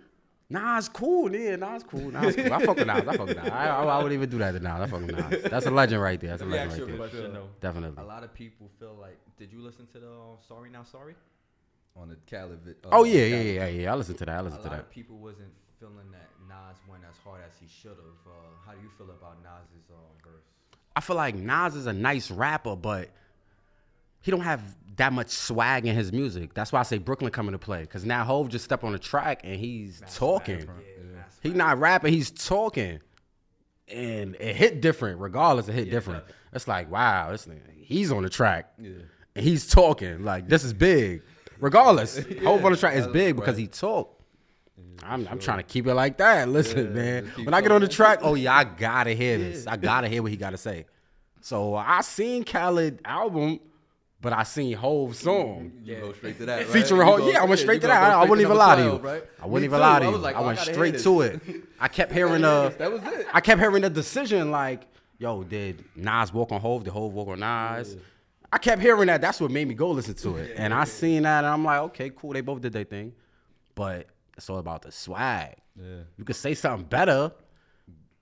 Nas 0.51 0.89
cool. 0.89 1.35
Yeah, 1.35 1.57
Nas 1.57 1.85
cool. 1.85 2.11
Nas 2.11 2.35
cool. 2.37 2.53
I 2.53 2.65
fuck 2.67 2.77
with 2.77 2.87
Nas. 2.87 3.07
I 3.09 3.17
fuck 3.17 3.27
with 3.29 3.37
Nas. 3.37 3.49
I, 3.51 3.67
I, 3.69 3.85
I 3.85 3.97
wouldn't 3.99 4.13
even 4.15 4.29
do 4.29 4.39
that 4.39 4.53
to 4.53 4.61
Nas. 4.61 4.81
I 4.81 4.87
fuck 4.87 5.01
with 5.01 5.17
Nas. 5.31 5.43
That's 5.51 5.67
a 5.67 5.71
legend 5.71 6.03
right 6.03 6.21
there. 6.21 6.31
That's 6.31 6.43
a 6.43 6.47
legend 6.47 6.71
ask 6.73 6.81
right 6.81 6.83
a 6.83 6.87
there. 6.93 6.97
question 6.97 7.33
though. 7.33 7.49
Definitely. 7.61 8.03
A 8.03 8.07
lot 8.07 8.25
of 8.25 8.35
people 8.35 8.69
feel 8.79 8.97
like. 9.01 9.17
Did 9.39 9.53
you 9.53 9.63
listen 9.63 9.87
to 9.95 9.99
the 10.01 10.09
uh, 10.11 10.37
Sorry 10.47 10.69
Not 10.71 10.87
Sorry? 10.89 11.15
on 11.97 12.09
the 12.09 12.17
Calivet. 12.31 12.77
Oh 12.93 13.05
yeah, 13.05 13.25
yeah, 13.25 13.37
yeah, 13.37 13.43
yeah, 13.53 13.67
yeah. 13.67 13.93
I 13.93 13.97
listen 13.97 14.15
to 14.17 14.25
that. 14.27 14.37
I 14.37 14.39
A 14.39 14.43
listen 14.43 14.59
to 14.61 14.69
lot 14.69 14.73
that. 14.77 14.81
of 14.83 14.91
people 14.91 15.17
wasn't 15.19 15.51
feeling 15.79 16.11
that 16.13 16.29
Nas 16.49 16.77
went 16.91 17.03
as 17.09 17.17
hard 17.25 17.41
as 17.47 17.53
he 17.61 17.67
should 17.69 17.91
have. 17.91 17.99
Uh, 18.27 18.31
how 18.67 18.73
do 18.73 18.79
you 18.83 18.89
feel 18.97 19.11
about 19.11 19.43
Nas's 19.43 19.89
uh, 19.91 19.95
verse? 20.29 20.45
I 20.95 21.01
feel 21.01 21.17
like 21.17 21.35
Nas 21.35 21.75
is 21.75 21.87
a 21.87 21.93
nice 21.93 22.31
rapper, 22.31 22.77
but 22.77 23.09
he 24.21 24.31
don't 24.31 24.41
have 24.41 24.63
that 24.97 25.13
much 25.13 25.31
swag 25.31 25.87
in 25.87 25.95
his 25.95 26.13
music. 26.13 26.53
That's 26.55 26.73
why 26.73 26.81
I 26.81 26.83
say 26.83 26.99
Brooklyn 26.99 27.31
come 27.33 27.51
to 27.51 27.59
play. 27.59 27.87
Cause 27.87 28.05
now 28.05 28.25
Hov 28.25 28.49
just 28.49 28.65
step 28.65 28.85
on 28.85 28.93
the 28.93 28.99
track 28.99 29.41
and 29.45 29.55
he's 29.59 30.03
talking. 30.15 30.61
Yeah, 30.61 30.67
Nas 30.67 31.39
He 31.43 31.51
not 31.51 31.79
rapping, 31.79 32.13
he's 32.13 32.31
talking. 32.31 33.01
and 33.89 34.35
it 34.37 34.57
hit 34.57 34.81
different. 34.81 35.21
Regardless, 35.21 35.69
it 35.69 35.75
hit 35.75 35.91
different. 35.91 36.25
It's 36.53 36.69
like 36.69 36.91
wow, 36.91 37.31
this 37.31 37.47
nigga, 37.47 37.61
he's 37.77 38.13
on 38.13 38.23
the 38.25 38.29
track, 38.29 38.73
Yeah. 38.79 38.91
and 39.37 39.45
he's 39.45 39.67
talking 39.69 40.25
like 40.25 40.49
this 40.49 40.65
is 40.65 40.73
big. 40.73 41.23
Regardless, 41.61 42.19
Hov 42.43 42.65
on 42.65 42.73
the 42.73 42.79
track 42.79 42.95
is 42.97 43.05
that's 43.05 43.13
big 43.13 43.37
because 43.37 43.57
he 43.57 43.67
talk. 43.69 44.17
I'm, 45.03 45.27
I'm 45.29 45.39
trying 45.39 45.59
to 45.59 45.63
keep 45.63 45.87
it 45.87 45.95
like 45.95 46.19
that. 46.19 46.49
Listen, 46.49 46.89
Yeah, 46.89 46.93
man. 47.03 47.25
just 47.25 47.37
keep 47.37 47.47
When 47.47 47.55
I 47.55 47.63
get 47.63 47.73
on 47.73 47.81
the 47.81 47.89
track, 47.89 48.19
oh 48.23 48.35
yeah, 48.35 48.55
I 48.55 48.65
gotta 48.79 49.13
hear 49.15 49.39
this. 49.39 49.67
I 49.67 49.77
gotta 49.77 50.09
hear 50.09 50.23
what 50.23 50.31
he 50.31 50.37
gotta 50.37 50.59
say. 50.59 50.85
So 51.41 51.75
I 51.75 52.03
seen 52.03 52.45
Khaled 52.45 53.01
album, 53.05 53.61
but 54.21 54.33
I 54.33 54.43
seen 54.43 54.77
Hov 54.77 55.17
song. 55.17 55.73
You 55.83 55.97
go 55.97 56.13
straight 56.13 56.39
to 56.39 56.47
that, 56.47 56.59
right? 56.59 56.67
Featuring 56.67 57.07
Hov. 57.07 57.27
Yeah, 57.27 57.43
I 57.43 57.45
went 57.45 57.61
straight 57.61 57.81
to 57.81 57.87
that. 57.87 58.03
I, 58.03 58.21
I 58.21 58.25
wouldn't 58.25 58.43
even 58.43 58.57
lie 58.57 58.77
to 58.77 58.83
you. 58.83 58.97
right? 58.97 59.25
I 59.41 59.47
wouldn't 59.47 59.65
even 59.65 59.81
lie 59.81 59.99
to 60.01 60.05
you. 60.07 60.17
like, 60.19 60.37
I 60.37 60.41
oh, 60.41 60.47
went 60.47 60.59
straight 60.59 60.99
to 61.01 61.21
it. 61.23 61.41
I 61.81 61.89
kept 61.89 62.13
hearing 62.13 62.45
uh 62.45 62.69
That 62.79 62.93
was 62.93 63.03
it. 63.03 63.27
I 63.33 63.41
kept 63.41 63.61
hearing 63.61 63.83
the 63.83 63.91
decision 63.91 64.51
like, 64.51 64.83
yo, 65.19 65.43
did 65.43 65.85
Nas 65.97 66.33
walk 66.33 66.53
on 66.53 66.61
Hov? 66.61 66.85
Did 66.85 66.93
Hov 66.93 67.13
walk 67.13 67.29
on 67.29 67.41
Nas? 67.41 67.97
I 68.53 68.59
kept 68.59 68.83
hearing 68.83 69.07
that. 69.07 69.21
That's 69.21 69.41
what 69.41 69.51
made 69.51 69.69
me 69.69 69.75
go 69.75 69.91
listen 69.91 70.15
to 70.15 70.37
it. 70.37 70.55
And 70.57 70.75
I 70.75 70.85
seen 70.85 71.23
that 71.23 71.45
and 71.45 71.47
I'm 71.47 71.65
like, 71.65 71.81
okay, 71.83 72.11
cool. 72.11 72.33
They 72.33 72.41
both 72.41 72.61
did 72.61 72.73
their 72.73 72.85
thing. 72.85 73.13
But 73.75 74.09
it's 74.37 74.51
all 74.51 74.59
about 74.59 74.83
the 74.83 74.93
swag. 74.93 75.55
Yeah. 75.77 76.01
You 76.19 76.25
could 76.25 76.37
say 76.37 76.55
something 76.55 76.87
better. 76.87 77.33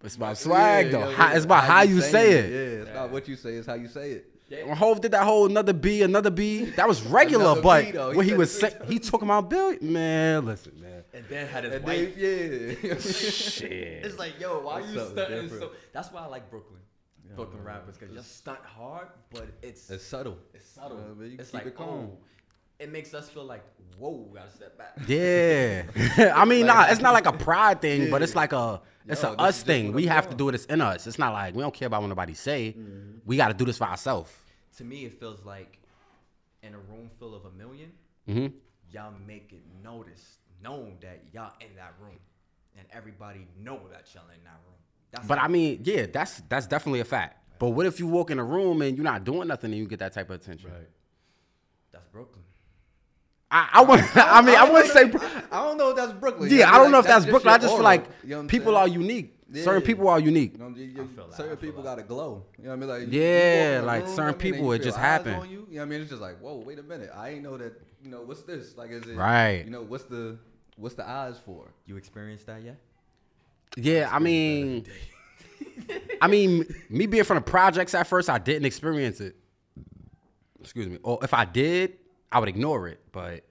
It's 0.04 0.14
about 0.14 0.38
swag 0.38 0.86
Yeah, 0.86 0.92
though. 0.92 1.10
yeah, 1.10 1.16
How, 1.16 1.34
it's 1.34 1.44
about 1.44 1.64
how, 1.64 1.82
you 1.82 2.00
say 2.00 2.32
it. 2.32 2.50
Yeah, 2.50 2.82
it's 2.82 2.94
not 2.94 3.10
what 3.10 3.26
you 3.26 3.34
say, 3.34 3.54
it's 3.54 3.66
how 3.66 3.74
you 3.74 3.88
say 3.88 4.12
it. 4.12 4.37
When 4.50 4.76
Hov 4.76 5.00
did 5.00 5.12
that 5.12 5.24
whole 5.24 5.46
another 5.46 5.72
B, 5.72 6.02
another 6.02 6.30
B, 6.30 6.64
that 6.76 6.88
was 6.88 7.02
regular. 7.02 7.60
But 7.60 7.84
B, 7.86 7.90
though. 7.92 8.10
He 8.12 8.16
when 8.16 8.26
he 8.26 8.34
was 8.34 8.54
it 8.56 8.60
say, 8.60 8.70
three 8.70 8.94
he 8.94 8.98
talking 8.98 9.28
about 9.28 9.50
billion, 9.50 9.92
man. 9.92 10.46
Listen, 10.46 10.80
man. 10.80 11.02
And 11.12 11.24
then 11.28 11.46
had 11.48 11.64
his 11.64 11.74
And 11.74 11.84
wife. 11.84 12.14
then, 12.16 12.76
yeah. 12.82 12.94
Shit. 12.98 13.72
It's 14.06 14.18
like, 14.18 14.40
yo, 14.40 14.60
why 14.60 14.80
That's 14.80 14.92
you 14.92 14.98
something 14.98 15.16
stunting 15.16 15.42
different. 15.42 15.62
so? 15.64 15.70
That's 15.92 16.12
why 16.12 16.22
I 16.22 16.26
like 16.26 16.50
Brooklyn, 16.50 16.80
Brooklyn 17.36 17.62
rappers, 17.64 17.96
cause 17.98 18.08
you 18.12 18.22
stunt 18.22 18.60
hard, 18.64 19.08
but 19.30 19.46
it's 19.62 19.90
it's 19.90 20.04
subtle. 20.04 20.38
it's 20.54 20.66
subtle. 20.66 20.96
Yeah, 20.98 21.14
man, 21.14 21.30
you 21.30 21.36
it's 21.38 21.50
keep 21.50 21.54
like, 21.54 21.66
it 21.66 21.76
calm. 21.76 21.88
oh, 22.12 22.18
it 22.78 22.90
makes 22.92 23.12
us 23.12 23.28
feel 23.28 23.44
like, 23.44 23.64
whoa, 23.98 24.30
gotta 24.34 24.50
step 24.50 24.78
back. 24.78 24.96
Yeah, 25.06 26.32
I 26.34 26.44
mean, 26.44 26.66
nah, 26.66 26.86
it's 26.88 27.00
not 27.00 27.12
like 27.12 27.26
a 27.26 27.32
pride 27.32 27.80
thing, 27.82 28.10
but 28.10 28.22
it's 28.22 28.34
like 28.36 28.52
a 28.52 28.80
it's 29.08 29.22
No, 29.22 29.32
a 29.32 29.36
us 29.36 29.62
thing. 29.62 29.92
We 29.92 30.04
I'm 30.08 30.14
have 30.14 30.30
to 30.30 30.36
do 30.36 30.48
it. 30.48 30.54
It's 30.54 30.64
in 30.66 30.80
us. 30.80 31.06
It's 31.06 31.18
not 31.18 31.32
like 31.32 31.54
we 31.54 31.62
don't 31.62 31.74
care 31.74 31.86
about 31.86 32.02
what 32.02 32.08
nobody 32.08 32.34
say. 32.34 32.74
Mm-hmm. 32.78 33.18
We 33.26 33.36
got 33.36 33.48
to 33.48 33.54
do 33.54 33.64
this 33.64 33.78
for 33.78 33.84
ourselves. 33.84 34.32
To 34.76 34.84
me, 34.84 35.04
it 35.04 35.18
feels 35.18 35.44
like 35.44 35.78
in 36.62 36.74
a 36.74 36.78
room 36.78 37.10
full 37.18 37.34
of 37.34 37.44
a 37.44 37.50
1000000 37.50 37.88
hmm 38.26 38.46
y'all 38.90 39.12
make 39.26 39.52
it 39.52 39.62
noticed, 39.82 40.38
known 40.62 40.96
that 41.00 41.20
y'all 41.32 41.52
in 41.60 41.68
that 41.76 41.94
room, 42.00 42.18
and 42.76 42.86
everybody 42.90 43.46
know 43.58 43.80
that 43.90 44.06
y'all 44.14 44.24
in 44.34 44.42
that 44.44 44.58
room. 44.66 44.76
That's 45.10 45.26
But 45.26 45.38
I 45.38 45.48
mean, 45.48 45.80
yeah, 45.84 46.06
that's 46.06 46.42
that's 46.48 46.66
definitely 46.66 47.00
a 47.00 47.04
fact. 47.04 47.44
But 47.58 47.70
what 47.70 47.86
if 47.86 47.98
you 47.98 48.06
walk 48.06 48.30
in 48.30 48.38
a 48.38 48.44
room 48.44 48.82
and 48.82 48.96
you're 48.96 49.04
not 49.04 49.24
doing 49.24 49.48
nothing 49.48 49.72
and 49.72 49.78
you 49.78 49.86
get 49.86 49.98
that 49.98 50.12
type 50.14 50.30
of 50.30 50.36
attention? 50.40 50.70
that's 51.92 52.06
Brooklyn. 52.08 52.44
I, 53.50 53.68
I 53.74 53.82
want. 53.82 54.02
I 54.16 54.42
mean, 54.42 54.56
I 54.56 54.70
wouldn't 54.70 54.92
say. 54.92 55.10
I 55.50 55.62
don't 55.64 55.78
know 55.78 55.90
if 55.90 55.96
that's 55.96 56.12
Brooklyn. 56.12 56.50
Yeah, 56.52 56.72
I 56.72 56.78
don't 56.78 56.90
know 56.92 56.98
if 56.98 57.06
that's 57.06 57.24
just 57.24 57.30
Brooklyn. 57.30 57.54
I 57.54 57.58
just 57.58 57.74
feel 57.74 57.82
like 57.82 58.06
you 58.22 58.30
know 58.30 58.44
people 58.44 58.74
saying? 58.74 58.76
are 58.76 58.88
unique. 58.88 59.34
Certain 59.54 59.80
people 59.80 60.08
are 60.08 60.20
unique. 60.20 60.52
You 60.52 60.58
know, 60.58 60.68
you, 60.68 60.84
you, 60.84 61.06
feel 61.16 61.26
that, 61.26 61.34
certain 61.34 61.56
people 61.56 61.82
got 61.82 61.98
a 61.98 62.02
glow. 62.02 62.44
You 62.58 62.64
know 62.64 62.70
what 62.70 62.76
I 62.76 62.78
mean? 62.80 62.88
Like 62.88 63.00
you- 63.00 63.18
you 63.18 63.20
Yeah, 63.22 63.54
walk 63.54 63.78
in 63.78 63.82
a 63.82 63.86
like 63.86 64.04
room, 64.04 64.14
certain 64.14 64.20
I 64.22 64.26
mean, 64.26 64.32
and 64.32 64.38
people, 64.40 64.72
it 64.72 64.82
just 64.82 64.98
happened. 64.98 65.50
You. 65.50 65.50
you 65.50 65.56
know 65.58 65.66
what 65.68 65.82
I 65.82 65.84
mean? 65.86 66.00
It's 66.02 66.10
just 66.10 66.20
like, 66.20 66.38
whoa, 66.40 66.56
wait 66.56 66.78
a 66.78 66.82
minute. 66.82 67.10
I 67.16 67.30
ain't 67.30 67.42
know 67.42 67.56
that. 67.56 67.80
You 68.02 68.10
know, 68.10 68.20
what's 68.20 68.42
this? 68.42 68.76
Like, 68.76 68.90
is 68.90 69.06
it 69.08 69.16
Right. 69.16 69.64
You 69.64 69.70
know, 69.70 69.80
what's 69.80 70.04
the 70.04 70.36
what's 70.76 70.96
the 70.96 71.08
eyes 71.08 71.40
for? 71.44 71.72
You 71.86 71.96
experienced 71.96 72.44
that 72.46 72.62
yet? 72.62 72.76
Yeah, 73.76 74.10
I 74.12 74.18
mean, 74.18 74.84
I 76.20 76.26
mean, 76.28 76.66
me 76.90 77.06
being 77.06 77.24
from 77.24 77.36
the 77.36 77.40
projects 77.42 77.94
at 77.94 78.06
first, 78.06 78.28
I 78.28 78.36
didn't 78.38 78.66
experience 78.66 79.20
it. 79.20 79.36
Excuse 80.60 80.88
me. 80.88 80.98
Or 81.02 81.18
if 81.22 81.32
I 81.32 81.46
did, 81.46 81.94
I 82.30 82.40
would 82.40 82.48
ignore 82.48 82.88
it. 82.88 83.00
But 83.12 83.44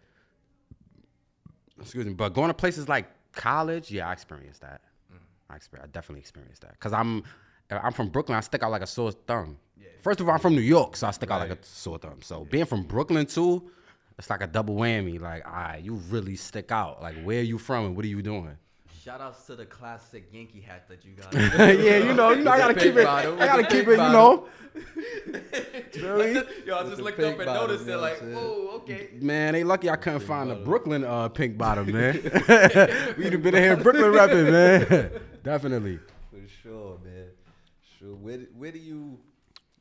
excuse 1.79 2.05
me. 2.05 2.13
But 2.13 2.29
going 2.29 2.49
to 2.49 2.53
places 2.53 2.87
like 2.87 3.07
college, 3.31 3.91
yeah, 3.91 4.09
I 4.09 4.13
experienced 4.13 4.61
that. 4.61 4.81
Mm. 5.13 5.19
I 5.49 5.57
exper- 5.57 5.83
I 5.83 5.87
definitely 5.87 6.21
experienced 6.21 6.61
that 6.61 6.71
because 6.73 6.93
I'm 6.93 7.23
I'm 7.69 7.93
from 7.93 8.09
Brooklyn. 8.09 8.37
I 8.37 8.41
stick 8.41 8.63
out 8.63 8.71
like 8.71 8.81
a 8.81 8.87
sore 8.87 9.11
thumb. 9.11 9.57
First 10.01 10.21
of 10.21 10.27
all, 10.27 10.33
I'm 10.33 10.39
from 10.39 10.55
New 10.55 10.61
York, 10.61 10.95
so 10.95 11.07
I 11.07 11.11
stick 11.11 11.31
out 11.31 11.39
like 11.39 11.59
a 11.59 11.65
sore 11.65 11.97
thumb. 11.97 12.21
So 12.21 12.45
being 12.45 12.65
from 12.65 12.83
Brooklyn 12.83 13.25
too, 13.25 13.69
it's 14.17 14.29
like 14.29 14.41
a 14.41 14.47
double 14.47 14.75
whammy. 14.75 15.19
Like, 15.19 15.45
all 15.45 15.51
right, 15.53 15.81
you 15.83 15.95
really 15.95 16.35
stick 16.35 16.71
out. 16.71 17.01
Like, 17.01 17.21
where 17.23 17.39
are 17.39 17.43
you 17.43 17.57
from 17.57 17.87
and 17.87 17.95
what 17.95 18.05
are 18.05 18.09
you 18.09 18.21
doing? 18.21 18.57
Shout 19.07 19.21
outs 19.21 19.45
to 19.45 19.55
the 19.55 19.65
classic 19.65 20.27
Yankee 20.33 20.59
hat 20.59 20.89
that 20.89 21.05
you 21.05 21.13
got. 21.13 21.33
yeah, 21.33 21.97
you 21.99 22.13
know, 22.13 22.31
you 22.31 22.43
know, 22.43 22.51
I 22.51 22.57
gotta 22.57 22.73
keep 22.73 22.93
it. 22.93 23.05
bottom, 23.05 23.39
I 23.39 23.45
gotta 23.45 23.63
keep 23.63 23.85
pink 23.85 23.87
it. 23.87 23.91
You 23.91 23.97
bottom. 23.99 24.11
know, 24.11 24.47
Yo, 26.65 26.75
I 26.75 26.83
With 26.83 26.91
just 26.91 27.01
looked 27.01 27.19
up 27.21 27.37
and 27.37 27.45
bottom, 27.45 27.53
noticed 27.53 27.87
you 27.87 27.93
it. 27.93 27.97
Like, 28.01 28.19
what 28.19 28.81
okay. 28.81 29.11
man, 29.21 29.53
they 29.53 29.63
lucky 29.63 29.89
I 29.89 29.95
couldn't 29.95 30.19
find 30.19 30.51
a 30.51 30.55
Brooklyn 30.55 31.05
uh, 31.05 31.29
pink 31.29 31.57
bottom, 31.57 31.89
man. 31.89 32.15
We'd 33.17 33.31
have 33.31 33.43
been 33.43 33.55
in 33.55 33.63
here 33.63 33.73
in 33.75 33.81
Brooklyn 33.81 34.11
rapping, 34.11 34.51
man. 34.51 35.11
Definitely. 35.41 35.99
For 36.29 36.41
sure, 36.61 36.99
man. 37.01 37.27
Sure. 37.97 38.13
Where 38.13 38.39
do- 38.39 38.47
where 38.57 38.73
do 38.73 38.79
you 38.79 39.19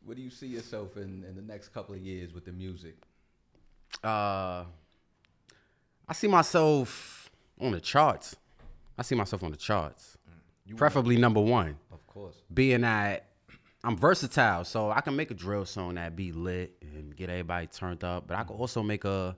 where 0.04 0.14
do 0.14 0.22
you 0.22 0.30
see 0.30 0.46
yourself 0.46 0.96
in 0.96 1.24
in 1.28 1.34
the 1.34 1.42
next 1.42 1.70
couple 1.70 1.96
of 1.96 2.00
years 2.00 2.32
with 2.32 2.44
the 2.44 2.52
music? 2.52 2.94
Uh, 4.04 4.66
I 6.06 6.12
see 6.12 6.28
myself 6.28 7.28
on 7.60 7.72
the 7.72 7.80
charts. 7.80 8.36
I 8.98 9.02
see 9.02 9.14
myself 9.14 9.42
on 9.42 9.50
the 9.50 9.56
charts, 9.56 10.16
mm. 10.68 10.76
preferably 10.76 11.16
number 11.16 11.40
one. 11.40 11.76
Of 11.92 12.06
course. 12.06 12.36
being 12.52 12.80
that 12.82 13.26
I'm 13.84 13.96
versatile, 13.96 14.64
so 14.64 14.90
I 14.90 15.00
can 15.00 15.14
make 15.14 15.30
a 15.30 15.34
drill 15.34 15.64
song 15.64 15.94
that 15.94 16.16
be 16.16 16.32
lit 16.32 16.76
and 16.80 17.14
get 17.14 17.30
everybody 17.30 17.66
turned 17.68 18.02
up, 18.02 18.26
but 18.26 18.36
I 18.36 18.42
could 18.42 18.54
also 18.54 18.82
make 18.82 19.04
a, 19.04 19.36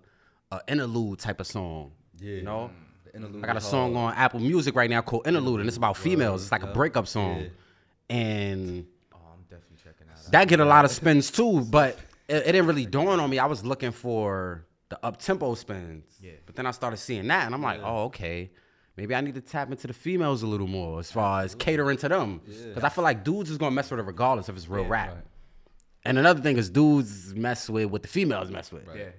a 0.50 0.60
interlude 0.68 1.18
type 1.18 1.40
of 1.40 1.46
song. 1.46 1.92
Yeah. 2.18 2.36
You 2.36 2.42
know? 2.42 2.70
Mm. 2.72 3.16
Interlude 3.16 3.44
I 3.44 3.46
got 3.46 3.56
a 3.56 3.60
song 3.60 3.96
on 3.96 4.14
Apple 4.14 4.40
Music 4.40 4.74
right 4.74 4.88
now 4.88 5.00
called 5.02 5.26
Interlude, 5.26 5.60
and 5.60 5.68
it's 5.68 5.76
about 5.76 5.96
females. 5.96 6.42
It's 6.42 6.52
like 6.52 6.62
a 6.62 6.68
breakup 6.68 7.06
song. 7.06 7.40
yeah. 7.40 7.48
And 8.10 8.86
Oh, 9.12 9.18
I'm 9.32 9.42
definitely 9.50 9.76
checking 9.82 10.06
that 10.06 10.26
out. 10.26 10.32
that 10.32 10.48
get 10.48 10.60
a 10.60 10.64
lot 10.64 10.84
of 10.84 10.90
spins 10.98 11.30
too, 11.30 11.60
but 11.62 11.98
it, 12.26 12.36
it 12.36 12.52
didn't 12.52 12.66
really 12.66 12.86
dawn 12.86 13.20
on 13.20 13.28
me. 13.28 13.38
I 13.38 13.46
was 13.46 13.64
looking 13.64 13.92
for 13.92 14.64
the 14.88 15.04
up 15.04 15.18
tempo 15.18 15.54
spins. 15.54 16.04
Yeah. 16.20 16.32
But 16.46 16.56
then 16.56 16.66
I 16.66 16.70
started 16.70 16.96
seeing 16.98 17.26
that 17.28 17.44
and 17.44 17.54
I'm 17.54 17.62
like, 17.62 17.80
oh, 17.82 18.04
okay. 18.04 18.50
Maybe 18.98 19.14
I 19.14 19.20
need 19.20 19.34
to 19.36 19.40
tap 19.40 19.70
into 19.70 19.86
the 19.86 19.92
females 19.94 20.42
a 20.42 20.46
little 20.48 20.66
more 20.66 20.98
as 20.98 21.10
far 21.10 21.42
as 21.42 21.54
catering 21.54 21.96
to 21.98 22.08
them. 22.08 22.40
Because 22.44 22.82
I 22.82 22.88
feel 22.88 23.04
like 23.04 23.22
dudes 23.24 23.48
is 23.48 23.56
gonna 23.56 23.70
mess 23.70 23.90
with 23.90 24.00
it 24.00 24.02
regardless 24.02 24.48
if 24.48 24.56
it's 24.56 24.68
real 24.68 24.84
rap. 24.84 25.10
right. 25.14 25.24
And 26.04 26.18
another 26.18 26.40
thing 26.40 26.56
is 26.56 26.68
dudes 26.68 27.32
mess 27.34 27.70
with 27.70 27.86
what 27.90 28.02
the 28.02 28.08
females 28.08 28.50
mess 28.50 28.72
with. 28.72 28.88
Yeah, 28.94 29.10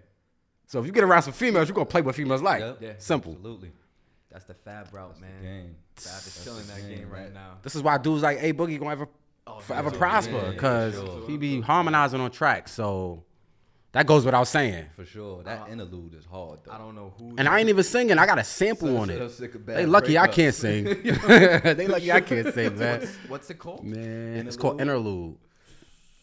So 0.68 0.80
if 0.80 0.86
you 0.86 0.92
get 0.92 1.04
around 1.06 1.22
some 1.24 1.34
females, 1.34 1.68
you're 1.70 1.76
gonna 1.76 1.86
play 1.86 2.02
what 2.02 2.14
females 2.16 2.42
like. 2.42 2.60
Yep. 2.60 2.78
Yeah. 2.82 2.94
Simple. 2.98 3.32
Absolutely. 3.34 3.72
that's 4.30 4.46
the 4.46 4.54
fab 4.54 4.94
route, 4.94 5.20
man. 5.22 5.42
Game. 5.42 5.76
Fab 5.96 6.22
is 6.28 6.42
killing 6.44 6.68
that 6.68 6.88
game, 6.88 7.00
game 7.00 7.10
right 7.10 7.24
right? 7.24 7.34
now. 7.34 7.58
This 7.64 7.74
is 7.76 7.82
why 7.82 7.98
dudes 7.98 8.22
like 8.22 8.38
A 8.44 8.52
Boogie 8.54 8.78
gonna 8.80 8.92
ever 8.92 9.08
Oh, 9.48 9.60
forever 9.60 9.90
yeah. 9.92 9.98
prosper 9.98 10.34
Yeah, 10.44 10.52
because 10.52 10.94
for 11.00 11.06
sure. 11.06 11.28
he 11.28 11.38
be 11.38 11.62
harmonizing 11.62 12.20
on 12.22 12.30
tracks. 12.32 12.72
So 12.74 13.24
that 13.92 14.06
goes 14.06 14.24
without 14.26 14.44
saying. 14.48 14.86
For 14.96 15.06
sure. 15.06 15.42
That 15.44 15.68
interlude 15.70 16.14
is 16.14 16.26
hard 16.26 16.60
though. 16.64 16.72
I 16.72 16.78
don't 16.78 16.96
know 16.96 17.14
who. 17.18 17.36
And 17.38 17.48
I 17.48 17.60
ain't 17.60 17.70
even 17.70 17.84
singing. 17.84 18.18
I 18.20 18.26
got 18.26 18.38
a 18.40 18.44
sample 18.44 18.88
So- 18.90 18.98
on 18.98 19.08
so 19.08 19.14
it. 19.26 19.30
sick 19.32 19.56
of 19.56 19.66
bad 19.66 19.78
They 19.78 19.86
lucky 19.86 20.18
I 20.18 20.28
can't 20.28 20.54
sing. 20.54 20.84
they 21.04 21.88
lucky 21.88 22.12
I 22.12 22.22
can't 22.22 22.54
sing, 22.54 22.78
man. 22.78 23.00
what's, 23.00 23.16
what's 23.28 23.50
it 23.50 23.58
called? 23.60 23.84
Man, 23.84 24.48
it's 24.48 24.58
called 24.58 24.80
interlude. 24.82 25.38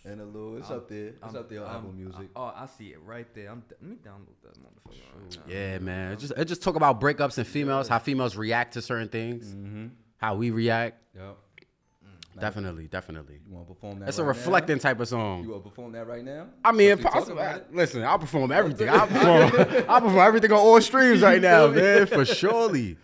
Interlude. 0.04 0.60
It's 0.60 0.70
up 0.70 0.88
there. 0.88 1.06
It's 1.08 1.22
I'm- 1.24 1.36
up 1.36 1.48
there 1.50 1.62
on 1.62 1.66
I'm- 1.66 1.76
Apple 1.78 1.92
Music. 1.92 2.28
Oh, 2.36 2.52
I 2.56 2.66
see 2.78 2.88
it 2.88 3.00
right 3.04 3.26
there. 3.34 3.50
I'm 3.50 3.62
let 3.70 3.82
me 3.82 3.96
download 3.96 4.36
that 4.44 4.54
motherfucker. 4.62 5.38
right. 5.44 5.52
Yeah, 5.52 5.78
man. 5.78 6.12
It 6.12 6.18
just 6.20 6.32
it 6.36 6.44
just 6.44 6.62
talk 6.62 6.76
about 6.76 7.00
breakups 7.00 7.38
and 7.38 7.46
females, 7.46 7.88
how 7.88 7.98
females 7.98 8.36
react 8.36 8.74
to 8.74 8.82
certain 8.82 9.08
things, 9.08 9.46
Mm-hmm. 9.52 9.86
how 10.18 10.36
we 10.36 10.50
react. 10.52 11.02
Yep. 11.16 11.36
Definitely, 12.40 12.86
definitely. 12.88 13.40
You 13.46 13.54
want 13.54 13.68
to 13.68 13.74
perform 13.74 14.00
that? 14.00 14.08
It's 14.08 14.18
a 14.18 14.22
right 14.22 14.28
reflecting 14.28 14.78
type 14.78 15.00
of 15.00 15.08
song. 15.08 15.42
You 15.44 15.50
want 15.50 15.64
to 15.64 15.70
perform 15.70 15.92
that 15.92 16.06
right 16.06 16.24
now? 16.24 16.48
I 16.64 16.72
mean, 16.72 16.90
if 16.90 17.02
possible, 17.02 17.42
listen, 17.72 18.02
I'll 18.02 18.18
perform 18.18 18.52
everything. 18.52 18.88
I'll 18.88 19.06
perform, 19.06 19.84
I'll 19.88 20.00
perform 20.00 20.18
everything 20.18 20.52
on 20.52 20.58
all 20.58 20.80
streams 20.80 21.22
right 21.22 21.40
now, 21.40 21.68
man. 21.68 22.06
For 22.06 22.24
surely, 22.24 22.96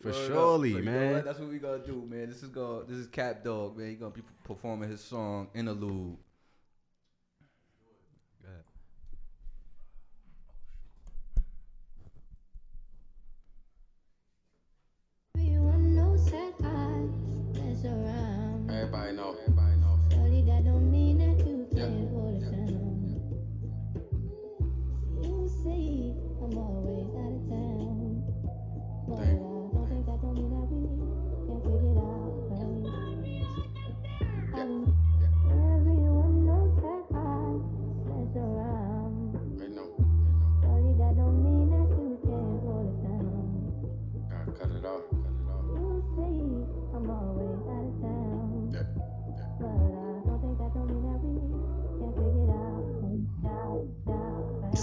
for 0.00 0.08
Word 0.08 0.26
surely, 0.26 0.72
So 0.72 0.78
you 0.78 0.84
know 0.84 0.90
man. 0.90 1.24
That's 1.24 1.38
what 1.38 1.48
we 1.48 1.58
gonna 1.58 1.78
do, 1.78 2.06
man. 2.08 2.28
This 2.28 2.42
is 2.42 2.48
gonna 2.48 2.84
this 2.84 2.98
is 2.98 3.06
Kapp 3.08 3.44
Dawgg, 3.44 3.76
man. 3.76 3.88
He 3.88 3.94
gonna 3.94 4.10
be 4.10 4.22
performing 4.44 4.90
his 4.90 5.00
song 5.00 5.48
Interlude. 5.54 6.16
Everybody 18.86 19.16
know. 19.16 19.55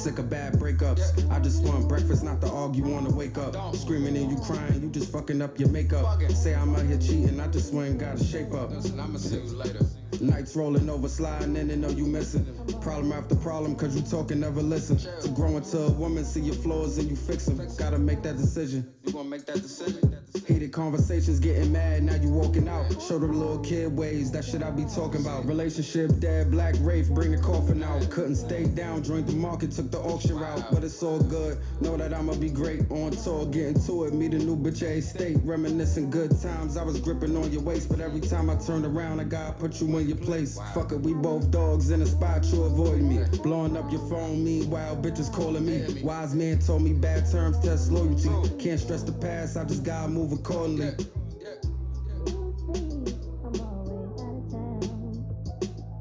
Sick 0.04 0.20
of 0.20 0.30
bad 0.30 0.56
breakups. 0.56 1.32
I 1.32 1.40
just 1.40 1.64
want 1.64 1.88
breakfast, 1.88 2.26
not 2.26 2.42
to 2.42 2.52
argue, 2.52 2.86
you 2.86 2.92
wanna 2.92 3.12
wake 3.12 3.38
up. 3.38 3.74
Screaming 3.74 4.18
and 4.18 4.30
you 4.30 4.38
crying, 4.44 4.84
you 4.84 4.90
just 4.90 5.10
fucking 5.10 5.42
up 5.42 5.58
your 5.58 5.70
makeup. 5.70 6.22
Say 6.32 6.54
I'm 6.54 6.76
out 6.76 6.86
here 6.86 6.98
cheating, 6.98 7.40
I 7.40 7.48
just 7.48 7.74
went 7.74 7.92
and 7.92 8.00
got 8.02 8.20
a 8.20 8.24
shape 8.26 8.54
up. 8.54 8.72
Listen, 8.72 9.00
I'ma 9.00 9.18
see 9.18 9.38
you 9.38 9.56
later. 9.56 9.80
Nights 10.20 10.58
rolling 10.58 10.90
over, 10.90 11.08
sliding 11.08 11.56
in 11.56 11.72
and 11.72 11.82
know 11.82 11.88
you 11.88 12.06
missing. 12.06 12.46
Problem 12.82 13.14
after 13.14 13.38
problem, 13.38 13.78
cause 13.78 13.96
you 13.96 14.02
talking, 14.02 14.42
never 14.42 14.62
listen. 14.62 14.98
To 15.22 15.30
grow 15.30 15.56
into 15.56 15.78
a 15.78 15.92
woman, 15.92 16.26
see 16.26 16.42
your 16.42 16.56
flaws 16.56 16.98
and 16.98 17.10
you 17.10 17.16
fix 17.16 17.46
them. 17.46 17.66
Gotta 17.78 17.98
make 17.98 18.24
that 18.24 18.36
decision. 18.36 18.94
You 19.06 19.14
gonna 19.14 19.30
make 19.30 19.46
that 19.46 19.62
decision? 19.62 20.18
Heated 20.34 20.72
conversations, 20.72 21.40
getting 21.40 21.72
mad, 21.72 22.02
now 22.04 22.16
you 22.16 22.30
walking 22.30 22.68
out. 22.68 22.90
Show 23.00 23.20
the 23.20 23.28
little 23.28 23.60
kid 23.60 23.96
ways, 23.96 24.32
that 24.32 24.44
shit 24.44 24.64
I 24.64 24.72
be 24.72 24.84
talking 24.86 25.22
about. 25.22 25.46
Relationship 25.46 26.20
dead, 26.20 26.50
black 26.50 26.74
Wraith, 26.80 27.12
bring 27.12 27.32
the 27.32 27.38
coffin 27.38 27.84
out. 27.84 28.10
Couldn't 28.10 28.36
stay 28.36 28.66
down, 28.66 29.04
joined 29.04 29.28
the 29.28 29.36
market, 29.36 29.72
took 29.72 29.92
the 29.92 30.00
auction 30.00 30.40
route. 30.40 30.66
But 30.72 30.84
it's 30.84 31.04
all 31.04 31.22
good, 31.22 31.60
know 31.82 31.96
that 31.98 32.16
I'ma 32.16 32.34
be 32.34 32.50
great. 32.50 32.90
On 32.90 33.12
tour, 33.12 33.46
getting 33.46 33.80
to 33.84 34.06
it, 34.06 34.14
meet 34.16 34.34
a 34.34 34.40
new 34.40 34.58
bitch 34.58 34.82
at 34.82 35.04
state. 35.04 35.38
Reminiscing 35.44 36.10
good 36.10 36.32
times, 36.42 36.78
I 36.78 36.84
was 36.84 37.00
gripping 37.00 37.38
on 37.38 37.52
your 37.52 37.62
waist. 37.62 37.90
But 37.90 38.00
every 38.00 38.22
time 38.22 38.50
I 38.50 38.56
turned 38.56 38.88
around, 38.88 39.20
I 39.20 39.26
gotta 39.26 39.54
put 39.54 39.80
you 39.80 39.98
in 40.00 40.08
your 40.08 40.18
place. 40.18 40.60
Fuck 40.74 40.94
it, 40.94 41.00
we 41.00 41.14
both 41.14 41.52
dogs 41.52 41.92
in 41.92 42.02
a 42.02 42.08
spot, 42.08 42.44
you 42.46 42.64
avoid 42.64 43.02
me. 43.02 43.20
Blowing 43.44 43.78
up 43.78 43.92
your 43.92 44.02
phone, 44.10 44.44
meanwhile, 44.44 44.98
bitches 44.98 45.32
calling 45.32 45.66
me. 45.66 46.02
Wise 46.02 46.34
man 46.34 46.58
told 46.58 46.82
me 46.82 46.92
bad 46.92 47.30
terms 47.32 47.60
test 47.60 47.92
loyalty. 47.92 48.30
Can't 48.58 48.80
stress 48.80 49.04
the 49.04 49.12
past, 49.12 49.58
I 49.58 49.64
just 49.66 49.84
gotta 49.84 50.10
move 50.10 50.23
accordingly. 50.32 50.86
You 50.86 52.74
see, 52.74 53.16
I'm 53.44 53.60
always 53.60 54.22
out 54.22 54.36
of 54.38 54.52
town. 54.52 55.26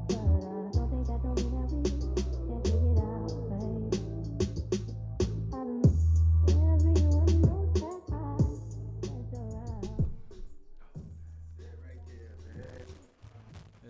But 0.07 0.17
I 0.17 0.19
don't 0.71 0.89
think 0.89 1.05
that 1.07 1.19
don't 1.23 1.37
mean 1.37 1.51
that 1.53 1.69
we 1.73 1.81
can't 2.47 2.63
figure 2.63 2.91
it 2.91 2.99
out, 3.03 3.33
babe. 3.49 3.93
I 5.53 5.55
don't 5.57 5.83
everyone 6.47 7.31
knows 7.41 7.71
that 7.73 8.01
I 8.11 8.15
mess 9.01 9.33
around. 9.33 10.05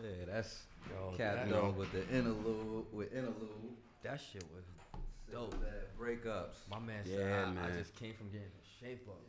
Yeah, 0.02 0.26
that's 0.28 0.54
Yo, 0.90 1.14
Kapp 1.18 1.48
Dawgg 1.50 1.76
with 1.78 1.92
the 1.92 2.02
interlude 2.16 2.86
with 2.92 3.12
interlude. 3.14 3.78
That 4.04 4.20
shit 4.20 4.44
was 4.54 4.64
dope. 5.32 5.52
Bad 5.62 5.88
breakups. 6.00 6.68
My 6.70 6.80
man 6.80 7.04
Yeah, 7.06 7.18
said, 7.18 7.58
I, 7.64 7.68
I 7.68 7.72
just 7.78 7.96
came 7.96 8.14
from 8.16 8.28
getting 8.28 8.48
in 8.48 8.64
shape 8.80 9.08
up. 9.08 9.22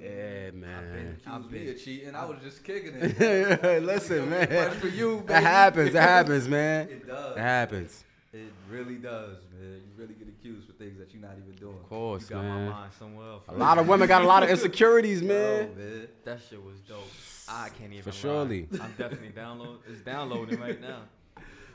Yeah, 0.00 0.50
man. 0.52 1.18
I've 1.26 1.34
Accused 1.34 1.52
me 1.52 1.58
been- 1.58 1.68
of 1.74 1.82
cheating. 1.84 2.14
I 2.14 2.24
was 2.24 2.38
just 2.42 2.64
kicking 2.64 2.92
it. 2.94 3.82
Listen, 3.82 4.30
man. 4.30 4.46
Fresh 4.46 4.74
for 4.74 4.88
you, 4.88 5.16
baby. 5.16 5.26
That 5.28 5.42
happens. 5.42 5.92
That 5.92 6.02
happens, 6.08 6.48
man. 6.48 6.88
It 6.88 7.06
does. 7.06 7.36
It 7.36 7.40
happens. 7.40 8.04
It 8.32 8.52
really 8.70 8.94
does, 8.94 9.36
man. 9.52 9.72
You 9.84 9.90
really 9.96 10.14
get 10.14 10.28
accused 10.28 10.66
for 10.66 10.72
things 10.74 10.98
that 10.98 11.12
you're 11.12 11.20
not 11.22 11.32
even 11.36 11.54
doing. 11.56 11.74
Of 11.74 11.88
course, 11.88 12.30
You 12.30 12.36
got 12.36 12.44
my 12.44 12.48
man. 12.54 12.70
mind 12.70 12.92
somewhere 12.98 13.28
else. 13.28 13.42
A 13.48 13.54
lot 13.54 13.78
of 13.78 13.88
women 13.88 14.06
got 14.08 14.22
a 14.22 14.26
lot 14.26 14.42
of 14.42 14.50
insecurities, 14.54 15.20
man. 15.20 15.70
Yo, 15.76 15.84
man. 15.84 16.08
That 16.24 16.38
shit 16.48 16.64
was 16.64 16.76
dope. 16.88 17.02
I 17.48 17.68
can't 17.70 17.92
even. 17.92 18.02
For 18.04 18.10
lie. 18.10 18.16
surely. 18.16 18.68
I'm 18.80 18.94
definitely 18.96 19.30
download. 19.36 19.78
It's 19.88 20.00
downloading 20.02 20.60
right 20.60 20.80
now. 20.80 21.00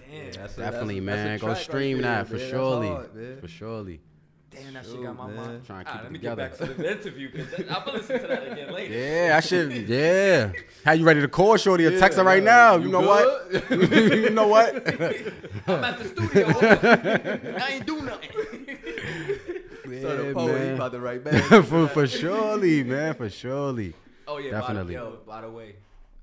Damn. 0.10 0.32
That's 0.32 0.54
a- 0.58 0.62
Definitely, 0.62 1.00
that's 1.02 1.20
a- 1.20 1.24
that's 1.24 1.42
a 1.42 1.46
man. 1.46 1.54
Go 1.54 1.54
stream 1.56 1.98
right 1.98 2.04
there, 2.04 2.12
that 2.24 2.28
for 2.28 2.34
man. 2.34 2.40
That's 2.42 2.52
surely. 2.52 2.88
hard. 2.88 3.40
For 3.42 3.48
surely. 3.50 4.00
Damn, 4.56 4.74
that 4.74 4.86
shit 4.86 5.04
got 5.04 5.16
my 5.18 5.28
man. 5.28 5.36
mind. 5.36 5.66
Trying 5.66 5.86
to 5.86 5.92
keep 5.92 6.02
let 6.02 6.06
it 6.06 6.12
me 6.12 6.18
together. 6.20 6.48
get 6.50 6.60
back 6.60 6.68
to 6.68 6.74
the 6.74 6.92
interview 6.92 7.32
because 7.32 7.54
I'm 7.60 7.86
gonna 7.86 7.92
listen 7.94 8.22
to 8.22 8.28
that 8.28 8.52
again 8.52 8.74
later. 8.74 8.94
Yeah, 8.94 9.38
I 9.38 9.40
should. 9.42 9.72
Yeah. 9.90 10.52
How 10.84 10.94
you 10.94 11.06
ready 11.06 11.22
to 11.22 11.28
call 11.28 11.58
Shorty 11.58 11.86
or 11.86 11.98
text 12.00 12.18
her 12.18 12.24
right 12.24 12.44
now? 12.44 12.76
You, 12.86 12.90
know 12.90 13.02
what? 13.02 13.72
you 13.72 14.30
know 14.32 14.48
what? 14.48 14.76
I'm 15.68 15.84
at 15.84 16.00
the 16.00 16.08
studio. 16.08 17.58
I 17.60 17.68
ain't 17.74 17.86
do 17.86 18.02
nothing. 18.02 18.30
So 20.02 20.18
the 20.18 20.34
poet, 20.34 20.54
he 20.54 20.66
man. 20.66 20.74
about 20.76 20.92
to 20.94 21.00
write 21.00 21.24
back. 21.24 21.44
for 21.66 21.88
for 21.88 22.08
surely, 22.08 22.84
man. 22.84 23.14
For 23.16 23.30
surely. 23.30 23.94
Oh 24.28 24.38
yeah, 24.38 24.52
Definitely. 24.52 24.96
By 24.96 25.02
the, 25.02 25.06
yo, 25.10 25.18
by 25.28 25.42
the 25.42 25.50
way, 25.50 25.76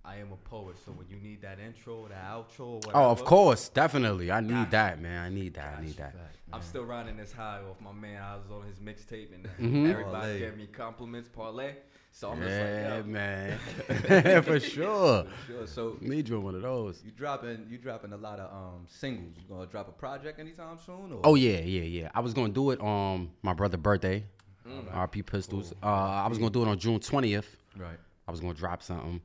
I 0.04 0.16
am 0.16 0.32
a 0.32 0.48
poet, 0.48 0.76
so 0.84 0.90
when 0.92 1.06
you 1.08 1.16
need 1.22 1.42
that 1.42 1.58
intro, 1.60 2.08
that 2.08 2.24
outro, 2.30 2.60
or 2.66 2.74
whatever, 2.78 2.96
Oh, 2.98 3.10
of 3.10 3.24
course, 3.24 3.68
definitely. 3.68 4.30
I 4.32 4.40
need 4.40 4.50
Gotcha. 4.50 4.70
that, 4.72 5.00
man. 5.00 5.24
I 5.24 5.28
need 5.28 5.54
that. 5.54 5.76
I 5.78 5.82
need 5.84 5.96
that. 5.96 6.14
I'm 6.52 6.62
still 6.62 6.84
riding 6.84 7.16
this 7.16 7.32
high 7.32 7.60
off 7.68 7.80
my 7.80 7.92
man. 7.92 8.20
I 8.22 8.36
was 8.36 8.50
on 8.50 8.62
his 8.66 8.78
mixtape, 8.78 9.34
and 9.34 9.46
Mhm. 9.58 9.90
everybody 9.90 10.12
Parlay. 10.12 10.38
gave 10.38 10.56
me 10.56 10.66
compliments, 10.66 11.28
parlay. 11.28 11.74
So 12.14 12.30
I'm 12.30 12.42
Yeah, 12.42 12.48
just 12.48 12.60
like, 12.60 13.06
yo, 13.06 13.10
man. 13.10 14.42
for 14.42 14.60
sure. 14.60 15.26
Sure. 15.46 15.66
So 15.66 15.96
Need 16.02 16.28
you 16.28 16.40
one 16.40 16.54
of 16.54 16.60
those. 16.62 17.02
you 17.04 17.10
dropping 17.10 17.66
you 17.70 17.78
dropping 17.78 18.12
a 18.12 18.16
lot 18.18 18.38
of 18.38 18.52
um 18.52 18.84
singles. 18.86 19.34
You 19.38 19.48
gonna 19.48 19.66
drop 19.66 19.88
a 19.88 19.92
project 19.92 20.38
anytime 20.38 20.76
soon? 20.84 21.12
Or? 21.12 21.20
Oh 21.24 21.36
yeah, 21.36 21.60
yeah, 21.60 21.82
yeah. 21.82 22.10
I 22.14 22.20
was 22.20 22.34
gonna 22.34 22.52
do 22.52 22.70
it 22.70 22.80
on 22.80 23.30
my 23.42 23.54
brother's 23.54 23.80
birthday. 23.80 24.24
Mm. 24.68 24.92
RP 24.92 25.22
Pistols. 25.24 25.72
Uh, 25.82 25.86
I 25.86 26.28
was 26.28 26.36
gonna 26.38 26.50
do 26.50 26.62
it 26.62 26.68
on 26.68 26.78
June 26.78 27.00
twentieth. 27.00 27.56
right. 27.76 27.98
I 28.28 28.30
was 28.30 28.40
gonna 28.40 28.54
drop 28.54 28.82
something. 28.82 29.20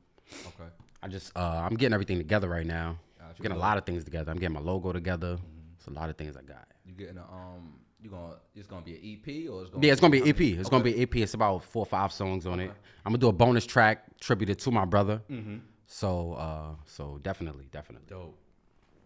Okay. 0.46 0.68
I 1.02 1.08
just 1.08 1.36
uh, 1.36 1.60
I'm 1.70 1.76
getting 1.76 1.92
everything 1.92 2.16
together 2.18 2.48
right 2.48 2.66
now. 2.66 2.98
Gotcha. 3.18 3.34
I'm 3.36 3.42
getting 3.42 3.56
a 3.58 3.60
lot 3.60 3.76
of 3.76 3.84
things 3.84 4.02
together. 4.04 4.30
I'm 4.32 4.38
getting 4.38 4.54
my 4.54 4.60
logo 4.60 4.92
together. 4.92 5.38
It's 5.76 5.86
a 5.86 5.90
lot 5.90 6.08
of 6.08 6.16
things 6.16 6.36
I 6.38 6.42
got. 6.42 6.66
You 6.88 6.94
getting 6.94 7.18
a 7.18 7.22
um? 7.22 7.74
You 8.00 8.10
gonna 8.10 8.36
it's 8.54 8.66
gonna 8.66 8.82
be 8.82 8.94
an 8.94 9.00
EP 9.02 9.48
or 9.50 9.60
it's 9.62 9.70
gonna 9.70 9.84
Yeah, 9.86 9.92
it's 9.92 10.00
gonna 10.00 10.12
be 10.12 10.20
how 10.20 10.26
EP. 10.26 10.38
many- 10.38 10.52
It's 10.52 10.68
gonna 10.70 10.82
Okay. 10.84 10.94
be 10.94 11.02
EP. 11.02 11.16
It's 11.22 11.34
about 11.34 11.62
four 11.64 11.82
or 11.82 11.86
five 11.86 12.12
songs 12.12 12.46
on 12.46 12.60
it. 12.60 12.70
I'm 13.04 13.10
gonna 13.12 13.18
do 13.18 13.28
a 13.28 13.32
bonus 13.32 13.66
track 13.66 14.04
tributed 14.20 14.58
to 14.60 14.70
my 14.70 14.84
brother. 14.84 15.20
Mm-hmm. 15.30 15.58
So, 15.86 16.32
uh, 16.34 16.74
so 16.86 17.18
definitely, 17.22 17.66
definitely, 17.72 18.06
dope. 18.08 18.38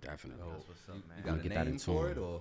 definitely. 0.02 0.44
that's 0.52 0.68
what's 0.68 0.88
up, 0.88 0.96
You 0.96 1.02
man. 1.08 1.24
got 1.24 1.38
a 1.40 1.42
get 1.42 1.54
that 1.54 1.64
name 1.64 1.74
in 1.74 1.78
for 1.78 2.02
tune. 2.08 2.10
it 2.12 2.18
or? 2.20 2.40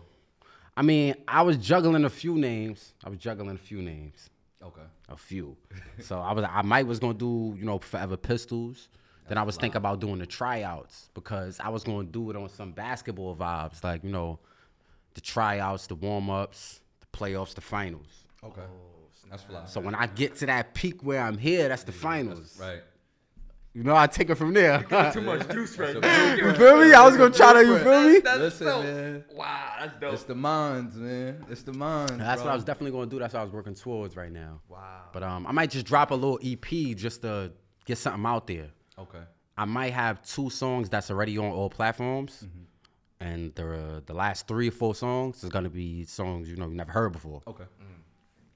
I 0.76 0.82
mean, 0.82 1.16
I 1.28 1.42
was 1.44 1.58
juggling 1.58 2.06
a 2.06 2.10
few 2.10 2.36
names. 2.38 2.94
I 3.04 3.10
was 3.10 3.20
juggling 3.20 3.56
a 3.56 3.60
few 3.60 3.82
names, 3.82 4.30
Okay. 4.64 4.82
a 5.10 5.16
few. 5.18 5.56
so 6.00 6.20
I 6.20 6.34
was, 6.34 6.44
I 6.50 6.62
might 6.64 6.86
was 6.88 7.00
gonna 7.00 7.14
do, 7.14 7.56
you 7.58 7.66
know, 7.66 7.80
Forever 7.80 8.18
Pistols. 8.18 8.90
Then 9.28 9.38
I 9.38 9.44
was 9.44 9.56
thinking 9.56 9.78
about 9.78 10.02
doing 10.02 10.18
the 10.20 10.26
tryouts 10.26 11.10
because 11.14 11.60
I 11.62 11.70
was 11.70 11.84
gonna 11.86 12.04
do 12.08 12.30
it 12.32 12.36
on 12.36 12.50
some 12.50 12.72
basketball 12.74 13.36
vibes, 13.36 13.82
like 13.84 14.04
you 14.04 14.10
know, 14.12 14.40
the 15.14 15.22
tryouts, 15.22 15.88
the 15.88 15.96
warm 15.96 16.30
ups, 16.30 16.82
the 17.00 17.18
playoffs, 17.18 17.54
the 17.54 17.62
finals. 17.62 18.26
Okay. 18.44 18.62
That's 19.30 19.44
fly. 19.44 19.66
So 19.66 19.80
when 19.80 19.96
I 19.96 20.08
get 20.08 20.36
to 20.38 20.46
that 20.48 20.74
peak 20.74 21.04
where 21.04 21.22
I'm 21.22 21.38
here, 21.38 21.70
that's 21.70 21.84
the 21.84 21.92
finals. 21.94 22.58
Right. 22.60 22.82
You 23.74 23.84
know, 23.84 23.96
I 23.96 24.08
take 24.08 24.30
it 24.30 24.36
from 24.36 24.54
there. 24.54 24.84
Too 25.14 25.22
much 25.22 25.48
juice 25.50 25.78
right 25.78 25.98
now. 25.98 26.34
you 26.34 26.54
feel 26.56 26.78
me? 26.78 26.92
I 26.94 27.06
was 27.06 27.16
gonna 27.16 27.34
try 27.34 27.54
to. 27.54 27.66
You 27.66 27.78
feel 27.78 28.10
me? 28.10 28.20
That's 28.20 28.40
Listen, 28.40 28.68
dope. 28.68 28.84
man. 28.84 29.24
Wow, 29.34 29.74
that's 29.80 30.00
dope. 30.02 30.14
It's 30.14 30.24
the 30.24 30.36
minds, 30.36 30.98
man. 30.98 31.46
It's 31.50 31.64
the 31.64 31.72
minds. 31.72 32.18
That's 32.18 32.42
bro. 32.42 32.48
what 32.48 32.52
I 32.52 32.56
was 32.56 32.66
definitely 32.66 32.92
gonna 32.92 33.10
do. 33.10 33.20
That's 33.20 33.34
what 33.34 33.40
I 33.40 33.44
was 33.44 33.54
working 33.54 33.74
towards 33.74 34.18
right 34.18 34.32
now. 34.32 34.60
wow. 34.68 35.04
But 35.14 35.24
um, 35.24 35.48
I 35.48 35.54
might 35.54 35.70
just 35.70 35.86
drop 35.86 36.12
a 36.12 36.16
little 36.16 36.38
EP 36.44 36.98
just 36.98 37.22
to 37.22 37.54
get 37.86 37.98
something 37.98 38.26
out 38.26 38.46
there. 38.48 38.72
Okay. 39.00 39.22
I 39.58 39.64
might 39.64 39.94
have 39.94 40.22
two 40.22 40.50
songs 40.50 40.90
that's 40.90 41.10
already 41.10 41.38
on 41.38 41.52
all 41.52 41.70
platforms, 41.70 42.46
and 43.22 43.54
the 43.56 44.04
the 44.06 44.14
last 44.14 44.48
three 44.48 44.68
or 44.68 44.72
four 44.72 44.96
songs 44.96 45.44
is 45.44 45.50
gonna 45.50 45.70
be 45.70 46.04
songs 46.06 46.50
you 46.50 46.56
know 46.56 46.68
you 46.68 46.76
never 46.76 46.92
heard 46.92 47.14
before. 47.14 47.42
Okay. 47.48 47.66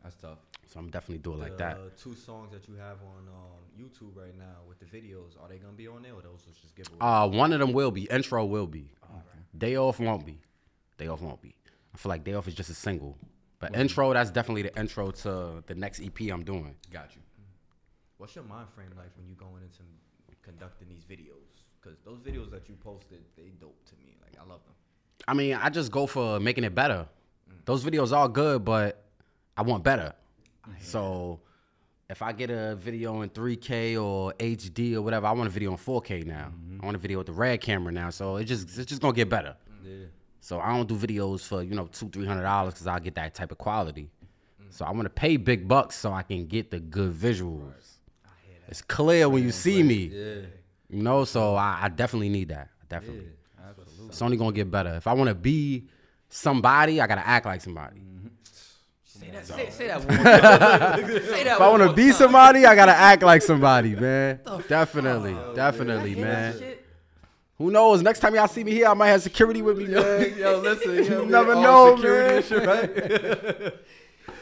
That's 0.03 0.15
tough. 0.15 0.37
So 0.67 0.79
I'm 0.79 0.89
definitely 0.89 1.19
doing 1.19 1.39
like 1.39 1.57
that. 1.57 1.77
The 1.77 1.89
two 2.01 2.15
songs 2.15 2.51
that 2.51 2.67
you 2.67 2.75
have 2.75 2.97
on 3.01 3.27
um, 3.27 3.61
YouTube 3.79 4.15
right 4.15 4.37
now 4.37 4.57
with 4.67 4.77
the 4.79 4.85
videos, 4.85 5.41
are 5.41 5.47
they 5.47 5.57
gonna 5.57 5.73
be 5.73 5.87
on 5.87 6.03
there 6.03 6.13
or 6.13 6.21
those 6.21 6.45
was 6.45 6.57
just 6.61 6.75
giveaways? 6.75 6.97
Uh, 6.99 7.27
one 7.27 7.53
of 7.53 7.59
them 7.59 7.73
will 7.73 7.91
be 7.91 8.03
intro 8.03 8.45
will 8.45 8.67
be. 8.67 8.91
Day 9.57 9.77
off 9.77 9.99
won't 9.99 10.25
be. 10.25 10.39
Day 10.97 11.07
off 11.07 11.21
won't 11.21 11.41
be. 11.41 11.55
I 11.93 11.97
feel 11.97 12.09
like 12.09 12.23
day 12.23 12.33
off 12.33 12.47
is 12.47 12.53
just 12.53 12.69
a 12.69 12.73
single, 12.73 13.17
but 13.59 13.75
intro 13.75 14.13
that's 14.13 14.31
definitely 14.31 14.63
the 14.63 14.77
intro 14.77 15.11
to 15.11 15.63
the 15.65 15.75
next 15.75 16.01
EP 16.01 16.29
I'm 16.31 16.43
doing. 16.43 16.75
Got 16.91 17.15
you. 17.15 17.21
What's 18.17 18.35
your 18.35 18.43
mind 18.43 18.67
frame 18.75 18.89
like 18.97 19.15
when 19.17 19.27
you're 19.27 19.37
going 19.37 19.63
into 19.63 19.83
conducting 20.43 20.89
these 20.89 21.05
videos? 21.05 21.64
Because 21.85 21.99
those 22.03 22.19
videos 22.19 22.49
that 22.51 22.67
you 22.67 22.75
posted, 22.75 23.19
they 23.37 23.51
dope 23.61 23.77
to 23.85 23.95
me. 23.97 24.15
Like 24.21 24.33
I 24.39 24.49
love 24.49 24.61
them. 24.63 24.73
I 25.27 25.33
mean, 25.33 25.53
I 25.53 25.69
just 25.69 25.91
go 25.91 26.07
for 26.07 26.39
making 26.39 26.63
it 26.63 26.73
better. 26.73 27.07
Those 27.65 27.83
videos 27.83 28.15
are 28.15 28.27
good, 28.27 28.65
but 28.65 29.03
I 29.55 29.61
want 29.61 29.83
better. 29.83 30.13
So 30.81 31.41
if 32.09 32.21
I 32.21 32.31
get 32.31 32.49
a 32.49 32.75
video 32.75 33.21
in 33.21 33.29
3K 33.29 34.01
or 34.01 34.33
HD 34.33 34.95
or 34.95 35.01
whatever, 35.03 35.27
I 35.27 35.31
want 35.31 35.47
a 35.47 35.51
video 35.51 35.71
in 35.71 35.77
4K 35.77 36.25
now. 36.25 36.51
Mm-hmm. 36.55 36.81
I 36.81 36.85
want 36.85 36.95
a 36.95 36.99
video 36.99 37.19
with 37.19 37.27
the 37.27 37.33
red 37.33 37.61
camera 37.61 37.91
now. 37.91 38.09
So 38.09 38.37
it 38.37 38.45
just 38.45 38.77
it's 38.77 38.89
just 38.89 39.01
gonna 39.01 39.13
get 39.13 39.29
better. 39.29 39.55
Yeah. 39.83 40.05
So 40.39 40.59
I 40.59 40.75
don't 40.75 40.87
do 40.87 40.95
videos 40.95 41.41
for 41.41 41.61
you 41.61 41.75
know 41.75 41.85
two 41.87 42.09
three 42.09 42.25
hundred 42.25 42.43
dollars 42.43 42.73
because 42.73 42.87
I 42.87 42.99
get 42.99 43.15
that 43.15 43.35
type 43.35 43.51
of 43.51 43.57
quality. 43.59 44.09
So 44.69 44.85
I 44.85 44.91
want 44.91 45.03
to 45.03 45.09
pay 45.09 45.37
big 45.37 45.67
bucks 45.67 45.95
so 45.95 46.11
I 46.11 46.23
can 46.23 46.47
get 46.47 46.71
the 46.71 46.79
good 46.79 47.13
visuals. 47.13 47.99
It's 48.67 48.81
clear 48.81 49.29
when 49.29 49.43
you 49.43 49.51
see 49.51 49.83
me, 49.83 50.05
Yeah. 50.05 50.41
You 50.89 51.01
know. 51.03 51.25
So 51.25 51.55
I, 51.55 51.79
I 51.83 51.89
definitely 51.89 52.29
need 52.29 52.49
that. 52.49 52.69
I 52.81 52.85
definitely. 52.89 53.29
Absolutely. 53.67 54.07
It's 54.07 54.21
only 54.21 54.37
gonna 54.37 54.51
get 54.51 54.69
better. 54.69 54.95
If 54.95 55.07
I 55.07 55.13
want 55.13 55.29
to 55.29 55.35
be 55.35 55.85
somebody, 56.29 57.01
I 57.01 57.07
gotta 57.07 57.27
act 57.27 57.45
like 57.45 57.61
somebody. 57.61 58.01
Say 59.03 59.31
that. 59.31 59.47
Say, 59.47 59.69
say 59.69 59.87
that 59.87 59.99
one. 60.05 60.15
more 60.15 60.25
time. 60.25 61.07
say 61.07 61.43
that 61.45 61.55
If 61.55 61.61
I 61.61 61.69
want 61.69 61.83
to 61.83 61.93
be 61.93 62.07
time. 62.07 62.13
somebody, 62.13 62.65
I 62.65 62.75
gotta 62.75 62.91
act 62.93 63.23
like 63.23 63.41
somebody, 63.41 63.95
man. 63.95 64.39
Definitely, 64.67 65.33
fuck? 65.33 65.55
definitely, 65.55 66.11
I 66.11 66.15
hear 66.15 66.25
that 66.25 66.59
man. 66.59 66.75
Who 67.57 67.71
knows? 67.71 68.01
Next 68.01 68.19
time 68.19 68.35
y'all 68.35 68.49
see 68.49 68.65
me 68.65 68.71
here, 68.73 68.87
I 68.87 68.93
might 68.93 69.07
have 69.07 69.21
security 69.21 69.61
with 69.61 69.77
me, 69.77 69.85
man. 69.85 70.37
Yo, 70.37 70.59
listen, 70.59 70.95
You 71.05 71.25
never 71.25 71.55
know, 71.55 71.95
man. 71.95 72.43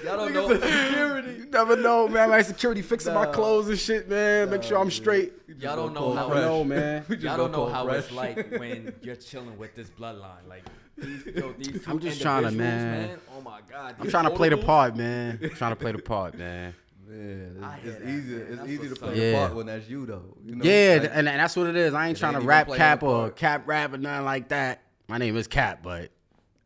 Y'all 0.03 0.17
don't 0.17 0.33
know. 0.33 0.49
security. 0.53 1.29
You 1.43 1.45
never 1.59 1.75
know, 1.75 2.07
man. 2.07 2.23
I 2.23 2.27
might 2.27 2.37
have 2.37 2.45
security 2.47 2.81
fixing 2.81 3.13
my 3.13 3.27
clothes 3.27 3.69
and 3.69 3.77
shit, 3.77 4.09
man. 4.09 4.49
Make 4.49 4.63
sure 4.63 4.79
I'm 4.79 4.89
straight. 4.89 5.33
Y'all 5.59 5.75
don't 5.75 5.93
know 5.93 6.13
how. 6.13 6.31
I 6.33 6.41
know, 6.41 6.63
man. 6.63 7.05
Y'all 7.19 7.37
don't 7.37 7.51
know 7.51 7.57
cold 7.59 7.71
how 7.71 7.87
it's 7.89 8.11
like 8.11 8.49
when 8.57 8.93
you're 9.03 9.15
chilling 9.15 9.55
with 9.57 9.75
this 9.75 9.89
bloodline. 9.89 10.47
Like 10.47 10.63
these, 10.97 11.25
yo, 11.35 11.53
these 11.53 11.87
I'm 11.87 11.99
just 11.99 12.21
trying 12.21 12.43
to, 12.43 12.51
man. 12.51 13.19
Oh 13.37 13.41
my 13.41 13.59
god. 13.69 13.95
I'm 13.99 14.09
trying 14.09 14.23
to 14.25 14.31
play 14.31 14.49
the 14.49 14.57
part, 14.57 14.95
man. 14.97 15.39
I'm 15.43 15.49
trying 15.51 15.71
to 15.73 15.75
play 15.75 15.91
the 15.91 15.99
part, 15.99 16.37
man. 16.37 16.73
Man, 17.07 17.57
it's, 17.61 17.83
hear 17.83 17.91
it's 17.91 17.99
that, 18.01 18.09
easy. 18.09 18.33
man. 18.33 18.47
It's 18.49 18.57
That's 18.57 18.69
easy 18.69 18.89
to 18.89 18.95
play 18.95 19.09
up. 19.09 19.15
the 19.15 19.21
Yeah. 19.21 19.37
part 19.37 19.55
when 19.55 19.65
that's 19.67 19.87
you 19.89 20.05
though. 20.07 20.37
You 20.43 20.55
know? 20.55 20.65
Yeah, 20.65 20.97
Like, 21.01 21.11
and, 21.13 21.29
and 21.29 21.39
that's 21.39 21.55
what 21.55 21.67
it 21.67 21.75
is. 21.75 21.93
I 21.93 22.07
ain't 22.07 22.17
trying 22.17 22.33
to 22.33 22.37
ain't 22.37 22.43
even 22.43 22.47
rap 22.49 22.67
cap 22.73 23.03
or 23.03 23.29
cap 23.29 23.67
rap 23.67 23.93
or 23.93 23.97
nothing 23.97 24.25
like 24.25 24.47
that. 24.49 24.81
My 25.07 25.17
name 25.19 25.37
is 25.37 25.47
Kapp, 25.47 25.83
but 25.83 26.09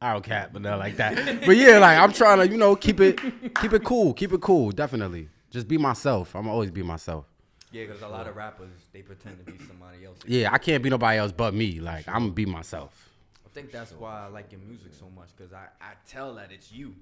I 0.01 0.13
don't 0.13 0.23
cap 0.23 0.51
but 0.53 0.61
nothing 0.61 0.79
like 0.79 0.97
that. 0.97 1.15
But 1.45 1.57
yeah, 1.57 1.79
like 1.79 1.97
I'm 1.97 2.13
trying 2.13 2.37
to, 2.39 2.47
you 2.47 2.57
know, 2.57 2.75
keep 2.75 2.99
it 2.99 3.19
keep 3.61 3.73
it 3.73 3.83
cool, 3.83 4.13
keep 4.13 4.31
it 4.31 4.41
cool, 4.41 4.71
definitely. 4.71 5.29
Just 5.49 5.67
be 5.67 5.77
myself. 5.77 6.35
I'm 6.35 6.47
always 6.47 6.71
be 6.71 6.83
myself. 6.83 7.25
Yeah, 7.71 7.85
because 7.85 8.01
a 8.01 8.07
lot 8.07 8.27
of 8.27 8.35
rappers 8.35 8.69
they 8.93 9.01
pretend 9.01 9.45
to 9.45 9.51
be 9.51 9.57
somebody 9.65 10.05
else. 10.05 10.19
Yeah, 10.25 10.49
I 10.51 10.57
can't 10.57 10.83
be 10.83 10.89
nobody 10.89 11.17
else 11.17 11.31
but 11.31 11.53
me. 11.53 11.79
Like 11.79 12.07
I'm 12.07 12.23
gonna 12.23 12.31
be 12.31 12.45
myself. 12.45 13.09
I 13.45 13.49
think 13.59 13.71
that's 13.71 13.91
why 13.93 14.25
I 14.25 14.27
like 14.27 14.51
your 14.51 14.61
music 14.61 14.93
so 14.93 15.09
much 15.15 15.29
because 15.35 15.51
I, 15.51 15.65
I 15.81 15.93
tell 16.07 16.35
that 16.35 16.51
it's 16.51 16.71
you. 16.71 16.93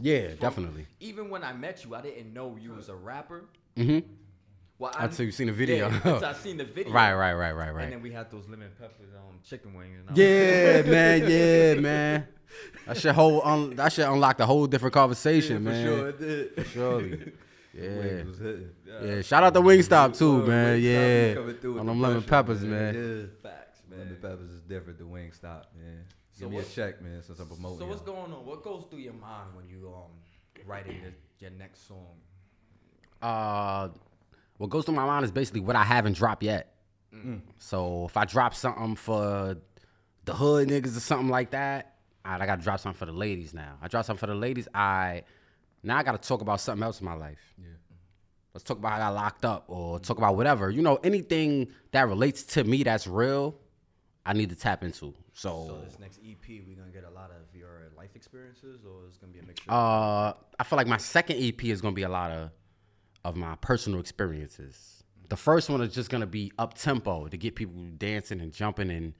Yeah, 0.00 0.28
definitely. 0.40 0.86
Even 1.00 1.30
when 1.30 1.42
I 1.42 1.52
met 1.52 1.84
you, 1.84 1.94
I 1.94 2.00
didn't 2.00 2.32
know 2.32 2.56
you 2.60 2.72
was 2.72 2.88
a 2.88 2.94
rapper. 2.94 3.44
hmm 3.76 3.98
Well, 4.78 4.92
Until 4.98 5.26
you 5.26 5.32
seen 5.32 5.46
the 5.46 5.52
video. 5.52 5.88
Yeah, 5.88 5.94
until 6.04 6.24
I 6.24 6.32
seen 6.32 6.56
the 6.56 6.64
video. 6.64 6.92
Right, 6.92 7.14
right, 7.14 7.32
right, 7.34 7.52
right, 7.52 7.72
right. 7.74 7.84
And 7.84 7.92
then 7.92 8.02
we 8.02 8.10
had 8.10 8.30
those 8.30 8.48
lemon 8.48 8.70
peppers 8.78 9.14
on 9.16 9.38
chicken 9.44 9.72
wings. 9.74 10.00
And 10.00 10.08
I 10.08 10.12
was 10.12 10.18
Yeah, 10.18 10.82
man. 10.90 11.30
Yeah, 11.30 11.80
man. 11.80 12.28
That 12.86 12.96
should 12.96 13.14
whole 13.14 13.42
un- 13.44 13.74
that 13.76 13.92
should 13.92 14.06
unlock 14.06 14.36
the 14.36 14.46
whole 14.46 14.66
different 14.66 14.94
conversation, 14.94 15.56
for 15.58 15.62
man. 15.70 15.84
sure 15.86 16.08
it 16.08 16.18
did. 16.18 16.54
For 16.54 16.64
Surely. 16.64 17.32
Yeah. 17.72 17.98
Wings 17.98 18.26
was 18.28 18.38
hitting. 18.38 18.70
Yeah, 19.02 19.22
shout 19.22 19.42
out 19.42 19.54
to 19.54 19.60
Wingstop 19.60 20.16
too, 20.16 20.38
Word, 20.38 20.48
man. 20.48 20.78
Wingstop 20.78 20.82
Yeah, 20.82 21.34
coming 21.34 21.56
through 21.56 21.78
on 21.80 21.86
the 21.86 21.92
them 21.92 22.00
lemon 22.00 22.22
peppers, 22.22 22.62
man. 22.62 22.94
Yeah. 22.94 23.26
Facts, 23.50 23.80
man. 23.90 23.98
Lemon 24.00 24.16
peppers 24.22 24.50
is 24.50 24.60
different 24.62 24.98
than 24.98 25.08
Wingstop, 25.08 25.64
man. 25.76 26.04
So 26.32 26.46
Give 26.46 26.50
me 26.50 26.58
a 26.58 26.62
check, 26.64 27.00
man, 27.02 27.22
since 27.22 27.38
I'm 27.40 27.46
promoting. 27.48 27.78
So 27.78 27.86
what's 27.86 28.04
y'all. 28.06 28.14
going 28.16 28.32
on? 28.32 28.44
What 28.46 28.62
goes 28.62 28.84
through 28.90 29.00
your 29.00 29.12
mind 29.14 29.54
when 29.56 29.68
you 29.68 29.88
um 29.92 30.12
writing 30.66 31.00
your, 31.02 31.12
your 31.38 31.50
next 31.58 31.88
song? 31.88 32.16
Uh, 33.22 33.88
what 34.58 34.70
goes 34.70 34.84
through 34.84 34.94
my 34.94 35.04
mind 35.04 35.24
is 35.24 35.32
basically 35.32 35.60
what 35.60 35.76
I 35.76 35.82
haven't 35.84 36.16
dropped 36.16 36.42
yet. 36.42 36.74
So 37.58 38.06
if 38.06 38.16
I 38.16 38.24
drop 38.24 38.54
something 38.54 38.96
for 38.96 39.56
the 40.24 40.34
hood 40.34 40.68
niggas 40.68 40.96
or 40.96 41.00
something 41.00 41.28
like 41.28 41.50
that, 41.52 41.96
I 42.24 42.44
gotta 42.44 42.62
drop 42.62 42.80
something 42.80 42.98
for 42.98 43.06
the 43.06 43.12
ladies 43.12 43.54
now. 43.54 43.78
I 43.82 43.88
drop 43.88 44.04
something 44.04 44.20
for 44.20 44.26
the 44.26 44.34
ladies. 44.34 44.66
I 44.74 45.22
now 45.82 45.96
I 45.98 46.02
gotta 46.02 46.18
talk 46.18 46.40
about 46.40 46.60
something 46.60 46.82
else 46.82 47.00
in 47.00 47.04
my 47.04 47.14
life. 47.14 47.38
Yeah. 47.58 47.68
Let's 48.52 48.64
talk 48.64 48.78
about 48.78 48.92
how 48.92 48.96
I 48.96 48.98
got 49.00 49.14
locked 49.14 49.44
up 49.44 49.64
or 49.68 49.98
talk 50.00 50.18
about 50.18 50.36
whatever. 50.36 50.70
You 50.70 50.82
know, 50.82 50.96
anything 51.04 51.68
that 51.92 52.08
relates 52.08 52.44
to 52.54 52.64
me 52.64 52.82
that's 52.82 53.06
real, 53.06 53.56
I 54.24 54.32
need 54.32 54.50
to 54.50 54.56
tap 54.56 54.82
into. 54.82 55.14
So 55.34 55.82
this 55.84 55.98
next 55.98 56.18
EP, 56.24 56.62
we're 56.66 56.76
gonna 56.76 56.90
get 56.90 57.04
a 57.04 57.10
lot 57.10 57.30
of 57.30 57.54
your 57.54 57.90
life 57.96 58.14
experiences, 58.14 58.84
or 58.84 59.06
it's 59.06 59.18
gonna 59.18 59.32
be 59.32 59.40
a 59.40 59.44
mixture. 59.44 59.70
Uh, 59.70 60.32
I 60.58 60.64
feel 60.64 60.76
like 60.76 60.86
my 60.86 60.96
second 60.96 61.36
EP 61.40 61.62
is 61.64 61.80
gonna 61.80 61.94
be 61.94 62.04
a 62.04 62.08
lot 62.08 62.30
of 62.30 62.50
of 63.24 63.36
my 63.36 63.56
personal 63.56 64.00
experiences. 64.00 65.02
The 65.28 65.36
first 65.36 65.70
one 65.70 65.80
is 65.80 65.94
just 65.94 66.10
gonna 66.10 66.26
be 66.26 66.52
up 66.58 66.74
tempo 66.74 67.28
to 67.28 67.36
get 67.36 67.54
people 67.54 67.74
dancing 67.96 68.40
and 68.40 68.52
jumping 68.52 68.90
and 68.90 69.14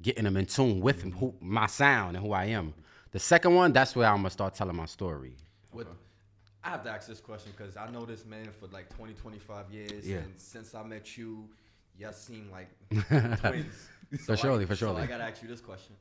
getting 0.00 0.24
them 0.24 0.36
in 0.36 0.46
tune 0.46 0.80
with 0.80 1.02
who, 1.02 1.34
my 1.40 1.66
sound 1.66 2.16
and 2.16 2.24
who 2.24 2.32
I 2.32 2.44
am. 2.46 2.74
The 3.10 3.18
second 3.18 3.54
one, 3.54 3.72
that's 3.72 3.96
where 3.96 4.08
I'm 4.08 4.18
gonna 4.18 4.30
start 4.30 4.54
telling 4.54 4.76
my 4.76 4.86
story. 4.86 5.34
What 5.72 5.88
I 6.62 6.70
have 6.70 6.84
to 6.84 6.90
ask 6.90 7.08
this 7.08 7.20
question 7.20 7.52
because 7.56 7.76
I 7.76 7.90
know 7.90 8.04
this 8.04 8.24
man 8.24 8.48
for 8.58 8.66
like 8.68 8.88
20, 8.96 9.14
25 9.14 9.70
years, 9.72 10.06
Yeah. 10.06 10.18
and 10.18 10.32
since 10.36 10.74
I 10.74 10.82
met 10.84 11.16
you, 11.16 11.48
y'all 11.98 12.12
seem 12.12 12.50
like 12.52 12.68
twins. 13.40 13.88
For 14.24 14.36
surely, 14.36 14.64
for 14.66 14.74
So 14.76 14.86
surely. 14.86 15.02
I 15.02 15.06
gotta 15.06 15.24
ask 15.24 15.42
you 15.42 15.48
this 15.48 15.60
question: 15.60 15.94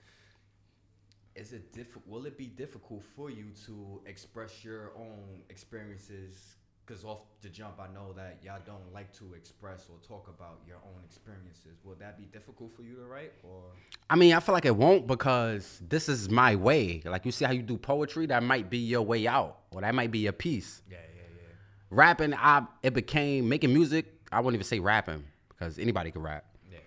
Is 1.36 1.54
it 1.54 1.74
diff- 1.74 1.98
Will 2.06 2.26
it 2.26 2.38
be 2.38 2.46
difficult 2.48 3.04
for 3.16 3.30
you 3.30 3.46
to 3.66 4.02
express 4.06 4.64
your 4.64 4.92
own 4.98 5.42
experiences? 5.50 6.56
Because 6.88 7.04
off 7.04 7.20
the 7.42 7.50
jump, 7.50 7.80
I 7.82 7.94
know 7.94 8.14
that 8.14 8.38
y'all 8.42 8.62
don't 8.66 8.94
like 8.94 9.12
to 9.18 9.34
express 9.34 9.88
or 9.90 9.98
talk 10.08 10.30
about 10.30 10.62
your 10.66 10.78
own 10.78 11.04
experiences. 11.04 11.80
Will 11.84 11.96
that 11.96 12.18
be 12.18 12.26
difficult 12.26 12.74
for 12.76 12.84
you 12.84 12.96
to 12.96 13.02
write, 13.04 13.34
or 13.44 13.64
I 14.10 14.16
mean, 14.16 14.34
I 14.34 14.40
feel 14.40 14.54
like 14.54 14.66
it 14.66 14.76
won't 14.76 15.06
because 15.06 15.82
this 15.88 16.08
is 16.08 16.30
my 16.30 16.56
way. 16.56 17.02
Like 17.04 17.26
you 17.26 17.32
see 17.34 17.44
how 17.44 17.52
you 17.52 17.62
do 17.62 17.78
poetry, 17.78 18.26
that 18.28 18.42
might 18.42 18.70
be 18.70 18.78
your 18.78 19.02
way 19.02 19.28
out, 19.28 19.58
or 19.72 19.82
that 19.82 19.94
might 19.94 20.12
be 20.12 20.20
your 20.20 20.32
piece. 20.32 20.82
yeah, 20.90 20.98
yeah, 20.98 21.22
yeah? 21.36 21.54
Rapping, 21.90 22.34
I 22.34 22.66
it 22.82 22.94
became 22.94 23.50
making 23.50 23.74
music. 23.74 24.06
I 24.32 24.40
wouldn't 24.40 24.56
even 24.56 24.66
say 24.66 24.80
rapping 24.80 25.26
because 25.50 25.80
anybody 25.80 26.12
can 26.12 26.22
rap. 26.22 26.46
Yeah. 26.72 26.80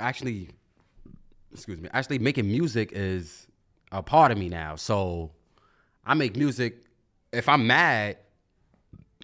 actually 0.00 0.50
excuse 1.52 1.80
me 1.80 1.88
actually 1.92 2.18
making 2.18 2.46
music 2.46 2.92
is 2.92 3.46
a 3.92 4.02
part 4.02 4.30
of 4.30 4.36
me 4.36 4.50
now 4.50 4.76
so 4.76 5.30
i 6.04 6.12
make 6.12 6.36
music 6.36 6.84
if 7.32 7.48
i'm 7.48 7.66
mad 7.66 8.18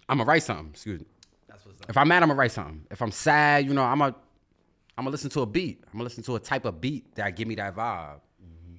i'm 0.09 0.17
gonna 0.17 0.27
write 0.27 0.43
something 0.43 0.69
excuse 0.69 0.99
me 0.99 1.05
That's 1.47 1.65
what's 1.65 1.81
up. 1.81 1.89
if 1.89 1.97
i'm 1.97 2.07
mad 2.07 2.23
i'm 2.23 2.29
gonna 2.29 2.39
write 2.39 2.51
something 2.51 2.85
if 2.91 3.01
i'm 3.01 3.11
sad 3.11 3.65
you 3.65 3.73
know 3.73 3.83
i'm 3.83 3.99
gonna 3.99 4.15
i'm 4.97 5.03
gonna 5.03 5.11
listen 5.11 5.29
to 5.31 5.41
a 5.41 5.45
beat 5.45 5.81
i'm 5.87 5.93
gonna 5.93 6.03
listen 6.03 6.23
to 6.23 6.35
a 6.35 6.39
type 6.39 6.65
of 6.65 6.79
beat 6.81 7.15
that 7.15 7.35
give 7.35 7.47
me 7.47 7.55
that 7.55 7.75
vibe 7.75 8.19
mm-hmm. 8.41 8.75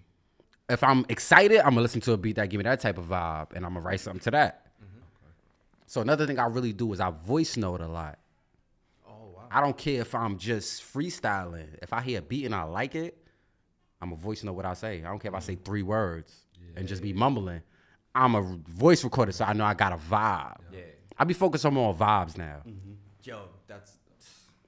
if 0.69 0.83
i'm 0.83 1.05
excited 1.09 1.59
i'm 1.59 1.71
gonna 1.71 1.83
listen 1.83 2.01
to 2.01 2.13
a 2.13 2.17
beat 2.17 2.37
that 2.37 2.49
give 2.49 2.59
me 2.59 2.65
that 2.65 2.81
type 2.81 2.99
of 2.99 3.07
vibe 3.07 3.53
and 3.55 3.65
i'm 3.65 3.75
gonna 3.75 3.85
write 3.85 4.01
something 4.01 4.21
to 4.21 4.31
that 4.31 4.67
mm-hmm. 4.79 5.01
so 5.87 6.01
another 6.01 6.27
thing 6.27 6.39
i 6.39 6.47
really 6.47 6.73
do 6.73 6.93
is 6.93 7.01
i 7.01 7.11
voice 7.11 7.57
note 7.57 7.81
a 7.81 7.89
lot 7.89 8.19
Oh 9.07 9.33
wow. 9.37 9.49
I 9.51 9.61
don't 9.61 9.77
care 9.77 10.01
if 10.01 10.15
I'm 10.15 10.39
just 10.39 10.83
freestyling. 10.83 11.69
If 11.83 11.93
I 11.93 12.01
hear 12.01 12.19
a 12.19 12.23
beat 12.23 12.47
and 12.47 12.55
I 12.55 12.63
like 12.63 12.95
it, 12.95 13.17
I'm 14.01 14.13
a 14.13 14.17
voice 14.17 14.43
note 14.43 14.55
what 14.55 14.67
I 14.67 14.75
say. 14.75 15.03
I 15.05 15.09
don't 15.09 15.19
care 15.19 15.31
if 15.31 15.35
I 15.35 15.41
say 15.41 15.55
mm-hmm. 15.55 15.65
three 15.65 15.83
words 15.83 16.45
and 16.77 16.89
just 16.89 17.03
be 17.03 17.13
mumbling. 17.13 17.63
I'm 18.15 18.35
a 18.35 18.43
voice 18.69 19.03
recorder, 19.05 19.33
so 19.33 19.45
I 19.45 19.53
know 19.53 19.65
I 19.65 19.75
got 19.75 19.93
a 19.93 19.97
vibe. 19.97 20.57
Yeah. 20.73 20.81
I 21.19 21.25
be 21.25 21.35
focused 21.35 21.65
on 21.65 21.75
more 21.75 21.95
vibes 21.95 22.37
now. 22.37 22.63
Mm-hmm. 22.67 22.93
Yo, 23.23 23.43
that's. 23.67 23.93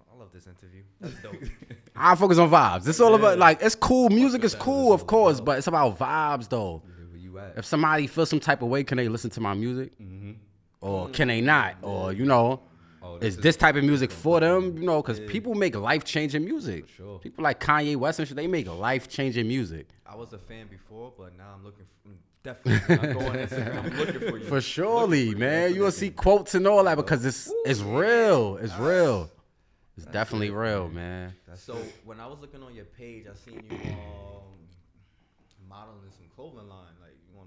I 0.00 0.18
love 0.18 0.32
this 0.32 0.46
interview. 0.46 0.82
That's 1.00 1.20
dope. 1.22 1.34
I 1.96 2.14
focus 2.14 2.38
on 2.38 2.50
vibes. 2.50 2.88
It's 2.88 3.00
all 3.00 3.14
about 3.14 3.38
like 3.38 3.62
it's 3.62 3.74
cool. 3.74 4.08
Music 4.10 4.44
is 4.44 4.54
cool, 4.54 4.92
of 4.92 5.06
course, 5.06 5.40
but 5.40 5.58
it's 5.58 5.66
about 5.66 5.98
vibes 5.98 6.48
though. 6.48 6.82
Where 7.10 7.18
you 7.18 7.38
at? 7.38 7.54
If 7.56 7.64
somebody 7.64 8.06
feels 8.06 8.30
some 8.30 8.40
type 8.40 8.62
of 8.62 8.68
way, 8.68 8.84
can 8.84 8.96
they 8.96 9.08
listen 9.08 9.30
to 9.30 9.40
my 9.40 9.54
music, 9.54 9.98
mm-hmm. 9.98 10.32
or 10.80 11.08
can 11.08 11.28
they 11.28 11.40
not? 11.40 11.76
Or 11.82 12.12
you 12.12 12.24
know, 12.24 12.62
Oh, 13.06 13.16
is 13.16 13.36
this 13.36 13.42
this 13.42 13.56
type 13.56 13.76
of 13.76 13.84
music 13.84 14.10
for 14.10 14.40
them? 14.40 14.76
You 14.76 14.84
know, 14.84 15.02
because 15.02 15.20
people 15.20 15.54
make 15.54 15.76
life 15.76 16.04
changing 16.04 16.44
music. 16.44 16.88
sure. 16.88 17.18
People 17.18 17.44
like 17.44 17.60
Kanye 17.60 17.96
West 17.96 18.18
and 18.18 18.26
shit, 18.26 18.36
they 18.36 18.46
make 18.46 18.66
life 18.68 19.08
changing 19.08 19.46
music. 19.46 19.88
I 20.06 20.16
was 20.16 20.32
a 20.32 20.38
fan 20.38 20.66
before, 20.68 21.12
but 21.16 21.36
now 21.36 21.52
I'm 21.54 21.64
looking. 21.64 21.84
For, 21.84 22.10
definitely, 22.46 23.12
go 23.12 23.20
on 23.20 23.36
Instagram. 23.36 23.84
I'm 23.84 23.98
looking 23.98 24.20
for 24.20 24.38
you. 24.38 24.44
For 24.44 24.60
surely, 24.60 25.34
man. 25.34 25.74
You 25.74 25.82
will 25.82 25.92
see 25.92 26.10
quotes 26.10 26.54
and 26.54 26.66
all 26.66 26.82
that 26.84 26.96
because 26.96 27.24
it's 27.24 27.52
it's 27.64 27.80
real. 27.80 28.56
It's 28.56 28.76
real. 28.76 29.30
It's 29.96 30.06
definitely 30.06 30.50
real, 30.50 30.88
man. 30.88 31.34
So 31.54 31.76
when 32.04 32.20
I 32.20 32.26
was 32.26 32.38
looking 32.40 32.62
on 32.62 32.74
your 32.74 32.84
page, 32.84 33.24
I 33.30 33.34
seen 33.34 33.64
you 33.70 33.76
um, 33.76 34.42
modeling 35.68 36.10
some 36.10 36.26
clothing 36.34 36.68
line. 36.68 36.94
Like, 37.00 37.05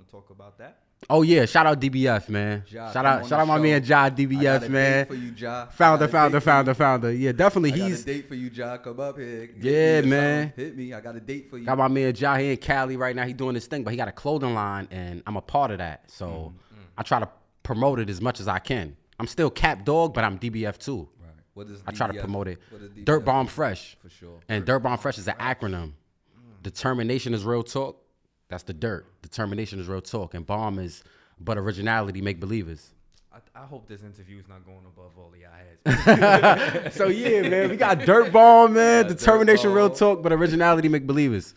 to 0.09 0.15
talk 0.15 0.29
about 0.29 0.57
that? 0.57 0.79
Oh 1.09 1.21
yeah, 1.21 1.45
shout 1.45 1.65
out 1.65 1.79
DBF, 1.79 2.27
man. 2.27 2.63
Ja, 2.67 2.91
shout 2.91 3.05
out 3.05 3.25
shout 3.25 3.39
out 3.39 3.47
my 3.47 3.55
show. 3.57 3.61
man 3.63 3.83
Ja 3.85 4.09
DBF, 4.09 4.59
date 4.61 4.69
man. 4.69 5.05
For 5.05 5.13
you, 5.13 5.33
Ja. 5.37 5.67
Founder, 5.67 6.07
founder, 6.09 6.41
founder, 6.41 6.73
founder. 6.73 7.11
Yeah, 7.13 7.31
definitely. 7.31 7.71
I 7.73 7.77
got 7.77 7.87
He's 7.87 8.01
a 8.01 8.05
date 8.05 8.27
for 8.27 8.35
you, 8.35 8.49
Ja. 8.49 8.77
Come 8.77 8.99
up 8.99 9.17
here. 9.17 9.49
Yeah, 9.61 10.01
man. 10.01 10.53
Hit 10.55 10.75
me. 10.75 10.93
I 10.93 10.99
got 10.99 11.15
a 11.15 11.21
date 11.21 11.49
for 11.49 11.57
you. 11.57 11.65
Got 11.65 11.77
my 11.77 11.87
man 11.87 12.13
Ja 12.15 12.35
here 12.35 12.51
in 12.51 12.57
Cali 12.57 12.97
right 12.97 13.15
now. 13.15 13.23
He 13.25 13.31
doing 13.33 13.53
this 13.53 13.67
thing, 13.67 13.83
but 13.83 13.91
he 13.91 13.97
got 13.97 14.09
a 14.09 14.11
clothing 14.11 14.53
line, 14.53 14.87
and 14.91 15.23
I'm 15.25 15.37
a 15.37 15.41
part 15.41 15.71
of 15.71 15.77
that. 15.77 16.09
So 16.11 16.25
Mm-hmm. 16.27 16.81
I 16.97 17.03
try 17.03 17.19
to 17.21 17.29
promote 17.63 17.99
it 17.99 18.09
as 18.09 18.19
much 18.19 18.41
as 18.41 18.47
I 18.49 18.59
can. 18.59 18.97
I'm 19.19 19.27
still 19.27 19.49
Kapp 19.49 19.85
Dawgg, 19.85 20.13
but 20.13 20.25
I'm 20.25 20.37
DBF 20.37 20.77
too. 20.79 21.07
Right. 21.21 21.31
What 21.53 21.67
is 21.67 21.81
I 21.87 21.91
try 21.91 22.07
to 22.07 22.19
promote 22.19 22.49
it. 22.49 22.59
DBF? 22.73 23.05
Dirt 23.05 23.23
Bomb 23.23 23.47
Fresh. 23.47 23.97
For 24.01 24.09
sure. 24.09 24.39
And 24.49 24.65
Dirt 24.65 24.79
Bomb 24.79 24.97
Fresh 24.97 25.17
is 25.17 25.27
an 25.29 25.35
acronym. 25.39 25.93
Determination 26.61 27.33
is 27.33 27.45
real 27.45 27.63
talk. 27.63 28.03
That's 28.49 28.63
the 28.63 28.73
dirt. 28.73 29.05
Determination 29.21 29.79
is 29.79 29.87
real 29.87 30.01
talk. 30.01 30.33
And 30.33 30.45
bomb 30.45 30.79
is 30.79 31.03
but 31.39 31.57
originality 31.57 32.21
make 32.21 32.39
believers. 32.39 32.91
I, 33.31 33.37
I 33.61 33.65
hope 33.65 33.87
this 33.87 34.01
interview 34.01 34.39
is 34.39 34.47
not 34.47 34.65
going 34.65 34.85
above 34.85 35.11
all 35.17 35.31
of 35.31 35.39
y'all 35.39 35.51
heads. 35.53 36.95
So 36.95 37.07
yeah, 37.07 37.47
man, 37.47 37.69
we 37.69 37.77
got 37.77 37.99
Dirt 38.05 38.31
Bomb, 38.33 38.73
man. 38.73 39.05
Dirt 39.05 39.17
Determination, 39.17 39.71
real 39.71 39.89
talk, 39.89 40.23
but 40.23 40.33
originality 40.33 40.89
make 40.89 41.05
believers. 41.05 41.53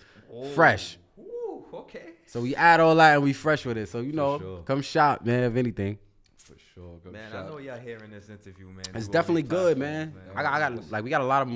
Fresh. 0.54 0.98
Ooh, 1.18 1.64
okay. 1.72 2.10
So 2.26 2.40
we 2.40 2.54
add 2.54 2.80
all 2.80 2.94
that 2.96 3.14
and 3.14 3.22
we 3.22 3.32
fresh 3.32 3.64
with 3.64 3.78
it. 3.78 3.88
So 3.88 4.00
you 4.00 4.12
know, 4.12 4.38
sure. 4.38 4.58
come 4.62 4.82
shop, 4.82 5.24
man. 5.24 5.44
If 5.44 5.56
anything, 5.56 5.98
For 6.38 6.54
sure. 6.74 6.98
Go 7.04 7.10
Man, 7.10 7.30
shout. 7.30 7.46
I 7.46 7.48
know 7.48 7.58
y'all 7.58 7.78
hearing 7.78 8.10
this 8.10 8.28
interview, 8.28 8.66
man. 8.66 8.84
it's 8.94 9.06
through 9.06 9.12
definitely 9.12 9.42
good, 9.42 9.78
platforms, 9.78 10.14
man. 10.14 10.36
I 10.36 10.42
got, 10.42 10.52
I 10.52 10.58
got 10.58 10.90
like 10.90 11.04
we 11.04 11.10
got 11.10 11.22
a 11.22 11.26
lot 11.26 11.42
of 11.42 11.52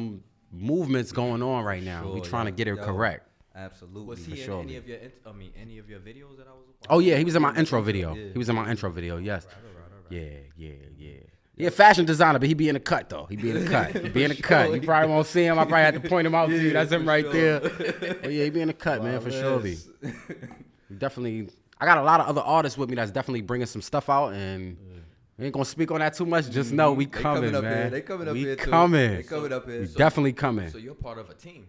movements 0.51 1.13
going 1.13 1.43
on 1.43 1.63
right 1.65 1.83
now. 1.83 2.11
we 2.11 2.21
Sure, 2.21 2.25
trying 2.25 2.47
to 2.47 2.53
get 2.53 2.69
it 2.69 2.77
yo. 2.77 2.85
correct. 2.85 3.26
Absolutely. 3.57 4.05
Was 4.07 4.25
he 4.25 4.33
For 4.33 4.39
in 4.39 4.45
sure. 4.45 4.63
any 4.63 4.77
of 4.77 4.87
your? 4.87 4.99
I 5.27 5.33
mean, 5.33 5.51
any 5.61 5.79
of 5.79 5.89
your 5.89 5.99
videos 6.01 6.37
that 6.37 6.47
I 6.47 6.53
was? 6.53 6.65
Oh 6.91 6.99
yeah, 6.99 7.17
he 7.17 7.25
was 7.25 7.35
in 7.37 7.43
my 7.43 7.49
intro 7.51 7.61
intro, 7.61 7.83
video. 7.83 8.15
yeah. 8.15 8.33
He 8.33 8.39
was 8.39 8.49
in 8.49 8.55
my 8.55 8.71
intro 8.71 8.91
video. 8.91 9.17
Yes. 9.17 9.47
Yeah, 10.11 10.21
yeah, 10.57 10.73
yeah. 10.99 11.11
Yeah, 11.59 11.71
fashion 11.71 12.05
designer, 12.05 12.39
but 12.39 12.49
he 12.49 12.55
be 12.55 12.69
in 12.69 12.77
a 12.77 12.81
cut 12.81 13.09
though. 13.09 13.25
He 13.25 13.37
be 13.37 13.51
in 13.51 13.57
a 13.57 13.65
cut. 13.71 13.93
He 14.03 14.09
be 14.11 14.25
in 14.25 14.29
the 14.31 14.37
cut. 14.37 14.75
You 14.75 14.81
probably 14.83 15.09
won't 15.09 15.27
see 15.27 15.45
him. 15.45 15.59
I 15.59 15.65
probably 15.65 15.85
have 15.85 16.03
to 16.03 16.07
point 16.09 16.27
him 16.27 16.35
out 16.35 16.51
to 16.51 16.63
you. 16.63 16.71
That's 16.75 16.93
him 16.93 17.09
right 17.09 17.25
sure. 17.25 17.33
there. 17.33 17.61
But 18.23 18.31
yeah, 18.33 18.45
he 18.45 18.51
be 18.51 18.61
in 18.61 18.69
a 18.69 18.75
cut, 18.75 19.03
man, 19.03 19.21
for 19.21 19.31
sure. 19.31 19.67
Yes. 19.67 19.89
Definitely. 20.99 21.49
I 21.81 21.85
got 21.87 21.99
a 21.99 22.03
lot 22.03 22.21
of 22.21 22.27
other 22.29 22.41
artists 22.43 22.79
with 22.79 22.89
me 22.91 22.97
that's 22.97 23.11
definitely 23.11 23.43
bringing 23.43 23.67
some 23.67 23.83
stuff 23.83 24.09
out, 24.11 24.33
and 24.35 24.77
we 25.39 25.47
ain't 25.47 25.55
gonna 25.55 25.65
speak 25.65 25.91
on 25.91 25.99
that 26.01 26.15
too 26.15 26.27
much. 26.27 26.51
Just 26.51 26.73
know 26.73 26.93
we 26.93 27.07
They 27.07 27.11
coming, 27.11 27.55
up 27.55 27.65
man. 27.65 27.77
here. 27.77 27.91
They 27.91 28.01
coming 28.03 28.29
up 28.29 28.35
we 28.35 28.41
here 28.41 28.57
too. 28.57 28.71
coming. 28.71 29.15
They 29.17 29.23
coming 29.23 29.53
up 29.53 29.67
here. 29.69 29.81
We 29.81 29.87
So- 29.87 29.99
definitely 29.99 30.33
coming. 30.35 30.71
So 30.71 30.79
you're 30.79 30.95
part 30.95 31.19
of 31.19 31.31
a 31.31 31.35
team. 31.35 31.67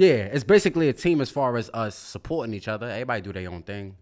Yeah, 0.00 0.30
it's 0.32 0.44
basically 0.44 0.88
a 0.88 0.94
team 0.94 1.20
as 1.20 1.28
far 1.28 1.58
as 1.58 1.68
us 1.74 1.94
supporting 1.94 2.54
each 2.54 2.68
other. 2.68 2.88
Everybody 2.88 3.20
do 3.20 3.34
their 3.34 3.50
own 3.50 3.62
thing. 3.62 3.96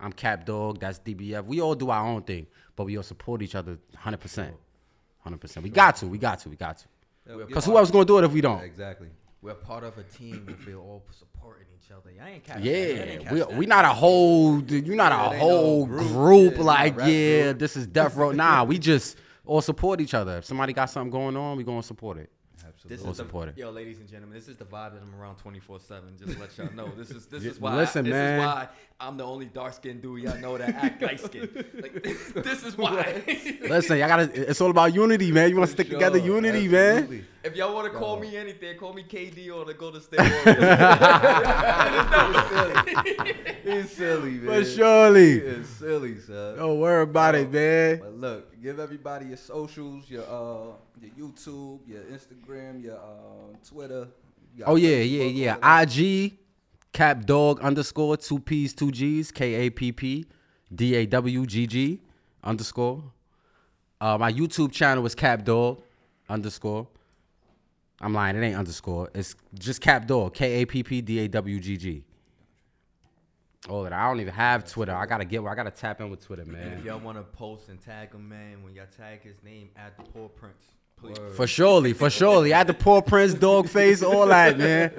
I'm 0.00 0.10
Kapp 0.10 0.46
Dawgg, 0.46 0.80
that's 0.80 1.00
DBF. 1.00 1.44
We 1.44 1.60
all 1.60 1.74
do 1.74 1.90
our 1.90 2.06
own 2.06 2.22
thing, 2.22 2.46
but 2.74 2.84
we 2.84 2.96
all 2.96 3.02
support 3.02 3.42
each 3.42 3.54
other 3.54 3.76
100%. 3.94 4.54
100%. 5.26 5.62
We 5.62 5.68
got 5.68 5.96
to, 5.96 6.06
we 6.06 6.16
got 6.16 6.38
to, 6.38 6.48
we 6.48 6.56
got 6.56 6.78
to. 6.78 7.36
Because 7.46 7.66
who 7.66 7.76
else 7.76 7.90
going 7.90 8.06
to 8.06 8.10
do 8.10 8.16
it 8.16 8.24
if 8.24 8.32
we 8.32 8.40
don't? 8.40 8.62
Exactly. 8.62 9.08
We're 9.42 9.52
part 9.52 9.84
of 9.84 9.98
a 9.98 10.04
team. 10.04 10.46
if 10.48 10.66
We're 10.66 10.78
all 10.78 11.04
supporting 11.10 11.66
each 11.78 11.90
other. 11.90 12.10
I 12.22 12.30
ain't 12.30 12.44
catch 12.44 12.62
Yeah, 12.62 13.30
we, 13.30 13.42
we 13.58 13.66
not 13.66 13.84
a 13.84 13.88
whole, 13.88 14.62
you're 14.62 14.96
not 14.96 15.12
a 15.12 15.38
whole 15.38 15.84
group. 15.84 16.56
like, 16.56 16.96
yeah, 16.96 17.52
this 17.52 17.76
is 17.76 17.86
Death 17.86 18.16
Row. 18.16 18.32
Nah, 18.32 18.64
we 18.64 18.78
just 18.78 19.18
all 19.44 19.60
support 19.60 20.00
each 20.00 20.14
other. 20.14 20.38
If 20.38 20.46
somebody 20.46 20.72
got 20.72 20.88
something 20.88 21.10
going 21.10 21.36
on, 21.36 21.58
we 21.58 21.64
going 21.64 21.82
to 21.82 21.86
support 21.86 22.16
it. 22.16 22.30
This 22.86 23.02
is 23.02 23.16
the. 23.16 23.52
Yo, 23.56 23.70
ladies 23.70 23.98
and 23.98 24.06
gentlemen, 24.06 24.36
this 24.36 24.46
is 24.46 24.58
the 24.58 24.66
vibe 24.66 24.92
that 24.92 25.00
I'm 25.00 25.18
around 25.18 25.36
24 25.36 25.80
seven. 25.80 26.16
Just 26.18 26.38
let 26.38 26.58
y'all 26.58 26.70
know. 26.74 26.92
This 26.94 27.10
is 27.10 27.24
this 27.24 27.42
is 27.42 27.58
why. 27.58 27.76
listen, 27.76 28.04
this 28.04 28.12
man. 28.12 28.40
is 28.40 28.44
why 28.44 28.68
I'm 29.00 29.16
the 29.16 29.24
only 29.24 29.46
dark 29.46 29.72
skinned 29.72 30.02
dude 30.02 30.22
y'all 30.22 30.36
know 30.36 30.58
that 30.58 30.74
act 30.74 31.00
light 31.00 31.18
skinned. 31.18 31.48
Like 31.80 32.02
this 32.34 32.62
is 32.62 32.76
why. 32.76 33.22
Listen, 33.62 33.98
y'all 33.98 34.08
gotta, 34.08 34.50
it's 34.50 34.60
all 34.60 34.68
about 34.70 34.94
unity, 34.94 35.32
man. 35.32 35.48
You 35.48 35.56
want 35.56 35.68
to 35.68 35.72
stick 35.72 35.88
together, 35.88 36.18
Sure, 36.18 36.34
unity, 36.34 36.68
man. 36.68 37.24
if 37.42 37.56
y'all 37.56 37.74
want 37.74 37.90
to 37.90 37.98
call 37.98 38.20
me 38.20 38.36
anything, 38.36 38.76
call 38.76 38.92
me 38.92 39.02
KD 39.02 39.50
or 39.54 39.64
the 39.64 39.72
Golden 39.72 40.02
State 40.02 40.20
Warriors. 40.20 40.44
He's 43.64 43.90
silly, 43.96 44.32
man. 44.32 44.62
For 44.62 44.68
surely. 44.68 45.32
Is 45.38 45.68
silly, 45.70 46.20
son. 46.20 46.58
Don't 46.58 46.78
worry 46.80 47.02
about 47.02 47.34
it, 47.34 47.50
man. 47.50 47.98
But 47.98 48.14
look, 48.18 48.53
give 48.64 48.80
everybody 48.80 49.26
your 49.26 49.36
socials, 49.36 50.08
your 50.08 50.22
uh, 50.22 50.72
your 51.00 51.10
YouTube, 51.28 51.80
your 51.86 52.02
Instagram, 52.04 52.82
your 52.82 52.96
uh, 52.96 53.54
Twitter. 53.68 54.08
You 54.56 54.64
Oh 54.66 54.76
yeah, 54.76 54.88
Facebook, 54.88 55.36
yeah, 55.36 55.58
yeah. 55.60 55.82
IG 55.82 56.38
Kapp 56.92 57.26
Dawgg 57.26 57.60
underscore 57.60 58.16
two 58.16 58.40
P's 58.40 58.72
two 58.72 58.90
G's 58.90 59.30
K 59.30 59.66
A 59.66 59.70
P 59.70 59.92
P 59.92 60.24
D 60.74 60.94
A 60.94 61.06
W 61.06 61.44
G 61.44 61.66
G 61.66 62.00
underscore. 62.42 63.04
Uh, 64.00 64.16
my 64.18 64.32
YouTube 64.32 64.72
channel 64.72 65.04
is 65.04 65.14
Kapp 65.14 65.44
Dawgg 65.44 65.82
underscore. 66.28 66.88
I'm 68.00 68.14
lying, 68.14 68.36
it 68.36 68.42
ain't 68.46 68.56
underscore. 68.56 69.10
It's 69.14 69.36
just 69.54 69.82
Kapp 69.82 70.06
Dawgg 70.06 70.32
K 70.32 70.62
A 70.62 70.64
P 70.64 70.82
P 70.82 71.02
D 71.02 71.18
A 71.20 71.28
W 71.28 71.60
G 71.60 71.76
G. 71.76 72.04
All 73.68 73.82
that. 73.84 73.92
I 73.92 74.06
don't 74.08 74.20
even 74.20 74.34
have 74.34 74.64
Twitter. 74.70 74.94
I 74.94 75.06
gotta 75.06 75.24
get. 75.24 75.42
I 75.42 75.54
gotta 75.54 75.70
tap 75.70 76.00
in 76.00 76.10
with 76.10 76.20
Twitter, 76.24 76.44
man. 76.44 76.78
if 76.78 76.84
y'all 76.84 76.98
want 76.98 77.16
to 77.16 77.22
post 77.24 77.68
and 77.70 77.80
tag 77.80 78.12
him, 78.12 78.28
man, 78.28 78.62
when 78.62 78.74
y'all 78.74 78.84
tag 78.96 79.22
his 79.22 79.42
name, 79.42 79.70
at 79.76 79.96
the 79.96 80.02
poor 80.04 80.28
Prince. 80.28 80.62
Please. 80.96 81.16
For 81.34 81.46
surely, 81.46 81.92
for 81.92 82.08
surely. 82.10 82.52
I 82.54 82.58
had 82.58 82.66
the 82.66 82.74
poor 82.74 83.02
Prince, 83.02 83.34
dog 83.34 83.68
face, 83.68 84.02
all 84.02 84.26
that, 84.26 84.56
man. 84.58 84.92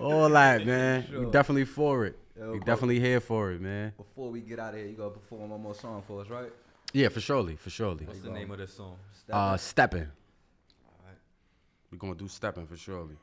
All 0.00 0.28
that, 0.30 0.66
man. 0.66 1.06
We 1.16 1.26
definitely 1.30 1.64
for 1.66 2.06
it. 2.06 2.18
Yo, 2.38 2.52
we 2.52 2.58
definitely 2.60 3.00
here 3.00 3.20
for 3.20 3.52
it, 3.52 3.60
man. 3.60 3.92
Before 3.96 4.30
we 4.30 4.40
get 4.40 4.58
out 4.58 4.74
of 4.74 4.80
here, 4.80 4.88
you 4.88 4.96
gotta 4.96 5.10
perform 5.10 5.50
one 5.50 5.62
more 5.62 5.74
song 5.74 6.02
for 6.06 6.20
us, 6.22 6.28
right? 6.28 6.52
Yeah, 6.92 7.08
for 7.08 7.20
surely, 7.20 7.56
for 7.56 7.70
surely. 7.70 8.04
What's 8.06 8.20
the 8.20 8.30
name 8.30 8.50
of 8.50 8.58
this 8.58 8.74
song? 8.74 8.96
Step 9.14 9.34
Uh, 9.36 9.52
It. 9.54 9.58
stepping. 9.58 10.06
We're 11.90 11.98
gonna 11.98 12.14
do 12.14 12.28
stepping 12.28 12.66
for 12.66 12.76
surely. 12.76 13.16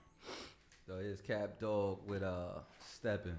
So 0.88 0.98
here's 0.98 1.22
Kapp 1.22 1.60
Dawgg 1.60 2.00
with 2.08 2.24
uh 2.24 2.60
stepping. 2.96 3.38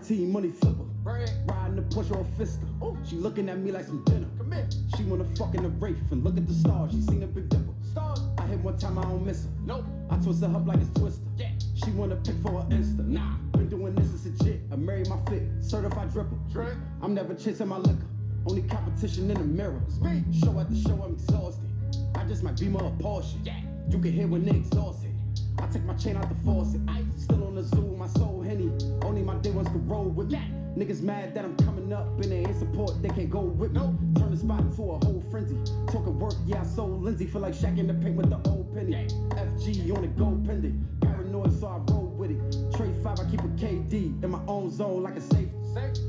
Guaranteed 0.00 0.28
money 0.28 0.48
flipper. 0.48 0.84
Riding 1.04 1.76
the 1.76 1.82
push 1.94 2.10
or 2.10 2.20
a 2.20 2.42
fister. 2.42 2.66
Oh, 2.80 2.96
she 3.06 3.16
looking 3.16 3.50
at 3.50 3.58
me 3.58 3.70
like 3.70 3.84
some 3.84 4.02
dinner. 4.04 4.26
Come 4.38 4.52
here. 4.52 4.66
She 4.96 5.02
wanna 5.02 5.26
fuck 5.36 5.54
in 5.54 5.62
the 5.62 5.68
Wraith 5.68 5.98
and 6.10 6.24
look 6.24 6.38
at 6.38 6.46
the 6.48 6.54
stars. 6.54 6.92
She 6.92 7.02
seen 7.02 7.22
a 7.22 7.26
big 7.26 7.50
dipper. 7.50 7.74
Stars. 7.92 8.20
I 8.38 8.46
hit 8.46 8.60
one 8.60 8.78
time, 8.78 8.98
I 8.98 9.02
don't 9.02 9.26
miss 9.26 9.44
her. 9.44 9.50
Nope. 9.66 9.84
I 10.08 10.16
twist 10.16 10.42
her 10.42 10.56
up 10.56 10.66
like 10.66 10.78
it's 10.78 10.98
twister. 10.98 11.22
Yeah. 11.36 11.50
She 11.74 11.90
wanna 11.90 12.16
pick 12.16 12.36
for 12.42 12.62
her 12.62 12.68
Insta. 12.70 13.06
Nah. 13.06 13.36
Been 13.52 13.68
doing 13.68 13.94
this 13.94 14.06
is 14.06 14.24
legit. 14.24 14.62
I 14.72 14.76
married 14.76 15.10
my 15.10 15.18
fit. 15.28 15.42
Certified 15.60 16.08
dripper. 16.08 16.50
Drip. 16.50 16.76
I'm 17.02 17.12
never 17.12 17.34
chasing 17.34 17.68
my 17.68 17.76
liquor. 17.76 18.06
Only 18.46 18.62
competition 18.62 19.30
in 19.30 19.36
the 19.36 19.44
mirror. 19.44 19.82
me. 20.00 20.24
Show 20.42 20.58
after 20.58 20.76
show, 20.76 21.02
I'm 21.02 21.12
exhausted. 21.12 21.68
I 22.14 22.24
just 22.24 22.42
might 22.42 22.58
be 22.58 22.68
more 22.68 22.86
a 22.86 23.02
Porsche. 23.02 23.34
Yeah. 23.44 23.60
You 23.90 23.98
can 23.98 24.12
hear 24.12 24.26
when 24.28 24.46
they 24.46 24.56
exhausted. 24.56 25.10
I 25.58 25.66
take 25.66 25.84
my 25.84 25.94
chain 25.94 26.16
out 26.16 26.26
the 26.28 26.34
faucet. 26.42 26.80
I 26.88 27.02
still 27.18 27.46
on 27.46 27.54
the 27.54 27.62
zoo, 27.62 27.94
my 27.98 28.06
soul 28.06 28.39
henny. 28.50 28.70
Only 29.02 29.22
my 29.22 29.36
day 29.36 29.50
ones 29.50 29.68
can 29.68 29.86
roll 29.86 30.04
with 30.04 30.30
me. 30.32 30.40
Niggas 30.76 31.02
mad 31.02 31.34
that 31.34 31.44
I'm 31.44 31.56
coming 31.58 31.92
up 31.92 32.06
and 32.20 32.24
they 32.24 32.38
ain't 32.38 32.58
support, 32.58 33.00
they 33.02 33.08
can't 33.08 33.30
go 33.30 33.40
with 33.40 33.72
me. 33.72 33.80
Turn 34.16 34.30
the 34.30 34.36
spot 34.36 34.60
into 34.60 34.82
a 34.82 35.04
whole 35.04 35.22
frenzy. 35.30 35.56
Talking 35.86 36.18
work, 36.18 36.34
yeah, 36.46 36.60
I 36.60 36.64
sold 36.64 37.02
Lindsay. 37.02 37.26
Feel 37.26 37.42
like 37.42 37.54
Shaq 37.54 37.78
in 37.78 37.86
the 37.86 37.94
paint 37.94 38.16
with 38.16 38.30
the 38.30 38.40
old 38.50 38.74
penny. 38.74 39.06
FG 39.30 39.94
on 39.96 40.02
the 40.02 40.08
gold 40.08 40.46
pendant. 40.46 41.00
Paranoid, 41.00 41.58
so 41.58 41.66
I 41.68 41.92
roll 41.92 42.06
with 42.18 42.30
it. 42.30 42.76
Trade 42.76 42.94
five, 43.02 43.18
I 43.20 43.24
keep 43.30 43.40
a 43.40 43.48
KD 43.48 44.22
in 44.22 44.30
my 44.30 44.40
own 44.46 44.70
zone 44.70 45.02
like 45.02 45.16
a 45.16 45.20
safety. 45.20 45.54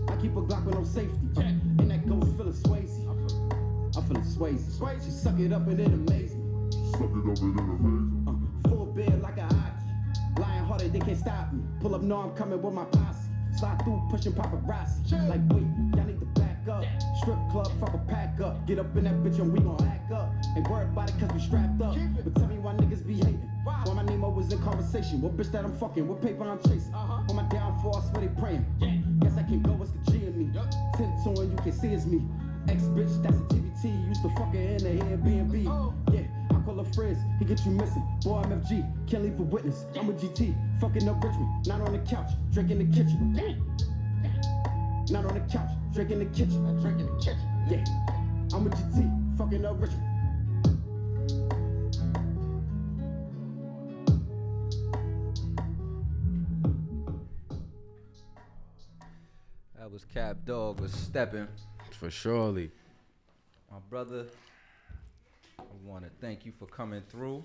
I 0.10 0.16
keep 0.18 0.36
a 0.36 0.42
Glock 0.42 0.66
with 0.66 0.76
no 0.76 0.84
safety. 0.84 1.20
Uh, 1.38 1.42
and 1.42 1.92
that 1.92 2.08
ghost 2.08 2.36
feeling 2.38 2.54
Swayze. 2.54 2.98
I'm 3.96 4.04
feeling 4.08 4.24
Swayze. 4.24 5.04
She 5.04 5.12
suck 5.12 5.39
it 5.39 5.54
up 5.54 5.68
and 5.68 5.80
it 5.80 5.88
amaze 5.88 6.36
me. 6.36 6.42
Uh, 8.28 8.70
full 8.70 8.86
bed 8.96 9.22
like 9.22 9.38
a 9.38 9.41
hockey. 9.41 9.41
Lying 9.41 9.41
harder, 10.82 10.98
they 10.98 11.06
can't 11.06 11.18
stop 11.18 11.54
me. 11.54 11.62
Pull 11.80 11.96
up, 11.96 12.02
no, 12.02 12.18
I'm 12.18 12.36
coming 12.36 12.62
with 12.62 12.74
my 12.74 12.86
posse. 12.86 13.30
Slide 13.58 13.82
through, 13.84 14.02
pushing 14.10 14.34
paparazzi. 14.34 15.12
Like, 15.28 15.42
wait, 15.50 15.68
y'all 15.96 16.06
need 16.06 16.20
to 16.20 16.26
back 16.40 16.68
up. 16.70 16.86
Strip 17.22 17.38
club, 17.52 17.70
fuck 17.80 17.94
a 17.94 17.98
pack 18.10 18.40
up. 18.42 18.66
Get 18.66 18.80
up 18.80 18.96
in 18.96 19.04
that 19.04 19.16
bitch 19.24 19.40
and 19.40 19.52
we 19.52 19.60
gon' 19.60 19.84
act 19.84 20.12
up. 20.12 20.32
Ain't 20.56 20.70
worried 20.70 20.90
about 20.90 21.10
it 21.10 21.20
cause 21.20 21.30
we 21.34 21.40
strapped 21.40 21.82
up. 21.82 21.96
But 22.24 22.36
tell 22.36 22.48
me 22.48 22.58
why 22.58 22.74
niggas 22.74 23.06
be 23.06 23.16
hating. 23.16 23.50
Why 23.64 23.84
my 23.94 24.04
name 24.04 24.22
was 24.22 24.52
in 24.52 24.62
conversation. 24.64 25.22
What 25.22 25.36
bitch 25.38 25.52
that 25.52 25.66
I'm 25.66 25.78
fucking, 25.78 26.08
what 26.08 26.22
paper 26.22 26.50
I'm 26.50 26.60
chasing. 26.64 26.94
Uh-huh. 26.94 27.24
On 27.30 27.36
my 27.36 27.44
downfall, 27.44 27.98
I 27.98 28.10
swear 28.10 28.28
they 28.28 28.40
praying. 28.40 28.66
Guess 29.22 29.38
I 29.38 29.44
can 29.44 29.62
go, 29.62 29.72
what's 29.74 29.92
the 29.92 30.12
G 30.12 30.26
in 30.26 30.38
me? 30.38 30.60
Tint 30.98 31.38
on, 31.38 31.52
you 31.52 31.58
can 31.58 31.74
see 31.74 31.90
it's 31.90 32.06
me. 32.06 32.22
Ex 32.70 32.84
bitch, 32.84 33.22
that's 33.22 33.36
a 33.36 33.44
TBT. 33.52 34.08
Used 34.08 34.22
to 34.22 34.30
fuck 34.30 34.54
her 34.54 34.60
in 34.60 34.78
the 34.78 35.04
Airbnb. 35.04 35.68
Oh. 35.68 35.94
Yeah, 36.14 36.22
I 36.22 36.41
call 36.64 36.84
her 36.84 36.93
friends, 36.93 37.18
he 37.39 37.45
get 37.45 37.66
you 37.66 37.72
missing. 37.72 38.03
Boy, 38.24 38.41
I'm 38.43 38.62
FG, 38.62 39.09
can't 39.09 39.24
leave 39.24 39.39
a 39.39 39.43
witness. 39.43 39.86
I'm 39.97 40.09
a 40.09 40.14
GT, 40.14 40.55
fucking 40.80 41.07
up 41.07 41.24
Richmond. 41.24 41.68
Not 41.68 41.82
on 41.82 41.93
the 41.93 41.99
couch, 41.99 42.32
drink 42.51 42.72
in 42.72 42.80
the 42.80 42.86
kitchen. 42.95 43.34
Not 45.09 45.26
on 45.26 45.34
the 45.34 45.45
couch, 45.51 45.72
drink 45.93 46.12
in 46.12 46.20
the 46.20 46.26
kitchen. 46.26 46.66
I 46.66 46.82
drink 46.82 46.99
in 46.99 47.05
the 47.07 47.18
kitchen. 47.18 47.39
Yeah, 47.70 47.84
I'm 48.53 48.68
a 48.68 48.70
GT, 48.70 49.38
fucking 49.38 49.66
up 49.66 49.82
Richmond. 49.82 50.07
That 59.78 59.91
was 59.91 60.05
Kapp 60.05 60.38
Dawgg 60.45 60.80
was 60.80 60.93
stepping. 60.93 61.47
For 61.99 62.09
surely. 62.09 62.72
My 63.70 63.78
brother, 63.89 64.26
I 65.72 65.89
want 65.89 66.03
to 66.03 66.09
thank 66.19 66.45
you 66.45 66.51
for 66.57 66.65
coming 66.65 67.01
through. 67.09 67.43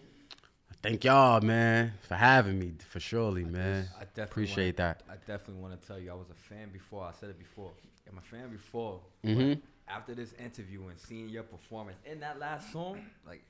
Thank 0.82 1.04
y'all, 1.04 1.40
man, 1.40 1.92
for 2.08 2.14
having 2.14 2.58
me. 2.58 2.72
For 2.88 3.00
surely, 3.00 3.44
man. 3.44 3.88
I 3.96 4.00
definitely 4.00 4.22
Appreciate 4.24 4.78
wanna, 4.78 4.96
that. 4.98 5.02
I 5.08 5.14
definitely 5.26 5.62
want 5.62 5.80
to 5.80 5.86
tell 5.86 5.98
you, 5.98 6.10
I 6.10 6.14
was 6.14 6.26
a 6.30 6.34
fan 6.54 6.68
before. 6.72 7.04
I 7.04 7.12
said 7.18 7.30
it 7.30 7.38
before. 7.38 7.70
I'm 8.10 8.18
a 8.18 8.20
fan 8.20 8.50
before. 8.50 9.00
Mhm. 9.24 9.60
After 9.88 10.14
this 10.14 10.32
interview 10.34 10.86
and 10.88 10.98
seeing 10.98 11.28
your 11.28 11.44
performance 11.44 11.98
in 12.04 12.20
that 12.20 12.38
last 12.38 12.72
song, 12.72 13.04
like 13.26 13.42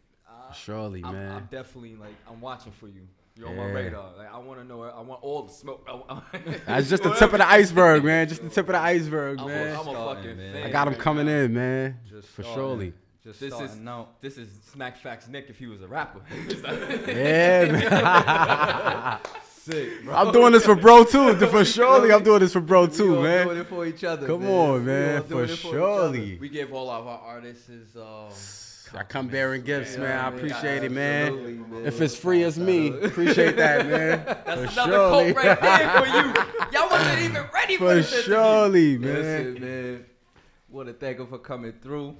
Surely, 0.53 1.03
I'm, 1.05 1.13
man. 1.13 1.33
I'm 1.33 1.49
definitely 1.51 1.95
like 1.97 2.15
I'm 2.29 2.41
watching 2.41 2.73
for 2.73 2.89
you. 2.89 3.07
You're 3.37 3.49
on 3.49 3.57
my 3.57 3.67
radar. 3.67 4.17
Like 4.17 4.33
I 4.33 4.39
want 4.39 4.61
to 4.61 4.65
know. 4.67 4.83
I 4.83 5.01
want 5.01 5.23
all 5.23 5.43
the 5.43 5.53
smoke. 5.53 5.87
I 5.89 6.21
That's 6.67 6.89
just 6.89 7.03
the 7.03 7.11
tip 7.19 7.33
of 7.33 7.39
the 7.39 7.49
iceberg, 7.49 8.05
man. 8.05 8.29
Just 8.29 8.43
the 8.43 8.49
tip 8.49 8.67
of 8.69 8.73
the 8.73 8.79
iceberg, 8.79 9.39
I'm, 9.41 9.47
man. 9.47 9.75
a, 9.75 9.81
I'm 9.81 9.89
a 9.89 10.15
fucking 10.15 10.37
man. 10.37 10.53
fan. 10.55 10.63
I 10.65 10.71
got 10.71 10.89
him 10.89 10.95
man. 10.95 11.01
coming 11.03 11.29
in, 11.29 11.55
man. 11.55 11.99
Just 12.09 12.29
For 12.29 12.43
starting. 12.43 12.55
surely. 12.61 12.93
Just 13.27 13.41
This 13.41 13.53
is- 13.53 13.59
starting 13.59 13.89
out. 13.89 14.21
This 14.21 14.39
is 14.39 14.49
SmactFax 14.77 15.29
Nick 15.29 15.47
if 15.51 15.59
he 15.59 15.67
was 15.67 15.83
a 15.83 15.89
rapper. 15.89 16.21
Yeah, 17.09 17.73
man. 17.73 19.19
Sick, 19.45 20.05
bro. 20.05 20.15
I'm 20.15 20.33
doing 20.33 20.53
this 20.53 20.65
for 20.65 20.77
bro 20.77 21.03
too. 21.03 21.35
For 21.49 21.65
surely, 21.65 22.13
I'm 22.13 22.23
doing 22.23 22.39
this 22.39 22.53
for 22.53 22.61
bro 22.61 22.85
We 22.85 22.93
too, 22.97 23.17
all 23.17 23.23
man. 23.25 23.47
doing 23.49 23.59
it 23.59 23.67
for 23.67 23.85
each 23.85 24.05
other. 24.05 24.25
Come 24.29 24.43
man. 24.43 24.51
on, 24.53 24.87
man. 24.87 25.17
all 25.17 25.23
For 25.25 25.29
doing 25.29 25.45
it 25.45 25.51
each 25.51 25.65
other. 25.65 25.75
surely. 25.75 26.39
We 26.41 26.49
give 26.49 26.73
all 26.73 26.89
of 26.89 27.05
our 27.09 27.19
artists 27.19 27.67
his. 27.67 27.97
Um, 27.97 28.29
I 28.97 29.03
come 29.03 29.27
bearing 29.27 29.63
gifts, 29.65 29.97
man. 29.99 30.21
I 30.25 30.31
man. 30.31 30.35
appreciate 30.39 30.85
it, 30.85 30.93
man. 30.93 31.69
Man. 31.69 31.85
If 31.85 32.01
it's 32.01 32.15
free, 32.15 32.45
it's 32.45 32.57
me. 32.57 32.91
Appreciate 33.03 33.57
that, 33.57 33.87
man. 33.89 34.23
That's 34.25 34.73
For 34.73 34.81
another 34.81 34.93
surely. 34.93 35.33
quote 35.33 35.45
right 35.45 35.61
there 35.61 35.91
for 35.91 36.07
you. 36.07 36.71
Y'all 36.81 36.89
wasn't 36.89 37.21
even 37.23 37.45
ready 37.53 37.77
for, 37.77 37.89
For 37.89 37.95
this 37.97 38.13
interview. 38.13 38.33
surely, 38.35 38.99
man. 38.99 39.15
Listen, 39.15 39.61
man. 39.61 40.05
Want 40.69 40.87
to 40.89 40.95
thank 40.95 41.19
him 41.19 41.27
for 41.27 41.39
coming 41.39 41.73
through. 41.83 42.17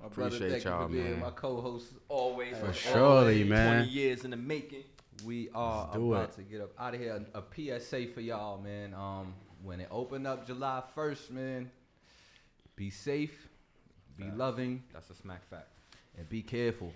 My 0.00 0.06
Appreciate 0.06 0.50
thank 0.50 0.64
you 0.64 0.70
y'all, 0.70 0.86
for 0.86 0.92
being 0.92 1.10
man. 1.10 1.20
my 1.20 1.30
co-host. 1.30 1.88
Always, 2.08 2.56
For 2.56 2.60
always, 2.62 2.76
surely, 2.76 3.44
man. 3.44 3.82
20 3.84 3.90
years 3.92 4.24
in 4.24 4.30
the 4.30 4.36
making. 4.36 4.84
We 5.26 5.50
are 5.54 5.82
Let's 5.84 5.96
do 5.96 6.14
about 6.14 6.28
it. 6.30 6.34
to 6.36 6.42
get 6.42 6.60
up 6.62 6.70
out 6.78 6.94
of 6.94 7.00
here. 7.00 7.22
A 7.34 7.42
PSA 7.80 8.06
for 8.14 8.22
y'all, 8.22 8.58
man. 8.58 8.94
Um, 8.94 9.34
when 9.62 9.80
it 9.80 9.88
opened 9.90 10.26
up 10.26 10.46
July 10.46 10.82
1st, 10.96 11.30
man, 11.32 11.70
be 12.76 12.88
safe, 12.88 13.46
be 14.16 14.24
Facts. 14.24 14.36
loving, 14.38 14.82
That's 14.94 15.10
a 15.10 15.14
smack 15.14 15.46
fact. 15.50 15.68
and 16.16 16.26
be 16.30 16.40
careful. 16.42 16.92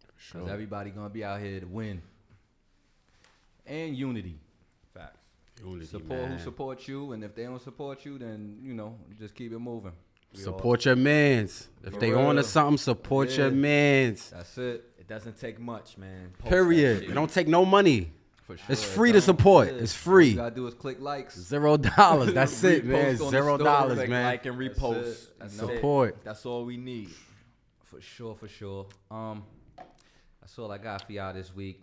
Because 0.00 0.14
Sure. 0.22 0.48
everybody 0.50 0.88
going 0.90 1.08
to 1.08 1.12
be 1.12 1.22
out 1.22 1.40
here 1.42 1.60
to 1.60 1.66
win. 1.66 2.00
And 3.66 3.94
unity. 3.94 4.38
Facts. 4.94 5.18
Unity, 5.62 5.86
Support 5.86 6.20
man. 6.22 6.32
who 6.32 6.38
supports 6.42 6.88
you, 6.88 7.12
and 7.12 7.22
if 7.22 7.34
they 7.34 7.44
don't 7.44 7.60
support 7.60 8.04
you, 8.06 8.18
then, 8.18 8.58
you 8.62 8.72
know, 8.72 8.96
just 9.18 9.34
keep 9.34 9.52
it 9.52 9.58
moving. 9.58 9.92
All- 10.34 10.40
Support 10.42 10.84
your 10.84 10.96
mans. 10.96 11.68
If 11.84 11.98
they 12.00 12.12
on 12.14 12.36
to 12.36 12.42
something, 12.42 12.78
support 12.78 13.30
your 13.36 13.50
mans. 13.50 14.30
That's 14.30 14.56
it. 14.58 14.84
It 14.98 15.06
doesn't 15.08 15.38
take 15.38 15.58
much, 15.60 15.98
man. 15.98 16.30
Post 16.38 16.50
Period. 16.50 17.02
It 17.04 17.12
don't 17.14 17.30
take 17.30 17.46
no 17.46 17.64
money. 17.64 18.10
For 18.46 18.56
sure. 18.56 18.66
It's 18.68 18.82
free 18.84 19.12
to 19.12 19.20
support. 19.20 19.68
Yeah. 19.68 19.80
It's 19.80 19.94
All 19.94 20.02
free. 20.12 20.28
you 20.28 20.36
gotta 20.36 20.54
do 20.54 20.66
is 20.66 20.74
click 20.74 21.00
likes. 21.00 21.38
Zero 21.38 21.76
dollars. 21.76 22.32
That's 22.34 22.62
it, 22.64 22.84
man. 22.84 23.16
Zero 23.16 23.56
dollars, 23.58 23.96
Click 23.98 24.10
man. 24.10 24.24
like 24.24 24.44
and 24.46 24.60
That's 24.60 24.78
repost. 24.78 24.96
it. 25.06 25.38
That's 25.38 25.54
Support. 25.56 26.08
It. 26.10 26.24
That's 26.24 26.44
all 26.46 26.64
we 26.64 26.76
need. 26.76 27.10
For 27.84 28.00
sure, 28.00 28.34
for 28.34 28.48
sure. 28.48 28.86
Um, 29.10 29.44
that's 30.40 30.58
all 30.58 30.70
I 30.72 30.78
got 30.78 31.06
for 31.06 31.12
y'all 31.12 31.32
this 31.32 31.54
week. 31.54 31.80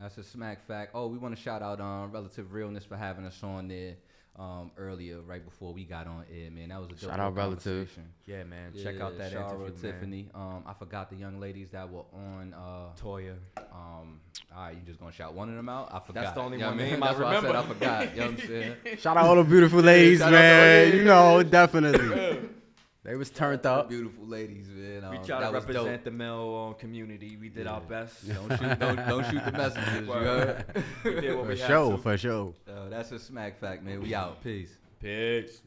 That's 0.00 0.16
a 0.16 0.22
smack 0.24 0.66
fact. 0.66 0.92
Oh, 0.94 1.08
we 1.08 1.18
want 1.18 1.36
to 1.36 1.40
shout 1.42 1.60
out 1.62 1.80
um 1.80 2.10
Relative 2.10 2.52
Realness 2.54 2.84
for 2.86 2.96
having 2.96 3.26
us 3.26 3.42
on 3.42 3.68
there 3.68 3.96
um 4.38 4.70
earlier, 4.78 5.20
right 5.20 5.44
before 5.44 5.72
we 5.74 5.84
got 5.84 6.06
on 6.06 6.24
air, 6.32 6.50
man. 6.50 6.70
That 6.70 6.78
was 6.80 6.86
a 6.88 6.90
dope 6.92 7.00
Shout 7.00 7.10
little 7.10 7.26
out 7.26 7.34
Relative. 7.36 7.64
conversation. 7.88 8.04
Yeah, 8.26 8.44
man. 8.44 8.72
Check 8.82 9.00
out 9.00 9.18
that 9.18 9.32
Shara, 9.32 9.50
interview, 9.50 9.66
man. 9.66 9.82
Tiffany. 9.82 10.28
Um, 10.34 10.62
I 10.66 10.72
forgot 10.74 11.10
the 11.10 11.16
young 11.16 11.40
ladies 11.40 11.68
that 11.70 11.90
were 11.90 12.04
on. 12.14 12.54
Uh, 12.54 12.94
Toya. 13.02 13.34
um, 13.72 14.20
all 14.54 14.62
right, 14.64 14.74
you 14.74 14.80
just 14.86 14.98
gonna 15.00 15.12
shout 15.12 15.34
one 15.34 15.48
of 15.50 15.56
them 15.56 15.68
out? 15.68 15.90
I 15.92 15.98
forgot. 16.00 16.22
That's 16.22 16.34
the 16.34 16.40
only 16.40 16.56
You 16.58 16.62
know 16.62 16.68
one 16.70 16.78
what 16.78 16.86
I 16.86 16.90
mean? 16.90 17.02
I 17.02 17.06
That's 17.06 17.18
why 17.20 17.36
I 17.36 17.40
said 17.42 17.56
I 17.56 17.62
forgot. 17.62 18.14
You 18.14 18.20
know 18.20 18.26
what 18.30 18.40
I'm 18.40 18.46
saying? 18.46 18.76
Shout 18.98 19.16
out 19.16 19.26
all 19.26 19.36
the 19.36 19.44
beautiful 19.44 19.80
ladies, 19.80 20.18
Shout 20.20 20.28
out 20.28 20.30
to 20.32 20.36
all 20.36 20.42
man. 20.42 20.90
the- 20.90 20.96
You 20.96 21.04
know, 21.04 21.42
definitely. 21.42 22.48
They 23.02 23.16
was 23.16 23.30
turned 23.30 23.64
up. 23.64 23.88
Beautiful 23.88 24.26
ladies, 24.26 24.68
man. 24.68 25.10
We 25.10 25.16
Um, 25.18 25.24
try 25.24 25.40
to 25.40 25.50
represent 25.52 26.04
the 26.04 26.10
male 26.10 26.66
um, 26.68 26.74
community. 26.74 27.38
We 27.40 27.48
did 27.48 27.66
our 27.66 27.80
best. 27.80 28.28
Don't 28.34 28.50
shoot, 28.58 28.78
don't, 28.78 29.08
don't 29.08 29.24
shoot 29.30 29.42
the 29.44 29.52
messengers. 29.52 30.06
You 30.06 30.12
heard? 30.12 30.64
we 31.04 31.20
did 31.20 31.34
what 31.34 31.44
For 31.46 31.52
we 31.52 31.58
had 31.58 31.66
sure, 31.66 31.92
to. 31.92 31.98
for 31.98 32.18
sure. 32.18 32.54
Uh, 32.68 32.90
that's 32.90 33.10
a 33.12 33.18
smack 33.18 33.58
fact, 33.58 33.82
man. 33.82 34.02
We 34.02 34.14
out. 34.14 34.42
Peace. 34.44 34.76
Peace. 35.00 35.62